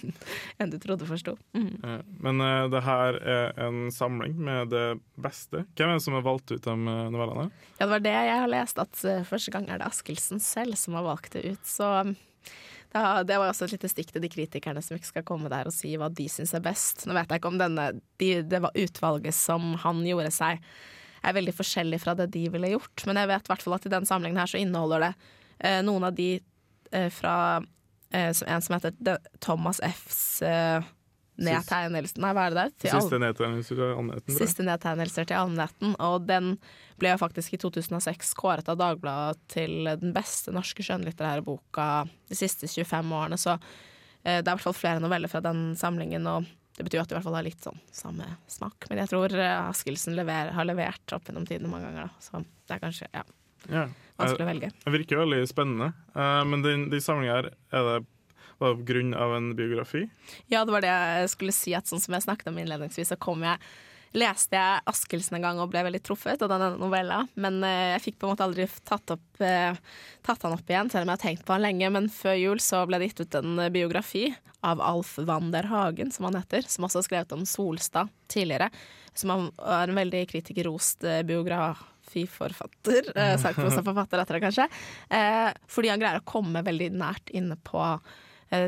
enn 0.58 0.70
du 0.72 0.78
trodde 0.78 1.06
forsto. 1.06 1.36
Mm. 1.54 1.84
Eh, 1.84 2.00
Men 2.24 2.40
uh, 2.40 2.68
det 2.72 2.82
her 2.82 3.20
er 3.20 3.52
en 3.68 3.90
samling 3.92 4.34
med 4.40 4.72
det 4.72 4.86
beste. 5.20 5.66
Hvem 5.76 5.92
er 5.92 6.00
det 6.00 6.06
som 6.06 6.16
har 6.16 6.24
valgt 6.26 6.50
ut 6.50 6.62
de 6.64 6.76
novellene? 6.80 7.50
Ja, 7.78 7.84
det 7.84 7.92
var 7.92 8.00
det 8.08 8.16
jeg 8.16 8.40
har 8.40 8.48
lest, 8.48 8.78
at 8.78 9.04
uh, 9.04 9.22
første 9.28 9.52
gang 9.52 9.68
er 9.68 9.78
det 9.82 9.86
Askildsen 9.92 10.40
selv 10.40 10.80
som 10.80 10.94
har 10.94 11.04
valgt 11.04 11.36
det 11.36 11.44
ut. 11.44 11.64
Så 11.68 11.84
um, 12.08 12.16
da, 12.92 13.22
det 13.24 13.38
var 13.40 13.48
også 13.50 13.66
et 13.66 13.76
lite 13.76 13.90
stikk 13.90 14.12
til 14.12 14.24
de 14.24 14.30
kritikerne 14.32 14.82
som 14.84 14.98
ikke 14.98 15.08
skal 15.08 15.26
komme 15.28 15.50
der 15.52 15.68
og 15.68 15.74
si 15.74 15.94
hva 15.96 16.10
de 16.12 16.26
syns 16.28 16.52
er 16.56 16.64
best. 16.64 17.06
Nå 17.08 17.16
vet 17.16 17.30
jeg 17.30 17.40
ikke 17.40 17.52
om 17.52 17.60
denne, 17.60 17.88
de, 18.20 18.30
det 18.44 18.60
var 18.64 18.76
utvalget 18.76 19.36
som 19.36 19.72
han 19.80 20.02
gjorde 20.06 20.32
seg, 20.34 20.60
er 21.22 21.36
veldig 21.36 21.54
forskjellig 21.56 22.00
fra 22.02 22.16
det 22.18 22.28
de 22.34 22.46
ville 22.52 22.74
gjort. 22.74 23.06
Men 23.08 23.20
jeg 23.22 23.30
vet 23.32 23.46
i 23.48 23.52
hvert 23.52 23.64
fall 23.64 23.78
at 23.78 23.86
i 23.88 23.94
den 23.94 24.08
samlingen 24.08 24.42
her 24.42 24.50
så 24.50 24.60
inneholder 24.60 25.06
det 25.06 25.12
eh, 25.64 25.78
noen 25.86 26.08
av 26.08 26.16
de 26.18 26.32
eh, 26.36 27.08
fra 27.14 27.36
eh, 28.12 28.28
en 28.28 28.64
som 28.66 28.76
heter 28.76 29.22
Thomas 29.40 29.80
F.s 29.86 30.42
eh, 30.46 30.82
nedtegnelsen 31.46 32.22
Nei, 32.24 32.30
hva 32.36 32.46
er 32.46 32.54
det 32.54 32.60
der? 32.62 32.72
Til 32.84 32.94
Siste 32.96 33.18
nedtegnelse 33.22 33.74
til 33.76 33.84
allmennheten. 33.88 34.36
Siste 34.38 34.66
nedtegnelser 34.66 35.28
til 35.28 35.38
allmennheten. 35.38 35.94
Og 36.02 36.26
den 36.28 36.52
ble 37.02 37.12
jo 37.14 37.20
faktisk 37.20 37.54
i 37.56 37.60
2006 37.62 38.32
kåret 38.38 38.68
av 38.72 38.78
Dagbladet 38.80 39.40
til 39.52 39.88
den 40.00 40.12
beste 40.16 40.54
norske 40.54 40.84
skjønnlitterære 40.86 41.44
boka 41.46 41.86
de 42.30 42.38
siste 42.38 42.68
25 42.70 43.14
årene. 43.18 43.38
Så 43.40 43.56
eh, 43.56 44.38
det 44.40 44.46
er 44.46 44.50
i 44.50 44.54
hvert 44.54 44.66
fall 44.68 44.78
flere 44.78 45.02
noveller 45.02 45.30
fra 45.32 45.42
den 45.44 45.72
samlingen, 45.78 46.26
og 46.30 46.46
det 46.78 46.86
betyr 46.86 47.02
at 47.02 47.10
de 47.10 47.14
i 47.14 47.18
hvert 47.18 47.26
fall 47.26 47.36
har 47.36 47.44
litt 47.44 47.60
sånn 47.66 47.80
samme 47.92 48.24
smak. 48.48 48.86
Men 48.88 49.02
jeg 49.02 49.10
tror 49.12 49.34
eh, 49.36 49.58
Askildsen 49.68 50.16
lever, 50.16 50.54
har 50.56 50.68
levert 50.68 51.16
opp 51.16 51.26
gjennom 51.28 51.44
tiden 51.48 51.68
mange 51.72 51.90
ganger, 51.90 52.08
da. 52.08 52.24
Så 52.24 52.40
det 52.44 52.78
er 52.78 52.82
kanskje 52.86 53.10
ja, 53.12 53.24
Ja. 53.68 53.82
vanskelig 54.18 54.46
å 54.46 54.48
velge. 54.48 54.70
Det 54.86 54.92
virker 54.96 55.20
veldig 55.24 55.42
spennende. 55.50 55.92
Eh, 56.16 56.40
men 56.48 56.64
de, 56.64 56.72
de 56.94 57.02
samlingene 57.04 57.36
her, 57.42 57.50
er 57.76 57.88
det 57.90 57.98
på 58.62 58.74
grunn 58.88 59.12
av 59.18 59.36
en 59.36 59.52
biografi? 59.58 60.06
Ja, 60.46 60.64
det 60.64 60.74
var 60.74 60.84
det 60.84 60.92
jeg 60.92 61.32
skulle 61.34 61.54
si, 61.56 61.74
at 61.74 61.90
sånn 61.90 62.02
som 62.02 62.14
jeg 62.14 62.26
snakket 62.26 62.52
om 62.52 62.60
innledningsvis, 62.62 63.10
så 63.12 63.18
kom 63.20 63.42
jeg 63.46 63.58
leste 64.12 64.56
jeg 64.58 64.84
Askildsen 64.90 65.38
en 65.38 65.44
gang 65.46 65.60
og 65.62 65.70
ble 65.72 65.82
veldig 65.86 66.02
truffet 66.04 66.42
av 66.44 66.50
denne 66.52 66.74
novella, 66.80 67.22
men 67.40 67.62
eh, 67.64 67.92
jeg 67.94 68.04
fikk 68.06 68.18
på 68.20 68.28
en 68.28 68.34
måte 68.34 68.46
aldri 68.46 68.66
tatt, 68.84 69.14
opp, 69.14 69.28
eh, 69.44 69.76
tatt 70.24 70.44
han 70.46 70.56
opp 70.56 70.68
igjen, 70.68 70.90
selv 70.92 71.06
om 71.06 71.12
jeg 71.12 71.18
har 71.18 71.22
tenkt 71.22 71.46
på 71.48 71.56
han 71.56 71.64
lenge. 71.64 71.88
Men 71.94 72.10
før 72.12 72.36
jul 72.36 72.60
så 72.62 72.84
ble 72.88 73.00
det 73.00 73.12
gitt 73.12 73.24
ut 73.24 73.38
en 73.40 73.62
eh, 73.62 73.72
biografi 73.72 74.26
av 74.62 74.82
Alf 74.84 75.16
Wander 75.18 75.66
Hagen, 75.70 76.12
som 76.14 76.28
han 76.28 76.36
heter, 76.38 76.68
som 76.68 76.86
også 76.86 77.00
har 77.00 77.08
skrevet 77.08 77.32
om 77.34 77.46
Solstad 77.48 78.12
tidligere, 78.30 78.68
som 79.16 79.32
er 79.34 79.88
en 79.88 79.98
veldig 79.98 80.26
kritikerrost 80.30 81.04
eh, 81.08 81.22
biografiforfatter, 81.26 83.12
eh, 83.16 83.36
sakprosaforfatter 83.44 84.22
etter 84.22 84.38
det 84.38 84.44
kanskje, 84.44 84.68
eh, 85.10 85.48
fordi 85.68 85.92
han 85.92 86.04
greier 86.04 86.20
å 86.20 86.28
komme 86.28 86.64
veldig 86.64 86.92
nært 86.94 87.32
inne 87.34 87.58
på 87.64 87.80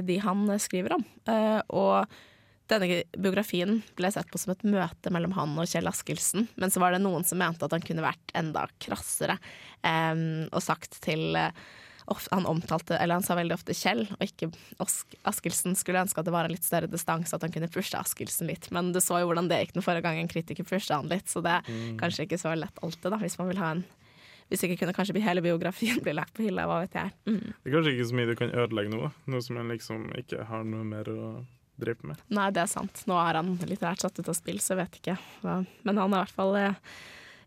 de 0.05 0.19
han 0.25 0.47
skriver 0.63 0.97
om. 0.97 1.05
Eh, 1.29 1.61
og 1.69 2.11
denne 2.71 3.03
biografien 3.13 3.81
ble 3.99 4.11
sett 4.13 4.31
på 4.33 4.41
som 4.41 4.55
et 4.55 4.65
møte 4.65 5.13
mellom 5.13 5.35
han 5.37 5.53
og 5.61 5.69
Kjell 5.69 5.89
Askildsen, 5.91 6.49
men 6.57 6.73
så 6.73 6.81
var 6.81 6.95
det 6.95 7.03
noen 7.05 7.27
som 7.29 7.41
mente 7.41 7.67
at 7.67 7.75
han 7.77 7.85
kunne 7.85 8.05
vært 8.05 8.33
enda 8.37 8.67
krassere, 8.81 9.37
eh, 9.85 10.15
og 10.49 10.63
sagt 10.65 11.01
til 11.05 11.37
eh, 11.37 11.53
han 12.31 12.47
omtalte, 12.49 12.97
eller 12.97 13.17
han 13.17 13.25
sa 13.25 13.37
veldig 13.37 13.55
ofte 13.57 13.77
Kjell, 13.77 14.03
og 14.13 14.25
ikke 14.25 14.51
Askildsen. 15.25 15.73
Skulle 15.73 16.03
ønske 16.05 16.21
at 16.21 16.29
det 16.29 16.35
var 16.35 16.45
en 16.45 16.53
litt 16.53 16.67
større 16.67 16.91
distanse, 16.91 17.33
at 17.33 17.45
han 17.47 17.53
kunne 17.53 17.71
pushe 17.73 17.97
Askildsen 17.97 18.51
litt. 18.51 18.69
Men 18.77 18.93
du 18.93 19.01
så 19.01 19.23
jo 19.23 19.31
hvordan 19.31 19.49
det 19.49 19.63
gikk 19.63 19.79
den 19.79 19.87
forrige 19.87 20.05
gang 20.05 20.21
en 20.21 20.29
kritiker 20.29 20.69
pusha 20.69 20.99
han 21.01 21.09
litt, 21.09 21.33
så 21.33 21.41
det 21.45 21.55
er 21.63 21.97
kanskje 22.01 22.27
ikke 22.27 22.41
så 22.41 22.53
lett 22.61 22.83
alltid, 22.85 23.09
da, 23.09 23.21
hvis 23.23 23.39
man 23.41 23.49
vil 23.49 23.63
ha 23.63 23.73
en 23.79 23.87
Hvis 24.55 24.65
ikke 24.69 24.79
kunne 24.85 24.95
kanskje 24.95 25.23
hele 25.25 25.43
biografien 25.45 25.99
bli 26.05 26.15
lagt 26.15 26.37
på 26.37 26.47
hylla, 26.47 26.69
hva 26.71 26.85
vet 26.85 26.95
jeg. 26.95 27.11
Mm. 27.27 27.43
Det 27.51 27.71
er 27.71 27.75
kanskje 27.75 27.95
ikke 27.97 28.09
så 28.09 28.19
mye 28.19 28.31
du 28.31 28.37
kan 28.39 28.55
ødelegge 28.55 28.95
noe, 28.95 29.11
noe 29.31 29.43
som 29.43 29.59
en 29.59 29.75
liksom 29.75 30.07
ikke 30.21 30.47
har 30.47 30.63
noe 30.69 30.87
mer 30.87 31.11
å 31.11 31.33
drive 31.81 32.07
med. 32.07 32.23
Nei, 32.35 32.51
det 32.55 32.63
er 32.65 32.71
sant. 32.71 33.03
Nå 33.11 33.19
er 33.19 33.41
han 33.41 33.53
litterært 33.67 34.05
satt 34.05 34.21
ut 34.21 34.31
av 34.31 34.37
spill, 34.39 34.61
så 34.63 34.75
jeg 34.75 34.83
vet 34.85 34.99
ikke. 35.01 35.17
Men 35.43 35.99
han 35.99 36.15
er 36.15 36.23
i 36.23 36.23
hvert 36.23 36.37
fall 36.37 36.59
eh, 36.61 36.79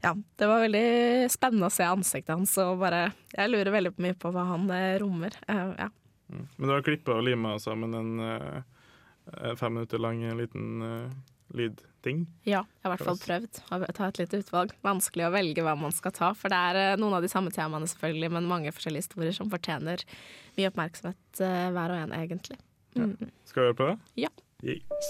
Ja, 0.03 0.11
det 0.13 0.49
var 0.49 0.61
veldig 0.61 1.29
spennende 1.33 1.69
å 1.69 1.73
se 1.73 1.87
ansiktet 1.87 2.35
hans, 2.35 2.57
og 2.61 2.83
bare 2.83 3.07
Jeg 3.33 3.53
lurer 3.53 3.73
veldig 3.73 3.95
mye 4.03 4.17
på 4.19 4.33
hva 4.35 4.49
han 4.51 4.67
eh, 4.73 4.97
rommer. 5.01 5.37
Uh, 5.49 5.71
ja. 5.77 5.89
Mm. 6.27 6.43
Men 6.57 6.67
du 6.67 6.75
har 6.75 6.85
klippa 6.85 7.15
og 7.15 7.23
lima 7.23 7.55
sammen 7.63 7.95
en 7.95 8.11
uh, 8.19 9.55
fem 9.55 9.77
minutter 9.77 10.03
lang 10.03 10.19
liten 10.37 10.83
uh, 10.83 11.17
lydting. 11.55 12.25
ja, 12.47 12.63
jeg 12.63 12.83
har 12.83 12.89
i 12.89 12.93
hvert 12.93 13.05
fall 13.07 13.19
prøvd 13.21 13.59
å 13.71 13.91
ta 13.95 14.07
et 14.07 14.19
lite 14.21 14.41
utvalg. 14.41 14.73
Vanskelig 14.85 15.27
å 15.27 15.33
velge 15.33 15.63
hva 15.65 15.75
man 15.79 15.95
skal 15.95 16.13
ta, 16.15 16.31
for 16.37 16.53
det 16.53 16.59
er 16.71 16.79
eh, 16.81 16.97
noen 16.99 17.17
av 17.17 17.25
de 17.25 17.31
samme 17.31 17.53
temaene 17.55 17.89
selvfølgelig, 17.89 18.31
men 18.35 18.49
mange 18.49 18.73
forskjellige 18.75 19.07
historier 19.07 19.35
som 19.35 19.51
fortjener 19.51 20.03
mye 20.57 20.71
oppmerksomhet 20.71 21.43
eh, 21.43 21.69
hver 21.75 21.95
og 21.95 22.03
en, 22.03 22.17
egentlig. 22.17 22.59
Mm. 22.97 23.31
Skal 23.45 23.61
vi 23.61 23.69
høre 23.69 23.79
på 23.79 23.89
det? 23.91 23.97
Ja. 24.25 24.33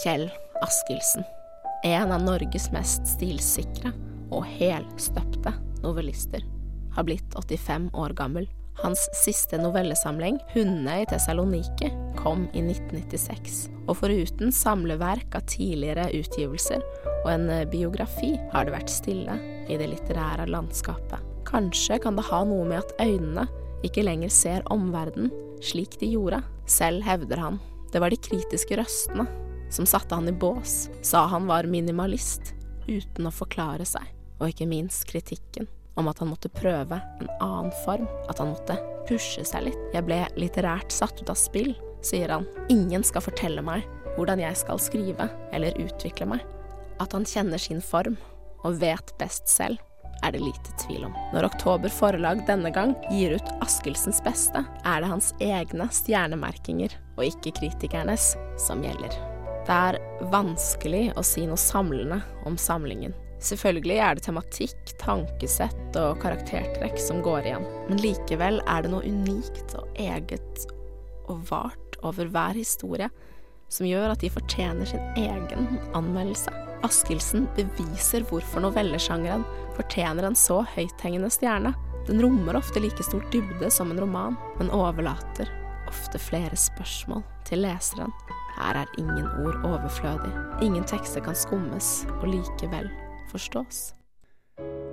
Kjell 0.04 0.28
Askildsen. 0.66 1.26
En 1.88 2.12
av 2.12 2.24
Norges 2.26 2.68
mest 2.74 3.06
stilsikre 3.08 3.94
og 4.34 4.44
helstøpte 4.58 5.54
novellister. 5.84 6.44
Har 6.98 7.06
blitt 7.08 7.38
85 7.38 7.92
år 7.96 8.16
gammel. 8.18 8.50
Hans 8.82 9.08
siste 9.14 9.58
novellesamling, 9.58 10.40
'Hundene 10.54 11.02
i 11.02 11.06
Tessaloniki', 11.10 11.92
kom 12.18 12.46
i 12.54 12.62
1996. 12.62 13.70
Og 13.88 13.98
foruten 13.98 14.52
samleverk 14.54 15.38
av 15.38 15.48
tidligere 15.50 16.10
utgivelser 16.14 16.84
og 17.24 17.32
en 17.32 17.50
eh, 17.50 17.66
biografi, 17.70 18.36
har 18.54 18.68
det 18.68 18.76
vært 18.76 18.94
stille 18.94 19.38
i 19.68 19.80
det 19.80 19.90
litterære 19.94 20.46
landskapet. 20.52 21.24
Kanskje 21.48 22.00
kan 22.04 22.20
det 22.20 22.28
ha 22.30 22.44
noe 22.46 22.68
med 22.68 22.84
at 22.84 22.94
øynene 23.02 23.48
ikke 23.88 24.04
lenger 24.06 24.30
ser 24.34 24.66
omverdenen 24.74 25.32
slik 25.64 25.98
de 26.02 26.12
gjorde. 26.14 26.44
Selv 26.68 27.06
hevder 27.08 27.42
han 27.42 27.60
det 27.94 28.02
var 28.04 28.12
de 28.12 28.20
kritiske 28.20 28.78
røstene 28.78 29.26
som 29.72 29.88
satte 29.88 30.16
han 30.16 30.28
i 30.30 30.36
bås, 30.36 30.90
sa 31.02 31.26
han 31.32 31.48
var 31.48 31.68
minimalist, 31.68 32.54
uten 32.88 33.28
å 33.28 33.34
forklare 33.36 33.88
seg, 33.88 34.04
og 34.40 34.52
ikke 34.52 34.68
minst 34.70 35.08
kritikken 35.10 35.68
om 35.98 36.08
at 36.08 36.20
han 36.22 36.30
måtte 36.32 36.52
prøve 36.54 37.00
en 37.20 37.30
annen 37.42 37.74
form, 37.84 38.08
at 38.30 38.40
han 38.42 38.54
måtte 38.54 38.78
pushe 39.10 39.44
seg 39.48 39.68
litt. 39.70 39.80
Jeg 39.96 40.06
ble 40.08 40.22
litterært 40.40 40.94
satt 40.94 41.22
ut 41.22 41.32
av 41.34 41.40
spill, 41.40 41.74
sier 42.06 42.32
han. 42.34 42.48
Ingen 42.74 43.06
skal 43.08 43.26
fortelle 43.26 43.64
meg 43.66 43.86
hvordan 44.18 44.42
jeg 44.42 44.58
skal 44.58 44.82
skrive 44.82 45.30
eller 45.54 45.78
utvikle 45.82 46.30
meg. 46.34 46.46
At 47.02 47.14
han 47.14 47.28
kjenner 47.30 47.62
sin 47.62 47.84
form 47.84 48.18
og 48.66 48.80
vet 48.82 49.14
best 49.22 49.50
selv, 49.52 49.78
er 50.26 50.34
det 50.34 50.42
lite 50.42 50.74
tvil 50.82 51.06
om. 51.06 51.16
Når 51.34 51.46
Oktober 51.52 51.94
Forlag 51.94 52.42
denne 52.48 52.72
gang 52.74 52.96
gir 53.14 53.36
ut 53.38 53.52
Askildsens 53.62 54.22
beste, 54.26 54.64
er 54.82 55.04
det 55.04 55.12
hans 55.12 55.30
egne 55.44 55.90
stjernemerkinger 55.94 56.96
og 57.18 57.28
ikke 57.28 57.54
kritikernes 57.60 58.34
som 58.62 58.82
gjelder. 58.86 59.14
Det 59.68 59.76
er 59.76 60.00
vanskelig 60.32 61.12
å 61.20 61.24
si 61.28 61.46
noe 61.46 61.60
samlende 61.60 62.22
om 62.48 62.58
samlingen. 62.58 63.14
Selvfølgelig 63.44 64.00
er 64.02 64.18
det 64.18 64.26
tematikk, 64.26 64.94
tankesett 64.98 65.98
og 66.00 66.18
karaktertrekk 66.24 66.98
som 67.02 67.22
går 67.26 67.50
igjen, 67.52 67.68
men 67.90 68.02
likevel 68.02 68.62
er 68.66 68.84
det 68.84 68.92
noe 68.94 69.06
unikt 69.06 69.76
og 69.78 70.00
eget 70.02 70.66
og 71.28 71.44
vart 71.52 72.00
over 72.08 72.30
hver 72.32 72.58
historie 72.58 73.10
som 73.70 73.88
gjør 73.88 74.14
at 74.14 74.24
de 74.24 74.32
fortjener 74.32 74.88
sin 74.88 75.04
egen 75.20 75.68
anmeldelse. 75.98 76.54
Askildsen 76.88 77.48
beviser 77.58 78.26
hvorfor 78.30 78.64
novellesjangeren 78.64 79.44
fortjener 79.76 80.28
en 80.28 80.38
så 80.38 80.62
høythengende 80.76 81.30
stjerne. 81.34 81.74
Den 82.08 82.22
rommer 82.24 82.58
ofte 82.58 82.80
like 82.80 83.04
stor 83.04 83.26
dybde 83.34 83.70
som 83.74 83.92
en 83.92 84.00
roman, 84.00 84.38
men 84.58 84.72
overlater 84.72 85.52
ofte 85.88 86.20
flere 86.22 86.56
spørsmål 86.60 87.26
til 87.48 87.66
leseren. 87.66 88.14
Her 88.58 88.84
er 88.84 88.96
ingen 88.98 89.28
ord 89.44 89.60
overflødig. 89.68 90.32
Ingen 90.66 90.88
tekster 90.88 91.24
kan 91.24 91.38
skummes 91.38 92.08
og 92.22 92.32
likevel 92.32 92.90
forstås. 93.32 93.84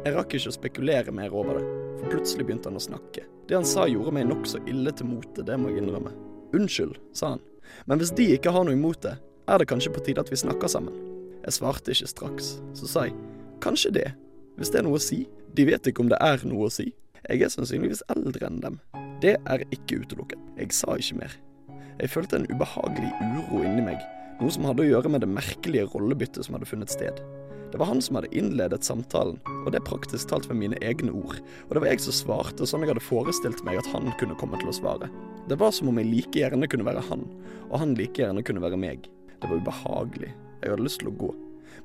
Jeg 0.05 0.13
rakk 0.13 0.35
ikke 0.37 0.51
å 0.51 0.57
spekulere 0.59 1.15
mer 1.17 1.33
over 1.33 1.59
det, 1.59 1.65
for 2.01 2.13
plutselig 2.13 2.45
begynte 2.45 2.69
han 2.69 2.81
å 2.81 2.85
snakke. 2.85 3.25
Det 3.49 3.57
han 3.57 3.67
sa 3.69 3.87
gjorde 3.89 4.13
meg 4.17 4.29
nokså 4.29 4.61
ille 4.69 4.93
til 4.97 5.09
mote, 5.09 5.45
det 5.45 5.57
må 5.61 5.73
jeg 5.73 5.83
innrømme. 5.85 6.13
Unnskyld, 6.57 6.99
sa 7.17 7.35
han, 7.35 7.45
men 7.89 8.01
hvis 8.01 8.13
de 8.17 8.29
ikke 8.37 8.53
har 8.55 8.67
noe 8.67 8.77
imot 8.77 9.01
det, 9.05 9.17
er 9.49 9.61
det 9.61 9.69
kanskje 9.69 9.93
på 9.93 10.05
tide 10.05 10.23
at 10.25 10.33
vi 10.33 10.41
snakker 10.41 10.71
sammen. 10.71 10.97
Jeg 11.45 11.59
svarte 11.59 11.93
ikke 11.93 12.09
straks. 12.09 12.51
Så 12.77 12.89
sa 12.89 13.07
jeg, 13.09 13.17
kanskje 13.65 13.93
det, 13.97 14.07
hvis 14.57 14.73
det 14.73 14.81
er 14.81 14.87
noe 14.87 15.01
å 15.01 15.03
si. 15.03 15.25
De 15.55 15.67
vet 15.69 15.87
ikke 15.87 16.05
om 16.05 16.11
det 16.13 16.21
er 16.25 16.41
noe 16.49 16.69
å 16.69 16.73
si. 16.73 16.91
Jeg 17.25 17.45
er 17.45 17.53
sannsynligvis 17.53 18.05
eldre 18.13 18.49
enn 18.49 18.61
dem. 18.65 18.79
Det 19.23 19.37
er 19.39 19.65
ikke 19.73 20.03
utelukket. 20.03 20.41
Jeg 20.61 20.73
sa 20.77 20.97
ikke 21.01 21.21
mer. 21.23 21.37
Jeg 22.01 22.11
følte 22.11 22.41
en 22.41 22.49
ubehagelig 22.51 23.13
uro 23.23 23.63
inni 23.63 23.85
meg, 23.87 24.01
noe 24.41 24.51
som 24.53 24.67
hadde 24.67 24.83
å 24.83 24.89
gjøre 24.89 25.13
med 25.15 25.23
det 25.23 25.31
merkelige 25.31 25.87
rollebyttet 25.93 26.45
som 26.47 26.57
hadde 26.57 26.69
funnet 26.69 26.93
sted. 26.93 27.21
Det 27.75 27.79
var 27.79 27.87
han 27.87 28.03
som 28.03 28.15
hadde 28.15 28.29
innledet 28.39 28.85
samtalen, 28.87 29.41
og 29.65 29.73
det 29.75 29.81
praktisk 29.83 30.29
talt 30.31 30.45
med 30.47 30.61
mine 30.61 30.77
egne 30.79 31.11
ord. 31.11 31.41
Og 31.67 31.73
det 31.75 31.81
var 31.83 31.89
jeg 31.91 32.05
som 32.05 32.15
svarte 32.15 32.69
sånn 32.71 32.85
jeg 32.85 32.93
hadde 32.93 33.03
forestilt 33.03 33.65
meg 33.67 33.81
at 33.81 33.89
han 33.91 34.13
kunne 34.21 34.37
komme 34.39 34.61
til 34.61 34.71
å 34.71 34.75
svare. 34.77 35.09
Det 35.51 35.59
var 35.59 35.75
som 35.75 35.91
om 35.91 35.99
jeg 35.99 36.07
like 36.07 36.39
gjerne 36.39 36.69
kunne 36.71 36.87
være 36.87 37.03
han, 37.09 37.25
og 37.67 37.75
han 37.83 37.97
like 37.99 38.23
gjerne 38.23 38.45
kunne 38.47 38.63
være 38.63 38.79
meg. 38.79 39.09
Det 39.43 39.51
var 39.51 39.59
ubehagelig. 39.59 40.31
Jeg 40.63 40.71
hadde 40.71 40.87
lyst 40.87 41.03
til 41.03 41.11
å 41.11 41.17
gå. 41.19 41.33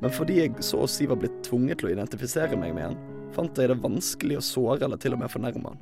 Men 0.05 0.13
fordi 0.13 0.37
jeg 0.43 0.61
så 0.61 0.83
å 0.85 0.91
si 0.93 1.09
var 1.09 1.17
blitt 1.23 1.41
tvunget 1.49 1.81
til 1.81 1.89
å 1.89 1.95
identifisere 1.97 2.61
meg 2.61 2.77
med 2.77 2.91
han, 2.91 3.01
fant 3.33 3.57
jeg 3.57 3.73
det 3.73 3.81
vanskelig 3.81 4.37
å 4.37 4.45
såre 4.45 4.85
eller 4.85 5.01
til 5.01 5.17
og 5.17 5.23
med 5.23 5.33
fornærme 5.33 5.73
han. 5.73 5.81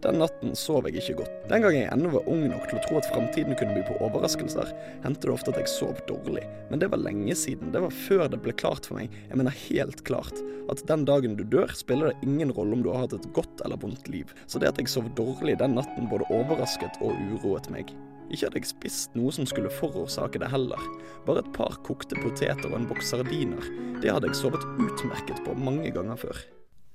Den 0.00 0.16
natten 0.16 0.54
sov 0.56 0.86
jeg 0.88 0.96
ikke 0.96 1.18
godt. 1.18 1.32
Den 1.50 1.60
gang 1.60 1.74
jeg 1.76 1.88
ennå 1.92 2.08
var 2.14 2.28
ung 2.32 2.46
nok 2.48 2.62
til 2.70 2.78
å 2.78 2.84
tro 2.86 2.96
at 2.96 3.08
framtiden 3.10 3.56
kunne 3.58 3.74
by 3.76 3.82
på 3.84 3.98
overraskelser, 4.06 4.70
hendte 5.04 5.28
det 5.28 5.34
ofte 5.34 5.52
at 5.52 5.60
jeg 5.60 5.68
sov 5.68 5.98
dårlig. 6.08 6.46
Men 6.70 6.80
det 6.80 6.88
var 6.92 7.02
lenge 7.04 7.36
siden. 7.36 7.68
Det 7.74 7.82
var 7.84 7.92
før 7.92 8.24
det 8.32 8.40
ble 8.40 8.54
klart 8.56 8.88
for 8.88 8.96
meg, 8.96 9.12
jeg 9.28 9.36
mener 9.36 9.58
helt 9.66 10.00
klart, 10.08 10.40
at 10.72 10.80
den 10.88 11.04
dagen 11.04 11.36
du 11.36 11.44
dør, 11.44 11.68
spiller 11.76 12.10
det 12.14 12.30
ingen 12.30 12.54
rolle 12.56 12.78
om 12.78 12.84
du 12.86 12.88
har 12.94 13.04
hatt 13.04 13.18
et 13.18 13.28
godt 13.36 13.60
eller 13.66 13.80
vondt 13.82 14.08
liv. 14.08 14.32
Så 14.48 14.62
det 14.62 14.72
at 14.72 14.80
jeg 14.80 14.88
sov 14.88 15.10
dårlig 15.20 15.58
den 15.60 15.76
natten 15.76 16.08
både 16.08 16.28
overrasket 16.32 16.96
og 17.04 17.20
uroet 17.34 17.68
meg. 17.74 17.92
Ikke 18.30 18.46
hadde 18.46 18.62
jeg 18.62 18.70
spist 18.70 19.16
noe 19.18 19.34
som 19.34 19.44
skulle 19.50 19.72
forårsake 19.74 20.40
det 20.40 20.48
heller. 20.48 20.80
Bare 21.26 21.42
et 21.44 21.52
par 21.56 21.76
kokte 21.84 22.16
poteter 22.22 22.70
og 22.70 22.78
en 22.78 22.88
boks 22.88 23.12
sardiner. 23.12 23.72
Det 24.00 24.14
hadde 24.14 24.30
jeg 24.30 24.38
sovet 24.38 24.64
utmerket 24.80 25.42
på 25.44 25.58
mange 25.58 25.90
ganger 25.92 26.16
før. 26.24 26.46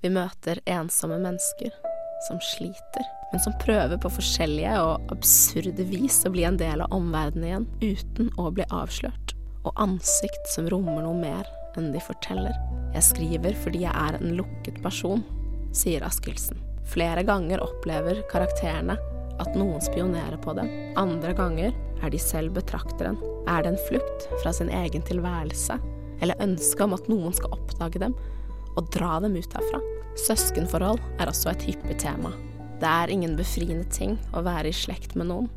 Vi 0.01 0.09
møter 0.13 0.61
ensomme 0.69 1.19
mennesker 1.21 1.75
som 2.27 2.39
sliter, 2.43 3.07
men 3.31 3.41
som 3.43 3.55
prøver 3.61 3.99
på 4.01 4.11
forskjellige 4.17 4.75
og 4.81 5.13
absurde 5.13 5.85
vis 5.89 6.21
å 6.25 6.31
bli 6.33 6.45
en 6.47 6.59
del 6.59 6.83
av 6.85 6.93
omverdenen 6.95 7.47
igjen 7.47 7.67
uten 7.81 8.31
å 8.41 8.49
bli 8.53 8.65
avslørt, 8.73 9.35
og 9.65 9.81
ansikt 9.81 10.51
som 10.53 10.69
rommer 10.71 11.03
noe 11.05 11.17
mer 11.19 11.49
enn 11.75 11.91
de 11.93 12.01
forteller. 12.03 12.55
Jeg 12.95 13.09
skriver 13.09 13.57
fordi 13.63 13.83
jeg 13.83 13.91
er 13.91 14.19
en 14.19 14.37
lukket 14.37 14.79
person, 14.83 15.23
sier 15.75 16.05
Askildsen. 16.07 16.61
Flere 16.87 17.25
ganger 17.27 17.63
opplever 17.65 18.21
karakterene 18.31 18.95
at 19.41 19.57
noen 19.57 19.81
spionerer 19.83 20.37
på 20.39 20.53
dem. 20.55 20.69
Andre 20.99 21.33
ganger 21.35 21.73
er 22.03 22.13
de 22.13 22.21
selv 22.21 22.55
betrakteren. 22.55 23.17
Er 23.51 23.65
det 23.65 23.73
en 23.73 23.83
flukt 23.89 24.29
fra 24.43 24.53
sin 24.55 24.71
egen 24.71 25.03
tilværelse, 25.05 25.75
eller 26.23 26.39
ønske 26.45 26.85
om 26.85 26.95
at 26.95 27.09
noen 27.11 27.35
skal 27.35 27.57
oppdage 27.57 27.99
dem 28.05 28.15
og 28.75 28.89
dra 28.93 29.19
dem 29.23 29.37
ut 29.39 29.55
herfra. 29.55 29.81
Søskenforhold 30.25 31.01
er 31.19 31.31
også 31.31 31.51
et 31.51 31.65
hyppig 31.67 31.97
tema. 32.03 32.31
Det 32.79 32.87
er 32.87 33.11
ingen 33.11 33.35
befriende 33.39 33.87
ting 33.91 34.17
å 34.35 34.43
være 34.45 34.71
i 34.71 34.75
slekt 34.75 35.15
med 35.19 35.29
noen. 35.31 35.49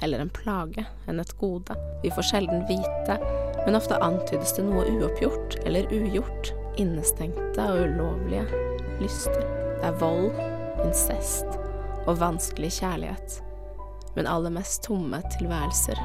Heller 0.00 0.20
en 0.20 0.32
plage 0.34 0.84
enn 1.08 1.20
et 1.22 1.32
gode. 1.40 1.76
Vi 2.02 2.12
får 2.12 2.28
sjelden 2.30 2.66
vite, 2.68 3.16
men 3.64 3.78
ofte 3.78 3.98
antydes 4.04 4.54
det 4.58 4.66
noe 4.66 4.84
uoppgjort 4.98 5.60
eller 5.64 5.88
ugjort. 5.94 6.52
Innestengte 6.76 7.70
og 7.72 7.86
ulovlige 7.86 8.44
lyster. 9.00 9.40
Det 9.78 9.88
er 9.88 9.98
vold, 10.02 10.36
incest 10.84 11.48
og 12.06 12.18
vanskelig 12.20 12.74
kjærlighet. 12.80 13.40
Men 14.16 14.28
aller 14.28 14.52
mest 14.52 14.84
tomme 14.84 15.22
tilværelser. 15.38 16.00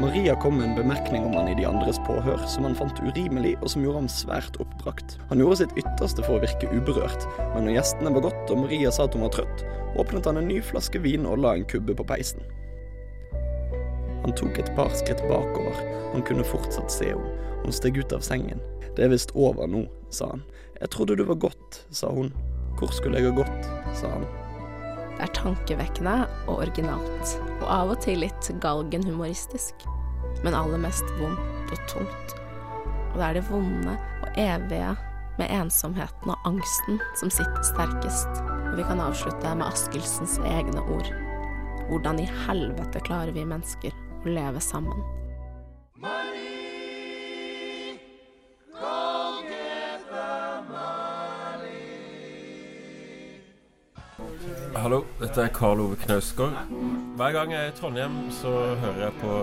Maria 0.00 0.34
kom 0.42 0.58
med 0.58 0.68
en 0.68 0.76
bemerkning 0.76 1.24
om 1.24 1.34
han 1.38 1.48
i 1.48 1.54
de 1.56 1.64
andres 1.68 1.98
påhør, 2.04 2.42
som 2.50 2.66
han 2.68 2.76
fant 2.76 2.98
urimelig, 3.00 3.54
og 3.62 3.72
som 3.72 3.84
gjorde 3.84 4.02
ham 4.02 4.10
svært 4.12 4.58
oppbrakt. 4.60 5.16
Han 5.30 5.40
gjorde 5.40 5.62
sitt 5.62 5.74
ytterste 5.80 6.24
for 6.26 6.36
å 6.36 6.42
virke 6.44 6.68
uberørt, 6.68 7.26
men 7.54 7.64
når 7.66 7.78
gjestene 7.78 8.12
var 8.16 8.26
gått 8.28 8.52
og 8.52 8.62
Maria 8.66 8.92
sa 8.92 9.06
at 9.08 9.16
hun 9.16 9.24
var 9.24 9.34
trøtt, 9.36 9.66
åpnet 9.96 10.28
han 10.28 10.40
en 10.42 10.48
ny 10.50 10.60
flaske 10.64 11.00
vin 11.00 11.24
og 11.28 11.40
la 11.44 11.54
en 11.56 11.66
kubbe 11.70 11.96
på 11.96 12.06
peisen. 12.08 12.44
Han 14.26 14.36
tok 14.36 14.58
et 14.60 14.72
par 14.76 14.92
skritt 14.98 15.22
bakover, 15.30 15.80
han 16.12 16.24
kunne 16.26 16.46
fortsatt 16.46 16.92
se 16.92 17.12
henne. 17.12 17.34
Hun 17.64 17.74
steg 17.74 17.98
ut 17.98 18.12
av 18.14 18.22
sengen. 18.22 18.60
Det 18.96 19.04
er 19.06 19.12
visst 19.12 19.32
over 19.34 19.68
nå, 19.70 19.86
sa 20.14 20.32
han. 20.34 20.44
Jeg 20.80 20.92
trodde 20.92 21.16
du 21.18 21.24
var 21.28 21.40
gått, 21.48 21.84
sa 21.90 22.12
hun. 22.12 22.32
Hvor 22.76 22.92
skulle 22.92 23.20
jeg 23.20 23.30
ha 23.30 23.38
gått, 23.40 23.70
sa 23.96 24.12
han. 24.12 24.26
Det 25.16 25.24
er 25.24 25.34
tankevekkende 25.36 26.16
og 26.46 26.58
originalt, 26.60 27.36
og 27.62 27.68
av 27.72 27.92
og 27.94 28.00
til 28.04 28.20
litt 28.20 28.50
galgenhumoristisk, 28.60 29.86
men 30.44 30.56
aller 30.56 30.80
mest 30.82 31.08
vondt 31.16 31.72
og 31.72 31.84
tungt. 31.88 32.34
Og 33.14 33.16
det 33.16 33.28
er 33.30 33.38
det 33.38 33.46
vonde 33.48 33.94
og 33.96 34.40
evige 34.40 34.92
med 35.40 35.52
ensomheten 35.52 36.32
og 36.32 36.48
angsten 36.48 37.00
som 37.16 37.32
sitter 37.32 37.64
sterkest. 37.64 38.42
Og 38.44 38.76
vi 38.76 38.84
kan 38.88 39.00
avslutte 39.00 39.54
med 39.56 39.68
Askildsens 39.70 40.36
egne 40.44 40.84
ord. 40.84 41.08
Hvordan 41.88 42.20
i 42.20 42.28
helvete 42.46 43.00
klarer 43.08 43.32
vi 43.32 43.46
mennesker 43.48 43.96
å 43.96 44.36
leve 44.36 44.60
sammen? 44.60 45.00
Hallo, 54.76 54.98
dette 55.16 55.40
er 55.40 55.48
Karl 55.56 55.80
Ove 55.80 55.96
Knausgård. 56.02 56.52
Hver 57.16 57.32
gang 57.32 57.52
jeg 57.54 57.64
er 57.64 57.70
i 57.70 57.74
Trondheim, 57.78 58.16
så 58.34 58.50
hører 58.82 59.06
jeg 59.06 59.14
på 59.22 59.36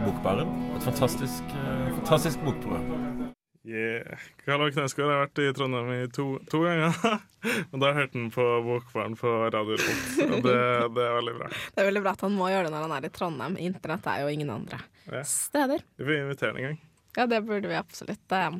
Bokbaren. 0.00 0.50
Et 0.76 0.82
fantastisk, 0.84 1.52
eh, 1.54 1.92
fantastisk 2.00 2.42
bokprogram. 2.42 3.30
Yeah. 3.66 4.18
Karl 4.42 4.64
Ove 4.64 4.74
Knausgård 4.74 5.12
har 5.12 5.22
vært 5.22 5.42
i 5.44 5.46
Trondheim 5.54 5.92
i 5.94 6.00
to, 6.10 6.26
to 6.50 6.64
ganger. 6.64 6.98
og 7.70 7.78
da 7.82 7.92
hørte 7.94 8.18
han 8.18 8.28
på 8.34 8.46
Bokbaren 8.66 9.16
på 9.20 9.34
Radio 9.54 9.78
Rolt. 9.78 10.20
Og 10.26 10.36
det, 10.48 10.58
det 10.98 11.06
er 11.06 11.16
veldig 11.20 11.36
bra. 11.38 11.50
Det 11.54 11.84
er 11.84 11.90
veldig 11.92 12.04
bra 12.08 12.16
at 12.18 12.26
han 12.26 12.38
må 12.40 12.50
gjøre 12.50 12.66
det 12.68 12.74
når 12.74 12.86
han 12.88 12.96
er 12.98 13.08
i 13.08 13.12
Trondheim. 13.20 13.58
Internett 13.70 14.10
er 14.12 14.24
jo 14.24 14.32
ingen 14.34 14.54
andre 14.56 14.82
Ja. 15.12 15.22
steder. 15.30 15.86
Vi 15.96 16.08
får 16.10 16.18
invitere 16.24 16.50
ham 16.52 16.58
en 16.62 16.68
gang. 16.72 16.80
Ja, 17.16 17.30
det 17.30 17.44
burde 17.46 17.70
vi 17.70 17.78
absolutt 17.78 18.34
eh, 18.34 18.58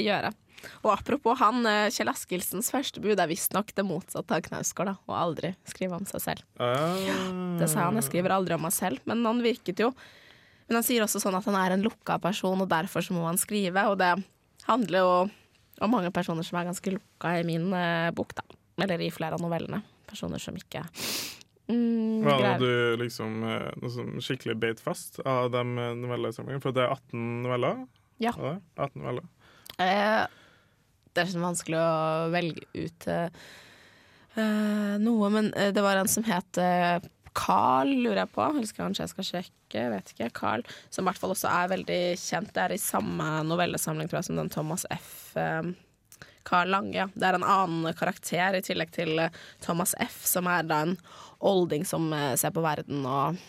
gjøre. 0.00 0.32
Og 0.82 0.92
apropos 0.94 1.38
han, 1.40 1.64
eh, 1.66 1.90
Kjell 1.94 2.10
Askildsens 2.12 2.70
første 2.74 3.02
bud 3.02 3.18
er 3.18 3.30
visstnok 3.30 3.72
det 3.74 3.84
motsatte 3.86 4.36
av 4.36 4.42
Knausgård. 4.46 4.94
Å 4.94 5.18
aldri 5.18 5.54
skrive 5.68 5.98
om 5.98 6.06
seg 6.08 6.22
selv. 6.22 6.46
Uh. 6.60 7.58
Det 7.60 7.68
sa 7.70 7.88
han. 7.88 7.98
Jeg 7.98 8.08
skriver 8.10 8.34
aldri 8.34 8.56
om 8.56 8.62
meg 8.66 8.74
selv. 8.74 9.02
Men 9.08 9.24
han 9.26 9.42
virket 9.44 9.82
jo 9.82 9.92
Men 10.70 10.78
han 10.78 10.84
sier 10.86 11.02
også 11.04 11.20
sånn 11.20 11.34
at 11.36 11.44
han 11.44 11.56
er 11.58 11.74
en 11.74 11.82
lukka 11.84 12.14
person, 12.22 12.60
og 12.62 12.68
derfor 12.70 13.02
så 13.04 13.12
må 13.12 13.26
han 13.26 13.36
skrive. 13.36 13.82
Og 13.90 13.98
det 13.98 14.14
handler 14.64 15.02
jo 15.02 15.10
om 15.84 15.90
mange 15.90 16.12
personer 16.14 16.46
som 16.46 16.56
er 16.56 16.68
ganske 16.70 16.94
lukka 16.94 17.34
i 17.40 17.42
min 17.44 17.66
eh, 17.76 18.10
bok, 18.14 18.32
da. 18.38 18.44
Eller 18.80 19.02
i 19.04 19.10
flere 19.12 19.36
av 19.36 19.42
novellene. 19.42 19.82
Personer 20.08 20.40
som 20.40 20.56
ikke 20.56 20.84
mm, 21.70 22.22
Hva 22.24 22.36
hadde 22.36 22.60
du 22.62 23.02
liksom 23.02 23.42
eh, 23.48 23.98
skikkelig 24.22 24.56
beit 24.62 24.80
fast 24.80 25.20
av 25.26 25.50
de 25.52 25.62
novellesamlingene? 25.66 26.62
For 26.62 26.72
det 26.76 26.86
er 26.86 26.94
18 26.94 27.42
noveller? 27.44 27.84
Ja. 28.22 28.32
ja 28.38 28.54
18 28.78 29.02
noveller. 29.02 29.28
Eh, 29.82 30.24
det 31.12 31.22
er 31.22 31.32
sånn 31.32 31.44
vanskelig 31.44 31.78
å 31.78 32.30
velge 32.32 32.66
ut 32.72 33.08
eh, 33.12 33.42
noe, 35.02 35.32
men 35.34 35.50
eh, 35.58 35.72
det 35.74 35.84
var 35.84 36.00
en 36.00 36.10
som 36.10 36.24
het 36.28 36.60
Carl, 37.32 37.88
lurer 37.88 38.22
jeg 38.22 38.32
på. 38.34 38.44
Eller 38.44 38.76
kanskje 38.76 39.06
jeg 39.06 39.12
skal 39.14 39.26
sjekke, 39.28 39.84
vet 39.94 40.10
ikke. 40.12 40.28
Carl, 40.36 40.64
som 40.92 41.04
i 41.04 41.08
hvert 41.08 41.20
fall 41.20 41.32
også 41.32 41.48
er 41.48 41.70
veldig 41.72 42.00
kjent. 42.20 42.52
Det 42.52 42.60
er 42.60 42.74
i 42.76 42.80
samme 42.80 43.28
novellesamling, 43.48 44.10
tror 44.10 44.20
jeg, 44.20 44.28
som 44.28 44.40
den 44.40 44.52
Thomas 44.52 44.84
F. 44.92 45.32
Carl 46.44 46.72
Lange. 46.74 47.06
Det 47.14 47.24
er 47.24 47.38
en 47.38 47.48
annen 47.48 47.96
karakter 47.96 48.58
i 48.58 48.62
tillegg 48.66 48.92
til 48.92 49.16
Thomas 49.64 49.96
F., 50.04 50.20
som 50.28 50.48
er 50.52 50.68
da 50.68 50.82
en 50.84 50.96
olding 51.40 51.88
som 51.88 52.12
ser 52.36 52.52
på 52.52 52.64
verden 52.64 53.06
og 53.08 53.40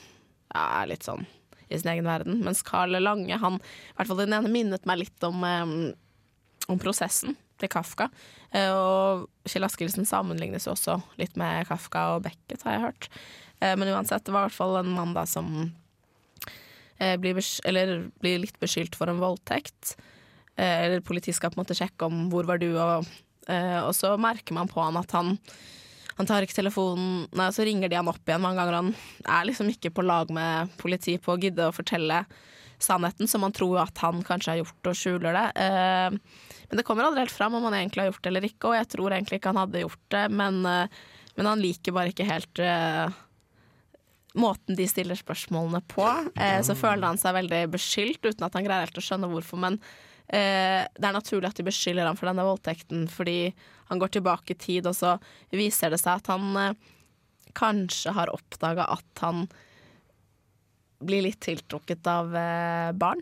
er 0.56 0.88
litt 0.88 1.04
sånn 1.04 1.28
i 1.74 1.80
sin 1.80 1.92
egen 1.94 2.08
verden. 2.08 2.40
Mens 2.46 2.64
Carl 2.66 2.96
Lange, 3.02 3.38
han, 3.40 3.60
i 3.60 3.98
hvert 3.98 4.10
fall 4.10 4.22
den 4.24 4.36
ene 4.38 4.52
minnet 4.52 4.88
meg 4.90 5.04
litt 5.04 5.28
om, 5.28 5.44
om 5.44 6.82
prosessen 6.82 7.38
til 7.64 7.72
Kafka. 7.72 8.10
Eh, 8.52 8.70
og 8.70 9.28
Kjell 9.50 9.68
Askildsen 9.68 10.08
sammenlignes 10.08 10.68
jo 10.68 10.76
også 10.76 11.00
litt 11.20 11.38
med 11.40 11.68
Kafka 11.70 12.10
og 12.16 12.26
Beckett, 12.28 12.64
har 12.68 12.78
jeg 12.78 12.86
hørt. 12.88 13.10
Eh, 13.60 13.76
men 13.80 13.94
uansett, 13.94 14.26
det 14.28 14.36
var 14.36 14.46
i 14.46 14.52
hvert 14.52 14.60
fall 14.60 14.80
en 14.82 14.94
mann 14.96 15.16
da 15.16 15.26
som 15.30 15.52
eh, 17.00 17.16
blir, 17.22 17.40
blir 18.22 18.42
litt 18.44 18.60
beskyldt 18.62 18.98
for 19.00 19.12
en 19.12 19.24
voldtekt. 19.24 19.96
Eller 20.54 21.02
politiet 21.02 21.34
skal 21.34 21.50
på 21.50 21.58
en 21.58 21.64
måte 21.64 21.74
sjekke 21.74 22.06
om 22.06 22.28
hvor 22.30 22.46
var 22.46 22.60
du, 22.62 22.68
og, 22.78 23.08
og 23.50 23.94
så 23.98 24.12
merker 24.22 24.54
man 24.54 24.70
på 24.70 24.84
han 24.86 25.00
at 25.00 25.16
han 25.18 25.32
han 26.14 26.28
tar 26.30 26.46
ikke 26.46 26.60
telefonen, 26.60 27.24
nei, 27.34 27.48
så 27.50 27.66
ringer 27.66 27.90
de 27.90 27.98
han 27.98 28.10
opp 28.12 28.28
igjen 28.28 28.44
mange 28.44 28.62
ganger. 28.62 28.76
Han 28.78 28.92
er 29.26 29.48
liksom 29.50 29.72
ikke 29.72 29.90
på 29.98 30.06
lag 30.06 30.30
med 30.30 30.74
politi 30.78 31.16
på 31.18 31.34
å 31.34 31.40
gidde 31.42 31.66
å 31.66 31.74
fortelle 31.74 32.20
sannheten, 32.84 33.28
som 33.28 33.42
man 33.42 33.56
tror 33.56 33.80
at 33.84 33.98
han 34.04 34.22
kanskje 34.26 34.54
har 34.54 34.62
gjort 34.62 34.92
og 34.92 35.00
skjuler 35.00 35.38
det. 35.38 35.48
Eh, 35.64 36.52
men 36.70 36.80
det 36.80 36.86
kommer 36.88 37.04
aldri 37.08 37.24
helt 37.24 37.32
fram 37.32 37.56
om 37.56 37.64
han 37.68 37.76
egentlig 37.78 38.04
har 38.04 38.12
gjort 38.12 38.24
det 38.24 38.32
eller 38.32 38.48
ikke, 38.48 38.70
og 38.70 38.78
jeg 38.78 38.90
tror 38.94 39.16
egentlig 39.16 39.40
ikke 39.40 39.52
han 39.52 39.62
hadde 39.64 39.84
gjort 39.84 40.06
det, 40.16 40.24
men, 40.32 40.64
eh, 40.70 41.04
men 41.36 41.50
han 41.50 41.62
liker 41.64 41.96
bare 41.96 42.14
ikke 42.14 42.28
helt 42.30 42.62
uh, 42.62 43.14
måten 44.38 44.78
de 44.78 44.86
stiller 44.90 45.18
spørsmålene 45.18 45.82
på. 45.90 46.06
Uh, 46.38 46.60
så 46.66 46.76
føler 46.78 47.08
han 47.08 47.20
seg 47.22 47.36
veldig 47.40 47.62
beskyldt, 47.74 48.26
uten 48.26 48.46
at 48.46 48.58
han 48.58 48.66
greier 48.68 48.86
helt 48.86 49.00
å 49.02 49.06
skjønne 49.06 49.30
hvorfor. 49.32 49.62
Men 49.64 49.80
uh, 49.82 50.84
det 50.86 51.08
er 51.10 51.16
naturlig 51.16 51.50
at 51.50 51.58
de 51.58 51.66
beskylder 51.66 52.06
ham 52.06 52.20
for 52.20 52.30
denne 52.30 52.46
voldtekten, 52.46 53.08
fordi 53.10 53.38
han 53.90 54.02
går 54.02 54.14
tilbake 54.14 54.54
i 54.54 54.62
tid, 54.62 54.90
og 54.90 54.98
så 54.98 55.16
viser 55.54 55.94
det 55.94 56.02
seg 56.02 56.22
at 56.22 56.30
han 56.32 56.78
kanskje 57.58 58.14
har 58.16 58.32
oppdaga 58.34 58.86
at 58.94 59.26
han 59.26 59.48
blir 61.04 61.26
litt 61.26 61.42
tiltrukket 61.44 62.08
av 62.08 62.32
barn. 62.98 63.22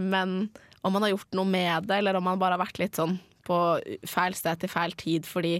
Men 0.00 0.48
om 0.82 0.94
han 0.94 1.06
har 1.06 1.14
gjort 1.14 1.38
noe 1.38 1.48
med 1.48 1.88
det, 1.88 2.00
eller 2.00 2.18
om 2.18 2.30
han 2.30 2.40
bare 2.40 2.58
har 2.58 2.64
vært 2.64 2.80
litt 2.82 2.98
sånn 2.98 3.18
på 3.48 3.58
feil 4.08 4.36
sted 4.36 4.60
til 4.60 4.70
feil 4.70 4.92
tid 4.98 5.26
fordi 5.28 5.54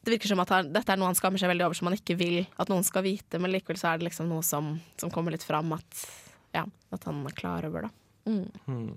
det 0.00 0.14
virker 0.14 0.30
som 0.32 0.40
at 0.42 0.50
han, 0.54 0.70
dette 0.72 0.92
er 0.92 0.98
noe 0.98 1.10
han 1.10 1.18
skammer 1.18 1.40
seg 1.40 1.50
veldig 1.52 1.66
over, 1.66 1.76
som 1.76 1.90
han 1.90 1.98
ikke 1.98 2.16
vil 2.18 2.38
at 2.60 2.70
noen 2.72 2.84
skal 2.86 3.04
vite, 3.04 3.40
men 3.40 3.52
likevel 3.52 3.78
så 3.80 3.90
er 3.90 4.00
det 4.00 4.08
liksom 4.08 4.30
noe 4.32 4.44
som, 4.46 4.72
som 5.00 5.12
kommer 5.12 5.34
litt 5.34 5.44
fram 5.44 5.74
at, 5.76 6.04
ja, 6.56 6.64
at 6.64 7.04
han 7.08 7.20
er 7.28 7.36
klar 7.36 7.66
over 7.68 7.84
det. 7.84 7.90
Mm. 8.30 8.46
Mm. 8.66 8.96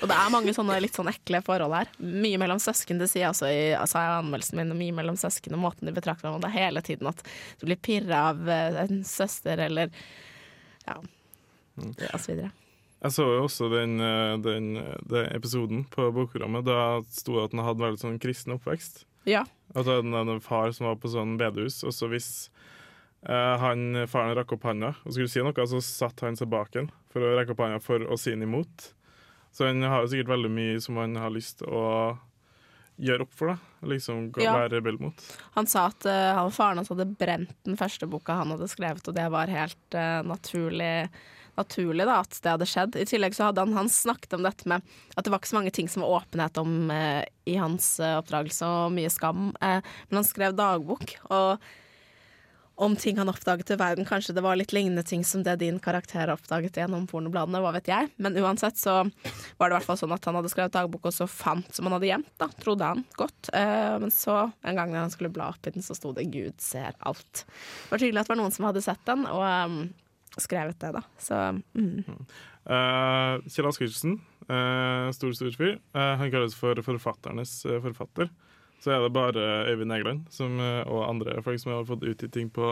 Og 0.00 0.08
det 0.08 0.16
er 0.16 0.32
mange 0.32 0.54
sånne 0.54 0.78
litt 0.82 0.96
sånn 0.96 1.10
ekle 1.10 1.40
forhold 1.46 1.74
her. 1.76 1.90
Mye 1.98 2.40
mellom 2.40 2.60
søsken, 2.62 2.98
det 2.98 3.08
sier 3.10 3.26
jeg 3.26 3.32
også 3.34 3.50
i, 3.50 3.62
altså, 3.78 4.02
anmeldelsen 4.20 4.60
min. 4.60 4.74
Mye 4.78 4.94
mellom 4.96 5.18
søsken 5.20 5.56
og 5.58 5.64
måten 5.64 5.88
de 5.88 5.94
betrakter 5.96 6.28
hverandre 6.28 6.52
hele 6.54 6.82
tiden. 6.86 7.10
At 7.10 7.22
du 7.60 7.66
blir 7.66 7.80
pirra 7.82 8.28
av 8.30 8.46
eh, 8.50 8.78
en 8.86 9.02
søster 9.06 9.60
eller 9.66 9.90
ja, 10.86 10.96
og 10.96 12.20
så 12.22 12.32
videre. 12.32 12.52
Jeg 13.04 13.12
så 13.12 13.26
jo 13.28 13.42
også 13.44 13.68
den, 13.70 13.98
eh, 14.00 14.36
den, 14.40 14.70
den 15.10 15.28
episoden 15.36 15.84
på 15.92 16.08
bokprogrammet. 16.16 16.64
Da 16.66 17.02
sto 17.12 17.36
det 17.36 17.48
at 17.48 17.56
han 17.56 17.66
hadde 17.66 17.84
veldig 17.84 18.02
sånn 18.02 18.20
kristen 18.22 18.56
oppvekst. 18.56 19.04
Ja. 19.28 19.44
At 19.76 19.90
han 19.90 20.14
hadde 20.16 20.38
en 20.38 20.44
far 20.44 20.72
som 20.72 20.88
var 20.88 20.98
på 21.02 21.10
sånn 21.12 21.36
bedehus, 21.40 21.82
og 21.84 21.92
så 21.94 22.08
hvis 22.10 22.30
eh, 23.28 23.54
han, 23.62 24.06
faren 24.08 24.36
rakk 24.38 24.54
opp 24.56 24.68
handa 24.68 24.94
og 25.02 25.12
skulle 25.12 25.30
si 25.30 25.42
noe, 25.44 25.68
så 25.68 25.82
satte 25.84 26.28
han 26.28 26.38
seg 26.38 26.50
bak 26.52 26.78
ham 26.78 26.88
for 27.12 27.24
å 27.24 27.34
rekke 27.36 27.56
opp 27.56 27.64
handa 27.66 27.82
for 27.82 28.06
å 28.06 28.18
si 28.20 28.32
han 28.32 28.46
imot. 28.46 28.92
Så 29.52 29.68
han 29.68 29.84
har 29.84 30.04
jo 30.04 30.12
sikkert 30.12 30.34
veldig 30.34 30.52
mye 30.52 30.80
som 30.84 30.98
han 31.00 31.16
har 31.20 31.32
lyst 31.32 31.60
til 31.62 31.72
å 31.72 31.84
gjøre 32.98 33.26
opp 33.26 33.32
for, 33.36 33.52
da. 33.54 33.86
Liksom 33.86 34.30
gå- 34.32 34.42
Ja. 34.42 34.54
være 34.56 34.78
rebell 34.78 34.98
mot. 35.00 35.14
Han 35.54 35.66
sa 35.66 35.86
at 35.90 36.06
uh, 36.08 36.34
han, 36.38 36.50
faren 36.50 36.80
hans 36.80 36.88
hadde 36.88 37.06
brent 37.18 37.52
den 37.68 37.76
første 37.76 38.08
boka 38.08 38.32
han 38.38 38.50
hadde 38.54 38.68
skrevet, 38.72 39.06
og 39.08 39.14
det 39.14 39.26
var 39.30 39.52
helt 39.52 39.94
uh, 39.98 40.22
naturlig, 40.26 41.08
naturlig 41.56 42.06
da, 42.08 42.20
at 42.24 42.40
det 42.42 42.50
hadde 42.54 42.66
skjedd. 42.68 42.96
I 43.00 43.04
tillegg 43.08 43.34
så 43.36 43.48
hadde 43.50 43.62
han, 43.64 43.72
han 43.76 43.88
snakket 43.92 44.34
om 44.38 44.42
dette 44.44 44.66
med 44.68 44.82
at 45.16 45.24
det 45.24 45.30
var 45.32 45.40
ikke 45.40 45.52
så 45.52 45.58
mange 45.60 45.72
ting 45.76 45.88
som 45.88 46.02
var 46.04 46.22
åpenhet 46.22 46.58
om 46.60 46.90
eh, 46.90 47.24
i 47.48 47.54
hans 47.56 47.98
oppdragelse, 48.00 48.66
og 48.68 48.92
mye 48.92 49.08
skam. 49.12 49.52
Men 49.60 49.82
han 50.20 50.24
skrev 50.28 50.52
dagbok. 50.58 51.14
og 51.30 51.56
om 52.78 52.96
ting 52.96 53.16
han 53.18 53.28
oppdaget 53.32 53.70
i 53.72 53.76
verden. 53.80 54.04
Kanskje 54.04 54.34
det 54.36 54.42
var 54.44 54.56
litt 54.58 54.72
lignende 54.76 55.02
ting 55.06 55.24
som 55.24 55.42
det 55.42 55.56
din 55.62 55.78
karakter 55.80 56.28
oppdaget 56.32 56.76
gjennom 56.76 57.06
pornobladene, 57.08 57.62
hva 57.64 57.72
vet 57.78 57.88
jeg. 57.88 58.10
Men 58.20 58.36
uansett 58.36 58.76
så 58.76 58.98
var 59.56 59.68
det 59.68 59.72
i 59.72 59.76
hvert 59.78 59.88
fall 59.88 60.00
sånn 60.02 60.12
at 60.12 60.28
han 60.28 60.36
hadde 60.36 60.50
skrevet 60.52 60.74
dagbok 60.76 61.08
og 61.08 61.16
så 61.16 61.28
fant 61.30 61.70
som 61.72 61.88
han 61.88 61.96
hadde 61.96 62.10
gjemt, 62.10 62.32
da, 62.36 62.50
trodde 62.60 62.90
han 62.92 63.04
godt. 63.16 63.48
Eh, 63.56 63.96
men 64.02 64.12
så, 64.12 64.42
en 64.60 64.76
gang 64.76 64.92
da 64.92 65.06
han 65.06 65.14
skulle 65.14 65.32
bla 65.32 65.48
opp 65.54 65.68
i 65.68 65.72
den, 65.72 65.84
så 65.84 65.96
sto 65.96 66.12
det 66.16 66.28
'Gud 66.28 66.60
ser 66.60 66.92
alt'. 67.00 67.46
Det 67.46 67.94
var 67.94 68.04
tydelig 68.04 68.20
at 68.20 68.28
det 68.28 68.34
var 68.36 68.42
noen 68.42 68.56
som 68.56 68.68
hadde 68.68 68.84
sett 68.84 69.04
den, 69.08 69.24
og 69.24 69.40
um, 69.40 69.80
skrevet 70.36 70.78
det, 70.80 70.92
da. 70.98 71.02
Så 71.16 71.36
mm. 71.72 72.04
uh, 72.68 73.40
Kjell 73.48 73.70
Askildsen, 73.70 74.18
uh, 74.50 75.08
stor, 75.16 75.32
stor 75.32 75.56
fyr. 75.56 75.78
Uh, 75.96 76.12
han 76.20 76.32
kalles 76.34 76.56
for 76.58 76.76
forfatternes 76.84 77.62
eh, 77.64 77.80
forfatter. 77.88 78.28
Så 78.82 78.92
er 78.92 79.02
det 79.02 79.14
bare 79.16 79.46
Øyvind 79.70 79.94
Egeland 79.96 80.28
eh, 80.28 80.82
og 80.84 81.06
andre 81.08 81.40
folk 81.44 81.60
som 81.62 81.72
har 81.72 81.88
fått 81.88 82.04
utgitt 82.06 82.34
ting 82.36 82.50
på 82.52 82.66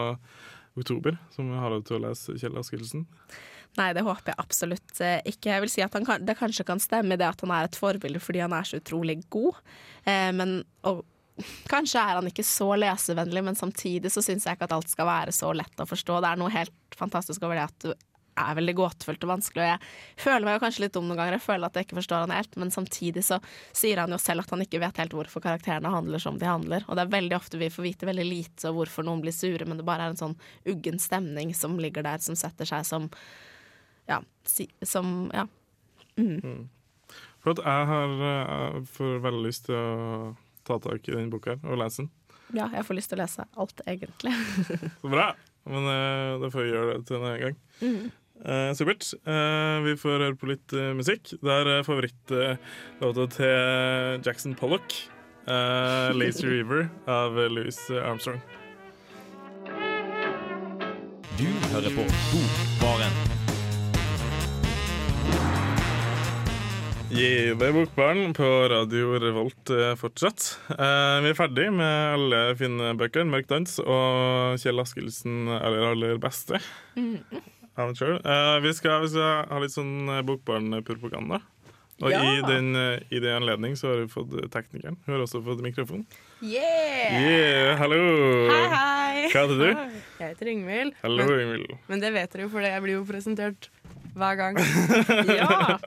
oktober, 0.78 1.16
som 1.34 1.50
har 1.54 1.72
lov 1.72 1.84
til 1.86 1.98
å 1.98 2.04
lese 2.08 2.36
Kjell 2.38 2.58
Askelsen. 2.58 3.06
Nei, 3.78 3.88
det 3.96 4.04
håper 4.06 4.32
jeg 4.32 4.42
absolutt 4.42 5.00
eh, 5.02 5.18
ikke. 5.26 5.50
Jeg 5.50 5.64
vil 5.64 5.72
si 5.72 5.82
at 5.82 5.96
kan, 6.06 6.22
Det 6.22 6.36
kanskje 6.38 6.66
kan 6.66 6.82
stemme 6.82 7.18
det 7.18 7.26
at 7.26 7.42
han 7.42 7.54
er 7.54 7.66
et 7.66 7.78
forbilde 7.78 8.22
fordi 8.22 8.44
han 8.44 8.54
er 8.54 8.68
så 8.68 8.78
utrolig 8.78 9.18
god. 9.34 9.58
Eh, 10.04 10.30
men 10.36 10.60
og, 10.86 11.02
Kanskje 11.66 11.98
er 11.98 12.14
han 12.14 12.28
ikke 12.30 12.44
så 12.46 12.68
lesevennlig, 12.78 13.40
men 13.42 13.56
samtidig 13.58 14.12
så 14.14 14.22
syns 14.22 14.44
jeg 14.46 14.54
ikke 14.54 14.68
at 14.68 14.74
alt 14.76 14.92
skal 14.92 15.08
være 15.08 15.32
så 15.34 15.48
lett 15.50 15.80
å 15.82 15.86
forstå. 15.90 16.20
Det 16.22 16.28
er 16.30 16.38
noe 16.38 16.52
helt 16.54 16.94
fantastisk 16.94 17.42
over 17.42 17.58
det 17.58 17.64
at 17.66 17.86
du 17.88 17.90
er 18.40 18.56
veldig 18.58 18.74
gåtefullt 18.78 19.24
og 19.26 19.30
vanskelig. 19.30 19.64
Og 19.64 19.70
jeg 19.70 20.24
føler 20.24 20.46
meg 20.46 20.56
jo 20.56 20.62
kanskje 20.64 20.84
litt 20.84 20.94
dum 20.96 21.06
noen 21.08 21.20
ganger, 21.20 21.36
jeg 21.38 21.44
føler 21.46 21.68
at 21.68 21.78
jeg 21.78 21.86
ikke 21.88 21.98
forstår 22.00 22.24
han 22.24 22.34
helt, 22.34 22.58
men 22.60 22.72
samtidig 22.74 23.24
så 23.26 23.38
sier 23.76 24.02
han 24.02 24.14
jo 24.14 24.20
selv 24.22 24.44
at 24.44 24.54
han 24.54 24.64
ikke 24.64 24.80
vet 24.82 25.00
helt 25.02 25.16
hvorfor 25.16 25.44
karakterene 25.44 25.92
handler 25.94 26.22
som 26.22 26.38
de 26.40 26.48
handler. 26.48 26.86
Og 26.88 26.98
det 26.98 27.04
er 27.06 27.14
veldig 27.14 27.38
ofte 27.38 27.60
vi 27.60 27.70
får 27.72 27.86
vite 27.88 28.08
veldig 28.10 28.26
lite 28.28 28.70
og 28.70 28.80
hvorfor 28.80 29.06
noen 29.06 29.22
blir 29.24 29.34
sure, 29.36 29.66
men 29.68 29.80
det 29.80 29.86
bare 29.88 30.08
er 30.08 30.14
en 30.14 30.20
sånn 30.20 30.38
uggen 30.70 31.00
stemning 31.02 31.54
som 31.56 31.78
ligger 31.80 32.06
der, 32.06 32.22
som 32.24 32.38
setter 32.38 32.68
seg 32.68 32.86
som 32.88 33.10
Ja. 34.08 34.20
Si, 34.44 34.68
som 34.82 35.30
Ja. 35.32 35.46
Mm. 36.16 36.68
For 37.42 37.52
at 37.52 37.62
jeg 37.64 37.86
har 37.88 38.82
For 38.84 39.18
får 39.18 39.22
veldig 39.24 39.46
lyst 39.46 39.66
til 39.66 39.74
å 39.76 40.36
ta 40.64 40.78
tak 40.78 41.08
i 41.08 41.12
denne 41.12 41.30
boka 41.32 41.58
og 41.62 41.78
lese 41.78 42.04
den. 42.04 42.10
Ja, 42.56 42.68
jeg 42.72 42.84
får 42.86 42.96
lyst 42.96 43.10
til 43.12 43.18
å 43.18 43.22
lese 43.24 43.44
alt, 43.56 43.80
egentlig. 43.86 44.32
Så 45.02 45.10
bra! 45.12 45.34
Men 45.64 45.86
det 45.88 46.00
da 46.42 46.50
får 46.52 46.60
vi 46.60 46.72
gjøre 46.72 46.94
det 46.98 47.06
til 47.08 47.22
en 47.24 47.40
gang. 47.40 47.56
Mm. 47.80 48.10
Eh, 48.44 48.72
supert. 48.76 49.06
Eh, 49.24 49.78
vi 49.86 49.96
får 49.96 50.18
høre 50.20 50.36
på 50.36 50.50
litt 50.50 50.72
eh, 50.76 50.92
musikk. 50.96 51.32
Det 51.40 51.54
er 51.54 51.70
uh, 51.78 51.84
favorittlåta 51.86 53.28
til 53.38 54.24
Jackson 54.26 54.56
Pollock. 54.58 54.96
Uh, 55.48 56.12
'Lazy 56.16 56.44
River' 56.48 56.90
av 57.08 57.38
Louis 57.48 57.78
Armstrong. 57.90 58.42
Du 61.38 61.48
hører 61.72 61.96
på 61.96 62.04
Bokbaren. 62.04 63.16
Yeah, 67.14 67.54
det 67.54 67.68
er 67.68 67.74
Bokbaren 67.76 68.32
på 68.34 68.46
Radio 68.72 69.16
Revolt 69.22 69.70
fortsatt. 70.00 70.48
Eh, 70.74 71.18
vi 71.24 71.30
er 71.30 71.38
ferdig 71.38 71.68
med 71.72 72.16
alle 72.18 72.44
fine 72.60 72.92
bøkene. 72.98 73.30
'Mørk 73.30 73.48
dans' 73.48 73.80
og 73.80 74.60
Kjell 74.60 74.84
Askildsen 74.84 75.48
aller, 75.48 75.92
aller 75.94 76.18
beste. 76.20 76.60
Amateur. 77.76 78.20
Uh, 78.26 78.60
vi, 78.62 78.74
skal, 78.74 79.00
vi 79.02 79.08
skal 79.14 79.44
ha 79.50 79.58
litt 79.62 79.74
sånn 79.74 80.08
eh, 80.08 80.22
Bokbaren-propaganda. 80.26 81.40
Og 82.02 82.10
Ja. 82.10 82.20
i, 82.26 82.40
den, 82.42 82.74
eh, 82.74 83.02
i 83.14 83.20
den 83.22 83.36
anledning 83.38 83.76
så 83.78 83.92
har 83.92 84.00
vi 84.02 84.08
fått 84.10 84.32
teknikeren. 84.50 84.96
Hun 85.06 85.14
har 85.14 85.22
også 85.22 85.38
fått 85.46 85.62
mikrofon. 85.62 86.02
Yeah! 86.42 87.20
Yeah, 87.22 87.76
hallo! 87.78 88.00
Hei, 88.50 88.64
hei! 88.72 89.28
Hva 89.30 89.44
heter 89.44 89.60
du? 89.60 89.68
Jeg 90.18 90.32
heter 90.34 90.50
Ingvild. 90.50 90.96
Hallo, 91.04 91.26
men, 91.30 91.44
Emil. 91.44 91.78
men 91.90 92.02
det 92.02 92.10
vet 92.16 92.34
dere 92.34 92.46
jo, 92.48 92.50
for 92.52 92.66
jeg 92.66 92.82
blir 92.82 92.98
jo 92.98 93.04
presentert 93.08 93.70
hver 94.14 94.36
gang. 94.38 94.58
Ja. 95.38 95.78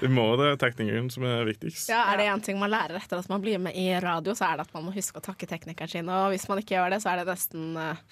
Vi 0.00 0.08
må 0.10 0.28
det 0.38 0.52
er 0.52 0.58
teknikeren 0.62 1.10
som 1.12 1.26
er 1.26 1.44
viktigst. 1.46 1.90
Ja, 1.90 2.04
Er 2.12 2.22
det 2.22 2.30
én 2.30 2.42
ting 2.46 2.58
man 2.62 2.70
lærer 2.72 2.98
etter 3.02 3.18
at 3.20 3.28
man 3.30 3.42
blir 3.42 3.58
med 3.62 3.74
i 3.78 3.88
radio, 4.02 4.34
så 4.38 4.46
er 4.52 4.58
det 4.60 4.66
at 4.68 4.74
man 4.78 4.86
må 4.88 4.94
huske 4.94 5.18
å 5.20 5.26
takke 5.26 5.46
teknikeren 5.50 5.90
sin. 5.90 6.08
Og 6.10 6.30
hvis 6.34 6.46
man 6.50 6.62
ikke 6.62 6.78
gjør 6.78 6.94
det, 6.94 7.02
så 7.02 7.12
er 7.12 7.22
det 7.22 7.30
nesten 7.34 7.74
eh. 7.82 8.02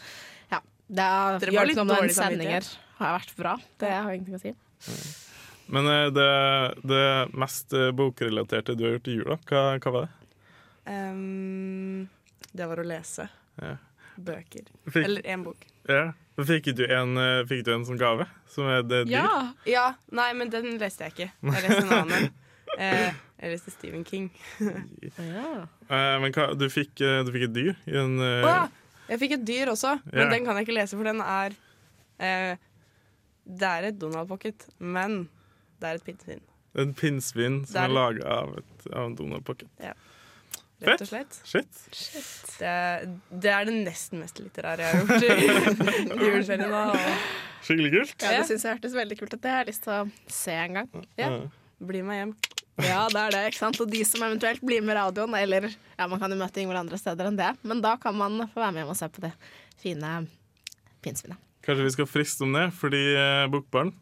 Det 0.87 1.05
er, 1.05 1.39
Dere 1.41 1.55
var 1.57 1.69
litt 1.71 1.79
dårlige 1.79 1.97
dårlig 1.97 2.15
sendinger 2.17 2.67
har 2.99 3.15
vært 3.19 3.37
bra. 3.39 3.55
Det 3.81 3.91
har 3.91 4.11
jeg 4.13 4.21
ingenting 4.21 4.37
å 4.37 4.43
si. 4.43 4.55
Men 5.73 5.87
eh, 5.89 6.09
det, 6.13 6.29
det 6.85 7.05
mest 7.41 7.73
eh, 7.73 7.89
bokrelaterte 7.97 8.75
du 8.77 8.85
har 8.85 8.97
gjort 8.99 9.09
i 9.09 9.15
jula, 9.17 9.39
hva, 9.49 9.63
hva 9.81 9.95
var 9.97 10.05
det? 10.07 10.13
Um, 10.85 12.05
det 12.53 12.67
var 12.69 12.83
å 12.83 12.85
lese 12.85 13.25
Ja. 13.63 13.77
bøker. 14.21 14.69
Fikk- 14.93 15.05
Eller 15.09 15.23
én 15.33 15.43
bok. 15.47 15.65
Ja. 15.89 16.13
Fikk 16.37 16.69
du 16.77 16.85
en, 16.93 17.17
eh, 17.17 17.45
fikk 17.49 17.65
du 17.65 17.73
en 17.75 17.85
sånn 17.89 17.99
gave? 17.99 18.27
Som 18.51 18.69
er 18.69 18.83
det 18.83 19.05
dyr? 19.09 19.17
Ja, 19.17 19.53
ja! 19.71 19.87
Nei, 20.13 20.33
men 20.37 20.51
den 20.53 20.77
leste 20.79 21.07
jeg 21.09 21.15
ikke. 21.15 21.31
Jeg 21.49 21.69
leste 21.69 21.85
en 21.87 21.99
annen. 22.03 22.33
Eh, 22.75 23.13
jeg 23.39 23.53
leste 23.53 23.71
Stephen 23.71 24.03
King. 24.03 24.25
Eh, 24.59 26.17
men 26.19 26.33
hva, 26.35 26.47
du, 26.59 26.65
fikk, 26.73 26.97
du 26.99 27.29
fikk 27.31 27.45
et 27.47 27.53
dyr 27.55 27.77
i 27.87 27.95
en 28.01 28.17
eh, 28.19 28.41
ja! 28.43 28.55
Jeg 29.09 29.21
fikk 29.21 29.33
et 29.39 29.45
dyr 29.47 29.71
også, 29.75 29.99
men 30.13 30.31
den 30.33 30.45
kan 30.47 30.57
jeg 30.57 30.67
ikke 30.67 30.79
lese, 30.79 30.97
for 30.97 31.05
den 31.05 31.21
er 31.21 31.53
eh, 32.19 32.57
Det 33.45 33.69
er 33.69 33.89
et 33.91 33.99
Donald 34.01 34.29
Pocket, 34.29 34.67
men 34.81 35.29
det 35.81 35.91
er 35.91 35.95
et 36.01 36.05
pinnsvin. 36.07 36.41
En 36.75 36.95
pinnsvin 36.97 37.61
som 37.69 37.77
er- 37.83 37.85
er 37.85 37.93
laga 37.95 38.25
av, 38.41 38.55
av 38.93 39.05
en 39.11 39.15
Donald 39.19 39.45
Pocket. 39.45 39.69
Rett 40.85 41.01
og 41.01 41.09
slett. 41.09 41.37
Shit. 41.47 41.69
Det, 42.59 42.73
det 43.41 43.51
er 43.55 43.65
det 43.69 43.75
nesten 43.87 44.19
mest 44.21 44.41
litterære 44.43 44.85
jeg 44.85 44.91
har 44.91 45.05
gjort 45.07 45.23
i 45.23 46.17
i 46.19 46.29
juleferien. 46.29 46.75
Skikkelig 47.65 47.93
kult. 47.95 48.17
Ja, 48.27 48.33
det 48.41 48.49
syns 48.51 48.65
jeg 48.67 48.75
hørtes 48.77 48.97
veldig 48.99 49.19
kult 49.21 49.33
ut. 49.37 49.41
Det 49.45 49.53
har 49.55 49.63
jeg 49.63 49.71
lyst 49.71 49.85
til 49.87 49.95
å 49.95 50.01
se 50.29 50.57
en 50.65 50.75
gang. 50.81 51.07
Ja. 51.21 51.31
Bli 51.81 52.03
med 52.05 52.19
hjem. 52.21 52.35
Ja, 52.83 53.05
det 53.13 53.21
er 53.21 53.35
det, 53.35 53.43
ikke 53.53 53.61
sant? 53.61 53.79
Og 53.83 53.91
de 53.91 54.01
som 54.07 54.25
eventuelt 54.27 54.63
blir 54.67 54.83
med 54.83 54.97
radioen, 54.99 55.35
eller 55.39 55.69
ja, 55.71 56.09
man 56.11 56.19
kan 56.19 56.33
jo 56.33 56.39
møte 56.41 56.63
Ingvild 56.63 56.81
andre 56.81 56.99
steder 56.99 57.31
enn 57.31 57.39
det, 57.39 57.53
men 57.63 57.83
da 57.85 57.95
kan 58.03 58.17
man 58.19 58.49
få 58.51 58.65
være 58.65 58.75
med 58.75 58.83
hjem 58.83 58.95
og 58.95 58.99
se 58.99 59.11
på 59.15 59.23
det 59.23 59.31
fine 59.83 60.15
pinnsvinet. 61.05 61.39
Kanskje 61.65 61.87
vi 61.87 61.93
skal 61.95 62.11
friste 62.11 62.45
om 62.45 62.57
det, 62.57 62.67
fordi 62.77 63.05
eh, 63.15 63.45
Bokbarn 63.53 63.95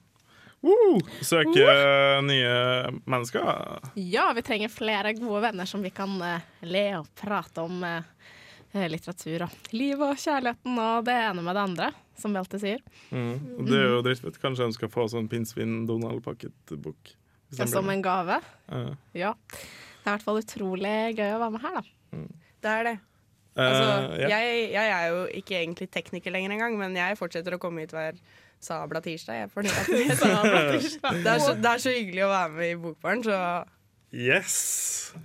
Woo! 0.62 1.00
søker 1.20 1.68
eh, 1.68 2.22
nye 2.22 2.54
mennesker. 3.04 3.78
Ja, 3.94 4.32
vi 4.34 4.42
trenger 4.46 4.70
flere 4.70 5.12
gode 5.18 5.42
venner 5.42 5.66
som 5.66 5.82
vi 5.82 5.90
kan 5.90 6.14
eh, 6.22 6.44
le 6.62 6.84
og 7.00 7.08
prate 7.18 7.64
om 7.66 7.82
eh, 7.86 8.86
litteratur 8.88 9.48
og 9.48 9.72
liv 9.74 9.98
og 10.00 10.14
kjærligheten 10.22 10.78
og 10.78 11.08
det 11.08 11.16
ene 11.18 11.42
med 11.42 11.58
det 11.58 11.64
andre, 11.66 11.90
som 12.18 12.32
vi 12.32 12.40
alltid 12.40 12.62
sier. 12.62 12.84
Mm. 13.10 13.66
Det 13.66 13.80
er 13.80 13.90
jo 13.90 14.04
drittfett. 14.06 14.38
Kanskje 14.42 14.70
de 14.70 14.78
skal 14.78 14.92
få 14.94 15.08
sånn 15.10 15.28
pinnsvin 15.32 15.82
Donald 15.90 16.22
Pocket-bok. 16.24 17.02
hvis 17.02 17.18
de 17.18 17.21
Ja, 17.58 17.66
som 17.70 17.88
en 17.92 18.02
gave. 18.02 18.40
Uh. 18.72 18.92
Ja. 19.14 19.34
Det 19.52 20.06
er 20.06 20.10
i 20.10 20.16
hvert 20.16 20.24
fall 20.26 20.40
utrolig 20.42 20.94
gøy 21.18 21.28
å 21.36 21.40
være 21.42 21.50
med 21.56 21.64
her, 21.66 21.74
da. 21.80 22.22
Det 22.62 22.70
er 22.76 22.86
det. 22.90 22.94
Eh, 22.96 23.08
Altså, 23.62 23.88
yeah. 24.16 24.30
jeg, 24.32 24.70
jeg 24.72 24.92
er 24.96 25.08
jo 25.12 25.18
ikke 25.36 25.58
egentlig 25.58 25.90
tekniker 25.92 26.32
lenger 26.32 26.54
engang, 26.54 26.78
men 26.80 26.94
jeg 26.96 27.18
fortsetter 27.20 27.52
å 27.52 27.60
komme 27.60 27.82
hit 27.84 27.92
hver 27.92 28.16
sabla 28.62 29.02
tirsdag. 29.04 29.42
Jeg, 29.42 29.50
det, 29.66 30.16
Sabla 30.22 30.62
tirsdag. 30.72 31.18
det, 31.20 31.34
er 31.34 31.42
så, 31.44 31.52
det 31.60 31.70
er 31.74 31.82
så 31.84 31.92
hyggelig 31.92 32.24
å 32.24 32.30
være 32.32 32.54
med 32.56 32.70
i 32.72 32.78
Bokbaren, 32.80 33.22
så 33.26 33.38
Yes! 34.12 34.56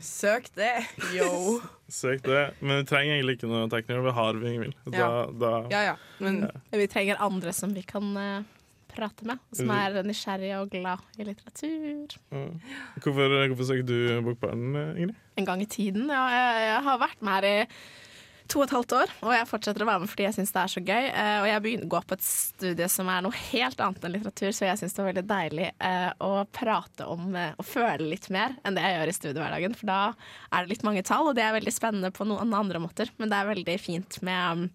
søk 0.03 0.49
det. 0.55 0.73
Yo. 1.15 1.59
Søk 1.91 2.21
det. 2.23 2.43
Men 2.59 2.81
vi 2.81 2.87
trenger 2.87 3.15
egentlig 3.17 3.37
ikke 3.37 3.49
noen 3.51 3.71
tekniker. 3.71 4.03
Vi 4.05 4.13
har 4.15 4.37
vi 4.39 4.51
Ingvild. 4.53 4.75
Da, 4.85 4.97
Ja. 4.97 5.09
da 5.31 5.51
Ja, 5.71 5.81
ja. 5.89 5.95
Men 6.23 6.49
Vi 6.71 6.87
trenger 6.91 7.19
andre 7.23 7.53
som 7.55 7.73
vi 7.75 7.83
kan 7.87 8.11
eh, 8.17 8.43
prate 8.97 9.27
med, 9.29 9.43
og 9.51 9.61
som 9.61 9.75
er 9.75 10.01
nysgjerrig 10.07 10.51
og 10.57 10.73
glad 10.73 11.05
i 11.17 11.27
litteratur. 11.27 12.17
Mm. 12.33 12.57
Hvorfor, 13.03 13.37
hvorfor 13.51 13.69
søker 13.69 13.87
du 13.87 13.97
Bokbarn, 14.25 14.67
Ingrid? 14.97 15.15
En 15.37 15.47
gang 15.47 15.61
i 15.63 15.69
tiden. 15.69 16.09
Ja, 16.09 16.25
jeg, 16.33 16.67
jeg 16.67 16.83
har 16.89 17.01
vært 17.05 17.23
med 17.23 17.37
her 17.37 17.49
i 17.51 17.57
to 18.47 18.61
og 18.61 18.67
et 18.67 18.73
halvt 18.73 18.93
år, 18.95 19.13
og 19.25 19.33
jeg 19.35 19.47
fortsetter 19.49 19.83
å 19.83 19.87
være 19.89 20.01
med 20.03 20.11
fordi 20.11 20.25
jeg 20.25 20.35
syns 20.37 20.53
det 20.55 20.61
er 20.61 20.71
så 20.71 20.83
gøy. 20.83 21.07
Eh, 21.09 21.37
og 21.41 21.47
jeg 21.49 21.63
begynner 21.63 21.87
å 21.87 21.91
gå 21.93 22.01
på 22.07 22.17
et 22.17 22.25
studie 22.25 22.87
som 22.91 23.11
er 23.11 23.25
noe 23.25 23.41
helt 23.49 23.83
annet 23.83 24.07
enn 24.07 24.15
litteratur, 24.15 24.55
så 24.55 24.69
jeg 24.69 24.81
syns 24.81 24.95
det 24.95 25.03
var 25.03 25.09
veldig 25.11 25.25
deilig 25.31 25.67
eh, 25.89 26.09
å 26.23 26.31
prate 26.55 27.07
om 27.11 27.35
eh, 27.35 27.53
og 27.59 27.67
føle 27.67 28.09
litt 28.13 28.29
mer 28.33 28.55
enn 28.63 28.77
det 28.77 28.85
jeg 28.85 28.97
gjør 28.97 29.11
i 29.11 29.17
studiehverdagen. 29.19 29.77
For 29.77 29.91
da 29.91 29.99
er 30.07 30.63
det 30.63 30.73
litt 30.73 30.87
mange 30.87 31.05
tall, 31.07 31.31
og 31.31 31.37
det 31.37 31.45
er 31.45 31.55
veldig 31.57 31.75
spennende 31.75 32.13
på 32.15 32.27
noen 32.29 32.55
andre 32.57 32.81
måter. 32.83 33.11
Men 33.19 33.31
det 33.31 33.39
er 33.39 33.51
veldig 33.51 33.77
fint 33.83 34.19
med 34.27 34.63
um, 34.63 34.67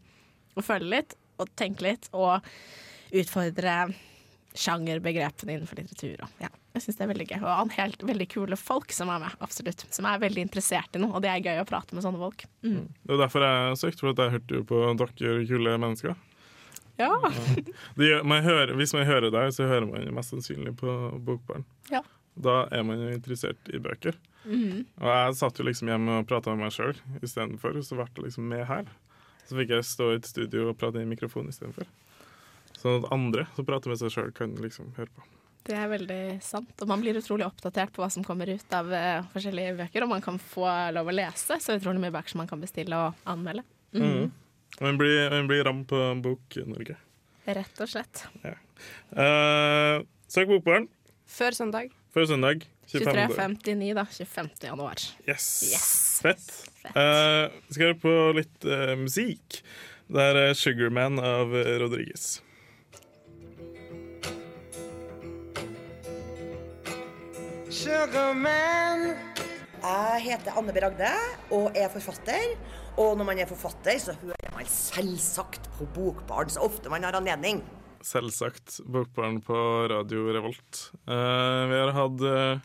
å 0.58 0.64
føle 0.66 0.90
litt 0.98 1.16
og 1.40 1.52
tenke 1.58 1.87
litt 1.88 2.11
og 2.12 2.44
utfordre 3.12 3.76
sjangerbegrepene 4.58 5.56
innenfor 5.56 5.78
litteratur. 5.80 6.22
Og, 6.24 6.42
ja, 6.42 6.50
jeg 6.76 6.84
syns 6.84 6.98
det 6.98 7.04
er 7.04 7.12
veldig 7.12 7.28
gøy. 7.30 7.38
Og 7.40 7.50
han 7.50 7.72
helt 7.76 8.04
veldig 8.08 8.28
kule 8.32 8.58
folk 8.60 8.92
som 8.94 9.12
er 9.12 9.22
med, 9.24 9.38
absolutt. 9.44 9.86
Som 9.94 10.08
er 10.08 10.22
veldig 10.22 10.46
interessert 10.48 10.98
i 10.98 11.02
noe, 11.02 11.14
og 11.16 11.24
det 11.24 11.30
er 11.32 11.44
gøy 11.44 11.62
å 11.62 11.68
prate 11.68 11.96
med 11.96 12.04
sånne 12.04 12.20
folk. 12.20 12.44
Mm. 12.66 12.84
Det 13.02 13.16
er 13.16 13.22
derfor 13.24 13.46
jeg 13.46 13.80
søkte, 13.82 14.04
for 14.04 14.12
at 14.12 14.22
jeg 14.24 14.36
hørte 14.36 14.60
jo 14.60 14.66
på 14.68 14.82
dere 15.02 15.36
kule 15.48 15.76
mennesker. 15.86 16.16
Ja. 17.00 17.12
Det 17.96 18.10
man 18.28 18.44
hører, 18.44 18.74
hvis 18.78 18.92
man 18.94 19.08
hører 19.08 19.32
deg, 19.32 19.54
så 19.56 19.68
hører 19.68 19.88
man 19.88 20.10
mest 20.16 20.34
sannsynlig 20.34 20.74
på 20.80 20.96
Bokbarn. 21.24 21.64
Ja. 21.92 22.02
Da 22.34 22.62
er 22.72 22.84
man 22.86 23.00
jo 23.00 23.12
interessert 23.12 23.72
i 23.72 23.80
bøker. 23.82 24.16
Mm. 24.44 24.84
Og 25.00 25.08
jeg 25.08 25.34
satt 25.38 25.58
jo 25.60 25.66
liksom 25.68 25.90
hjemme 25.92 26.20
og 26.20 26.28
prata 26.28 26.52
med 26.52 26.66
meg 26.66 26.74
sjøl 26.74 26.96
istedenfor, 27.22 27.78
så 27.84 27.98
ble 27.98 28.08
jeg 28.08 28.26
liksom 28.28 28.48
med 28.52 28.64
her. 28.68 28.88
Så 29.48 29.58
fikk 29.58 29.74
jeg 29.74 29.86
stå 29.86 30.12
i 30.12 30.20
et 30.20 30.28
studio 30.28 30.70
og 30.70 30.78
prate 30.80 31.02
i 31.02 31.08
mikrofon 31.08 31.50
istedenfor. 31.50 31.88
Sånn 32.83 32.99
at 32.99 33.12
andre 33.14 33.47
som 33.57 33.66
prater 33.68 33.92
med 33.92 34.01
seg 34.01 34.11
sjøl, 34.14 34.33
kan 34.35 34.57
liksom 34.59 34.90
høre 34.99 35.12
på. 35.14 35.25
Det 35.62 35.77
er 35.79 35.87
veldig 35.92 36.23
sant. 36.42 36.73
Og 36.83 36.88
man 36.90 37.03
blir 37.05 37.18
utrolig 37.21 37.47
oppdatert 37.47 37.92
på 37.95 38.03
hva 38.03 38.09
som 38.11 38.25
kommer 38.27 38.51
ut 38.51 38.75
av 38.75 38.90
uh, 38.90 39.29
forskjellige 39.35 39.77
bøker, 39.79 40.03
og 40.03 40.11
man 40.11 40.25
kan 40.25 40.40
få 40.42 40.66
lov 40.97 41.12
å 41.12 41.14
lese 41.14 41.61
så 41.62 41.77
utrolig 41.79 42.03
mye 42.03 42.14
bøker 42.14 42.35
som 42.35 42.42
man 42.42 42.51
kan 42.51 42.62
bestille 42.62 42.99
og 42.99 43.29
anmelde. 43.31 43.62
Mm. 43.95 44.03
Mm. 44.03 44.33
Og 44.81 44.83
man 44.88 44.99
blir, 44.99 45.21
man 45.31 45.51
blir 45.51 45.62
ram 45.68 45.85
på 45.87 46.03
Bok-Norge. 46.25 46.99
Rett 47.47 47.85
og 47.85 47.90
slett. 47.90 48.27
Ja. 48.42 48.57
Uh, 49.14 50.03
søk 50.31 50.51
Bokbarn 50.51 50.90
før 51.33 51.55
søndag. 51.57 51.95
før 52.12 52.27
søndag. 52.35 52.66
25. 52.92 53.07
23.59, 53.62 53.95
da. 53.95 54.05
25. 54.11 54.51
januar. 54.66 55.01
Yes. 55.29 55.47
Yes. 55.71 55.88
Fett. 56.23 56.49
Eh, 56.90 57.47
vi 57.68 57.77
skal 57.77 57.87
høre 57.87 58.01
på 58.03 58.14
litt 58.37 58.66
uh, 58.68 58.92
musikk. 59.01 59.62
Det 60.12 60.21
er 60.21 60.38
eh, 60.42 60.55
'Sugarman' 60.55 61.21
av 61.25 61.55
eh, 61.57 61.79
Rodriguez. 61.81 62.42
Jeg 67.72 68.04
heter 70.26 70.58
Anne 70.61 70.72
B. 70.76 70.80
Ragde 70.82 71.08
og 71.56 71.72
er 71.78 71.88
forfatter. 71.88 72.50
Og 73.00 73.14
når 73.16 73.24
man 73.24 73.38
er 73.40 73.48
forfatter, 73.48 73.96
så 73.96 74.12
hører 74.20 74.52
man 74.52 74.68
selvsagt 74.68 75.70
på 75.78 75.87
Bokbarn 75.94 76.52
så 76.52 76.61
ofte 76.66 76.90
man 76.92 77.00
har 77.06 77.16
anledning. 77.16 77.62
Selvsagt 78.04 78.82
Bokbarn 78.85 79.38
på 79.46 79.56
Radio 79.88 80.26
Revolt. 80.37 80.82
Uh, 81.08 81.64
vi 81.72 81.78
har 81.80 81.94
hatt 81.96 82.20
uh, 82.28 82.61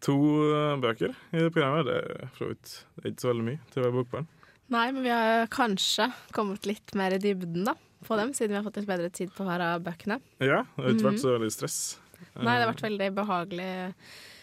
to 0.00 0.16
eh, 0.48 0.80
bøker 0.80 1.12
i 1.12 1.36
det 1.44 1.52
programmet. 1.52 1.84
Det 1.90 1.98
er 2.00 2.32
for 2.38 2.56
det 2.56 2.72
er 3.04 3.12
ikke 3.12 3.26
så 3.26 3.32
veldig 3.34 3.44
mye 3.50 3.60
til 3.68 3.76
å 3.82 3.84
være 3.84 3.96
bokbarn. 3.98 4.24
Nei, 4.72 4.86
men 4.96 5.04
vi 5.04 5.12
har 5.12 5.44
kanskje 5.52 6.08
kommet 6.32 6.64
litt 6.70 6.88
mer 6.96 7.12
i 7.12 7.20
dybden 7.20 7.68
da, 7.68 7.76
på 8.08 8.16
dem, 8.16 8.32
siden 8.32 8.56
vi 8.56 8.62
har 8.62 8.64
fått 8.64 8.80
litt 8.80 8.88
bedre 8.88 9.12
tid 9.12 9.28
på 9.36 9.44
hver 9.44 9.60
av 9.66 9.84
bøkene. 9.84 10.16
Ja, 10.40 10.64
det 10.64 10.80
har 10.80 10.88
ikke 10.88 11.04
Mhm. 11.04 11.10
vært 11.10 11.20
så 11.20 11.36
veldig 11.36 11.52
stress. 11.52 12.00
Nei, 12.36 12.54
det 12.58 12.64
har 12.64 12.72
vært 12.72 12.84
veldig 12.86 13.08
behagelig 13.16 13.70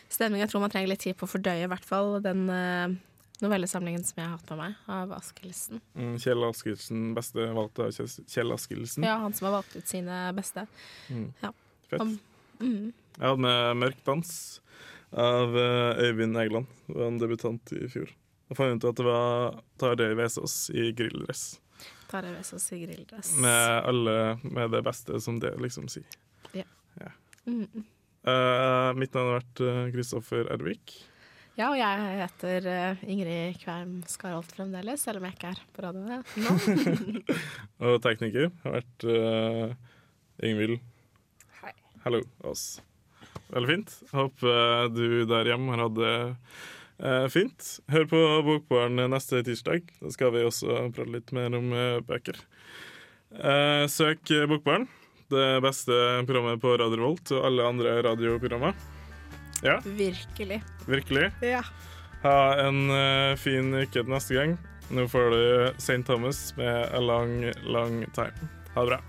stemning. 0.10 0.42
Jeg 0.42 0.50
tror 0.52 0.64
man 0.66 0.74
trenger 0.74 0.92
litt 0.94 1.04
tid 1.06 1.18
på 1.20 1.28
å 1.28 1.32
fordøye 1.32 1.66
i 1.66 1.70
hvert 1.72 1.86
fall 1.86 2.18
den 2.24 2.46
uh, 2.50 2.88
novellesamlingen 3.44 4.04
som 4.04 4.20
jeg 4.22 4.28
har 4.28 4.38
hatt 4.38 4.50
med 4.54 4.60
meg, 4.64 4.80
av 4.92 5.14
Askildsen. 5.20 5.82
Mm, 5.96 6.16
Kjell 6.22 6.44
Askildsen, 6.50 7.04
beste 7.18 7.46
valgte 7.56 7.88
av 7.88 7.94
Kjell- 7.96 8.56
Askildsen. 8.56 9.06
Ja, 9.08 9.18
han 9.24 9.36
som 9.38 9.48
har 9.50 9.60
valgt 9.60 9.76
ut 9.78 9.88
sine 9.88 10.22
beste. 10.38 10.66
Mm. 11.10 11.30
Ja. 11.44 11.54
Fett. 11.90 12.02
Om, 12.04 12.18
mm. 12.60 12.90
Jeg 13.20 13.26
hadde 13.28 13.44
med 13.46 13.78
'Mørk 13.78 14.04
dans' 14.06 14.60
av 15.12 15.56
eh, 15.58 16.04
Øyvind 16.06 16.38
Egeland. 16.38 16.68
Det 16.88 16.96
var 16.96 17.08
en 17.08 17.18
debutant 17.22 17.72
i 17.74 17.88
fjor. 17.90 18.12
Jeg 18.50 18.58
fant 18.58 18.84
ut 18.84 18.90
at 18.90 18.96
det 18.98 19.06
var 19.06 19.60
Tarjei 19.78 20.16
Vesaas 20.18 20.70
i 20.74 20.92
grilldress. 20.92 21.60
Tarjei 22.10 22.34
Vesaas 22.34 22.72
i 22.74 22.80
grilldress. 22.86 23.36
Med 23.38 23.84
alle 23.86 24.40
med 24.44 24.72
det 24.72 24.82
beste 24.86 25.20
som 25.22 25.40
det 25.40 25.56
liksom 25.62 25.88
sier. 25.90 26.06
Ja. 26.54 26.66
Ja. 27.00 27.12
Mm. 27.50 27.86
Uh, 28.28 28.92
mitt 29.00 29.16
navn 29.16 29.32
har 29.32 29.40
vært 29.40 29.62
eh, 29.64 29.86
Kristoffer 29.94 30.50
Ervik. 30.54 30.94
Ja, 31.60 31.74
og 31.74 31.78
jeg 31.80 32.20
heter 32.22 32.68
eh, 32.72 33.02
Ingrid 33.12 33.58
Kveim 33.60 33.98
Skarholt 34.08 34.52
fremdeles, 34.56 35.02
selv 35.04 35.20
om 35.20 35.26
jeg 35.28 35.36
ikke 35.36 35.50
er 35.52 35.62
på 35.76 35.84
radioen 35.84 36.22
nå. 36.40 37.24
Og 37.90 37.98
tekniker 38.04 38.48
har 38.64 38.78
vært 38.78 39.08
uh, 39.08 39.74
Ingvild. 40.46 40.78
Hei. 41.60 41.74
Hallo, 42.06 42.22
oss. 42.48 42.78
Veldig 43.50 43.72
fint. 43.74 43.96
Håper 44.14 44.88
du 44.94 45.26
der 45.28 45.52
hjemme 45.52 45.74
har 45.74 45.84
hatt 45.88 45.98
det 45.98 46.16
uh, 47.04 47.28
fint. 47.34 47.74
Hør 47.92 48.08
på 48.14 48.24
Bokbaren 48.48 49.04
neste 49.12 49.44
tirsdag. 49.44 49.90
Da 50.00 50.14
skal 50.16 50.32
vi 50.38 50.46
også 50.48 50.86
prate 50.96 51.12
litt 51.18 51.36
mer 51.36 51.60
om 51.60 51.74
uh, 51.76 52.00
bøker. 52.08 52.40
Eh, 53.30 53.84
søk 53.92 54.32
Bokbaren, 54.50 54.88
det 55.34 55.62
beste 55.66 55.96
programmet 56.28 56.62
på 56.64 56.74
Radio 56.80 56.98
Revolt 57.00 57.32
og 57.36 57.46
alle 57.50 57.68
andre 57.68 57.98
radioprogrammer. 58.06 58.74
Ja, 59.66 59.80
Virkelig. 59.84 60.62
virkelig. 60.88 61.30
Ja. 61.44 61.62
Ha 62.24 62.38
en 62.66 62.86
uh, 62.92 63.36
fin 63.40 63.74
uke 63.76 63.92
til 64.00 64.10
neste 64.12 64.38
gang. 64.38 64.58
Nå 64.90 65.06
får 65.12 65.30
du 65.36 65.42
St. 65.78 66.02
Thomas 66.08 66.40
med 66.58 66.90
A 66.96 67.00
Long 67.04 67.44
Long 67.68 68.02
Time. 68.16 68.50
Ha 68.76 68.86
det 68.86 68.96
bra. 68.96 69.02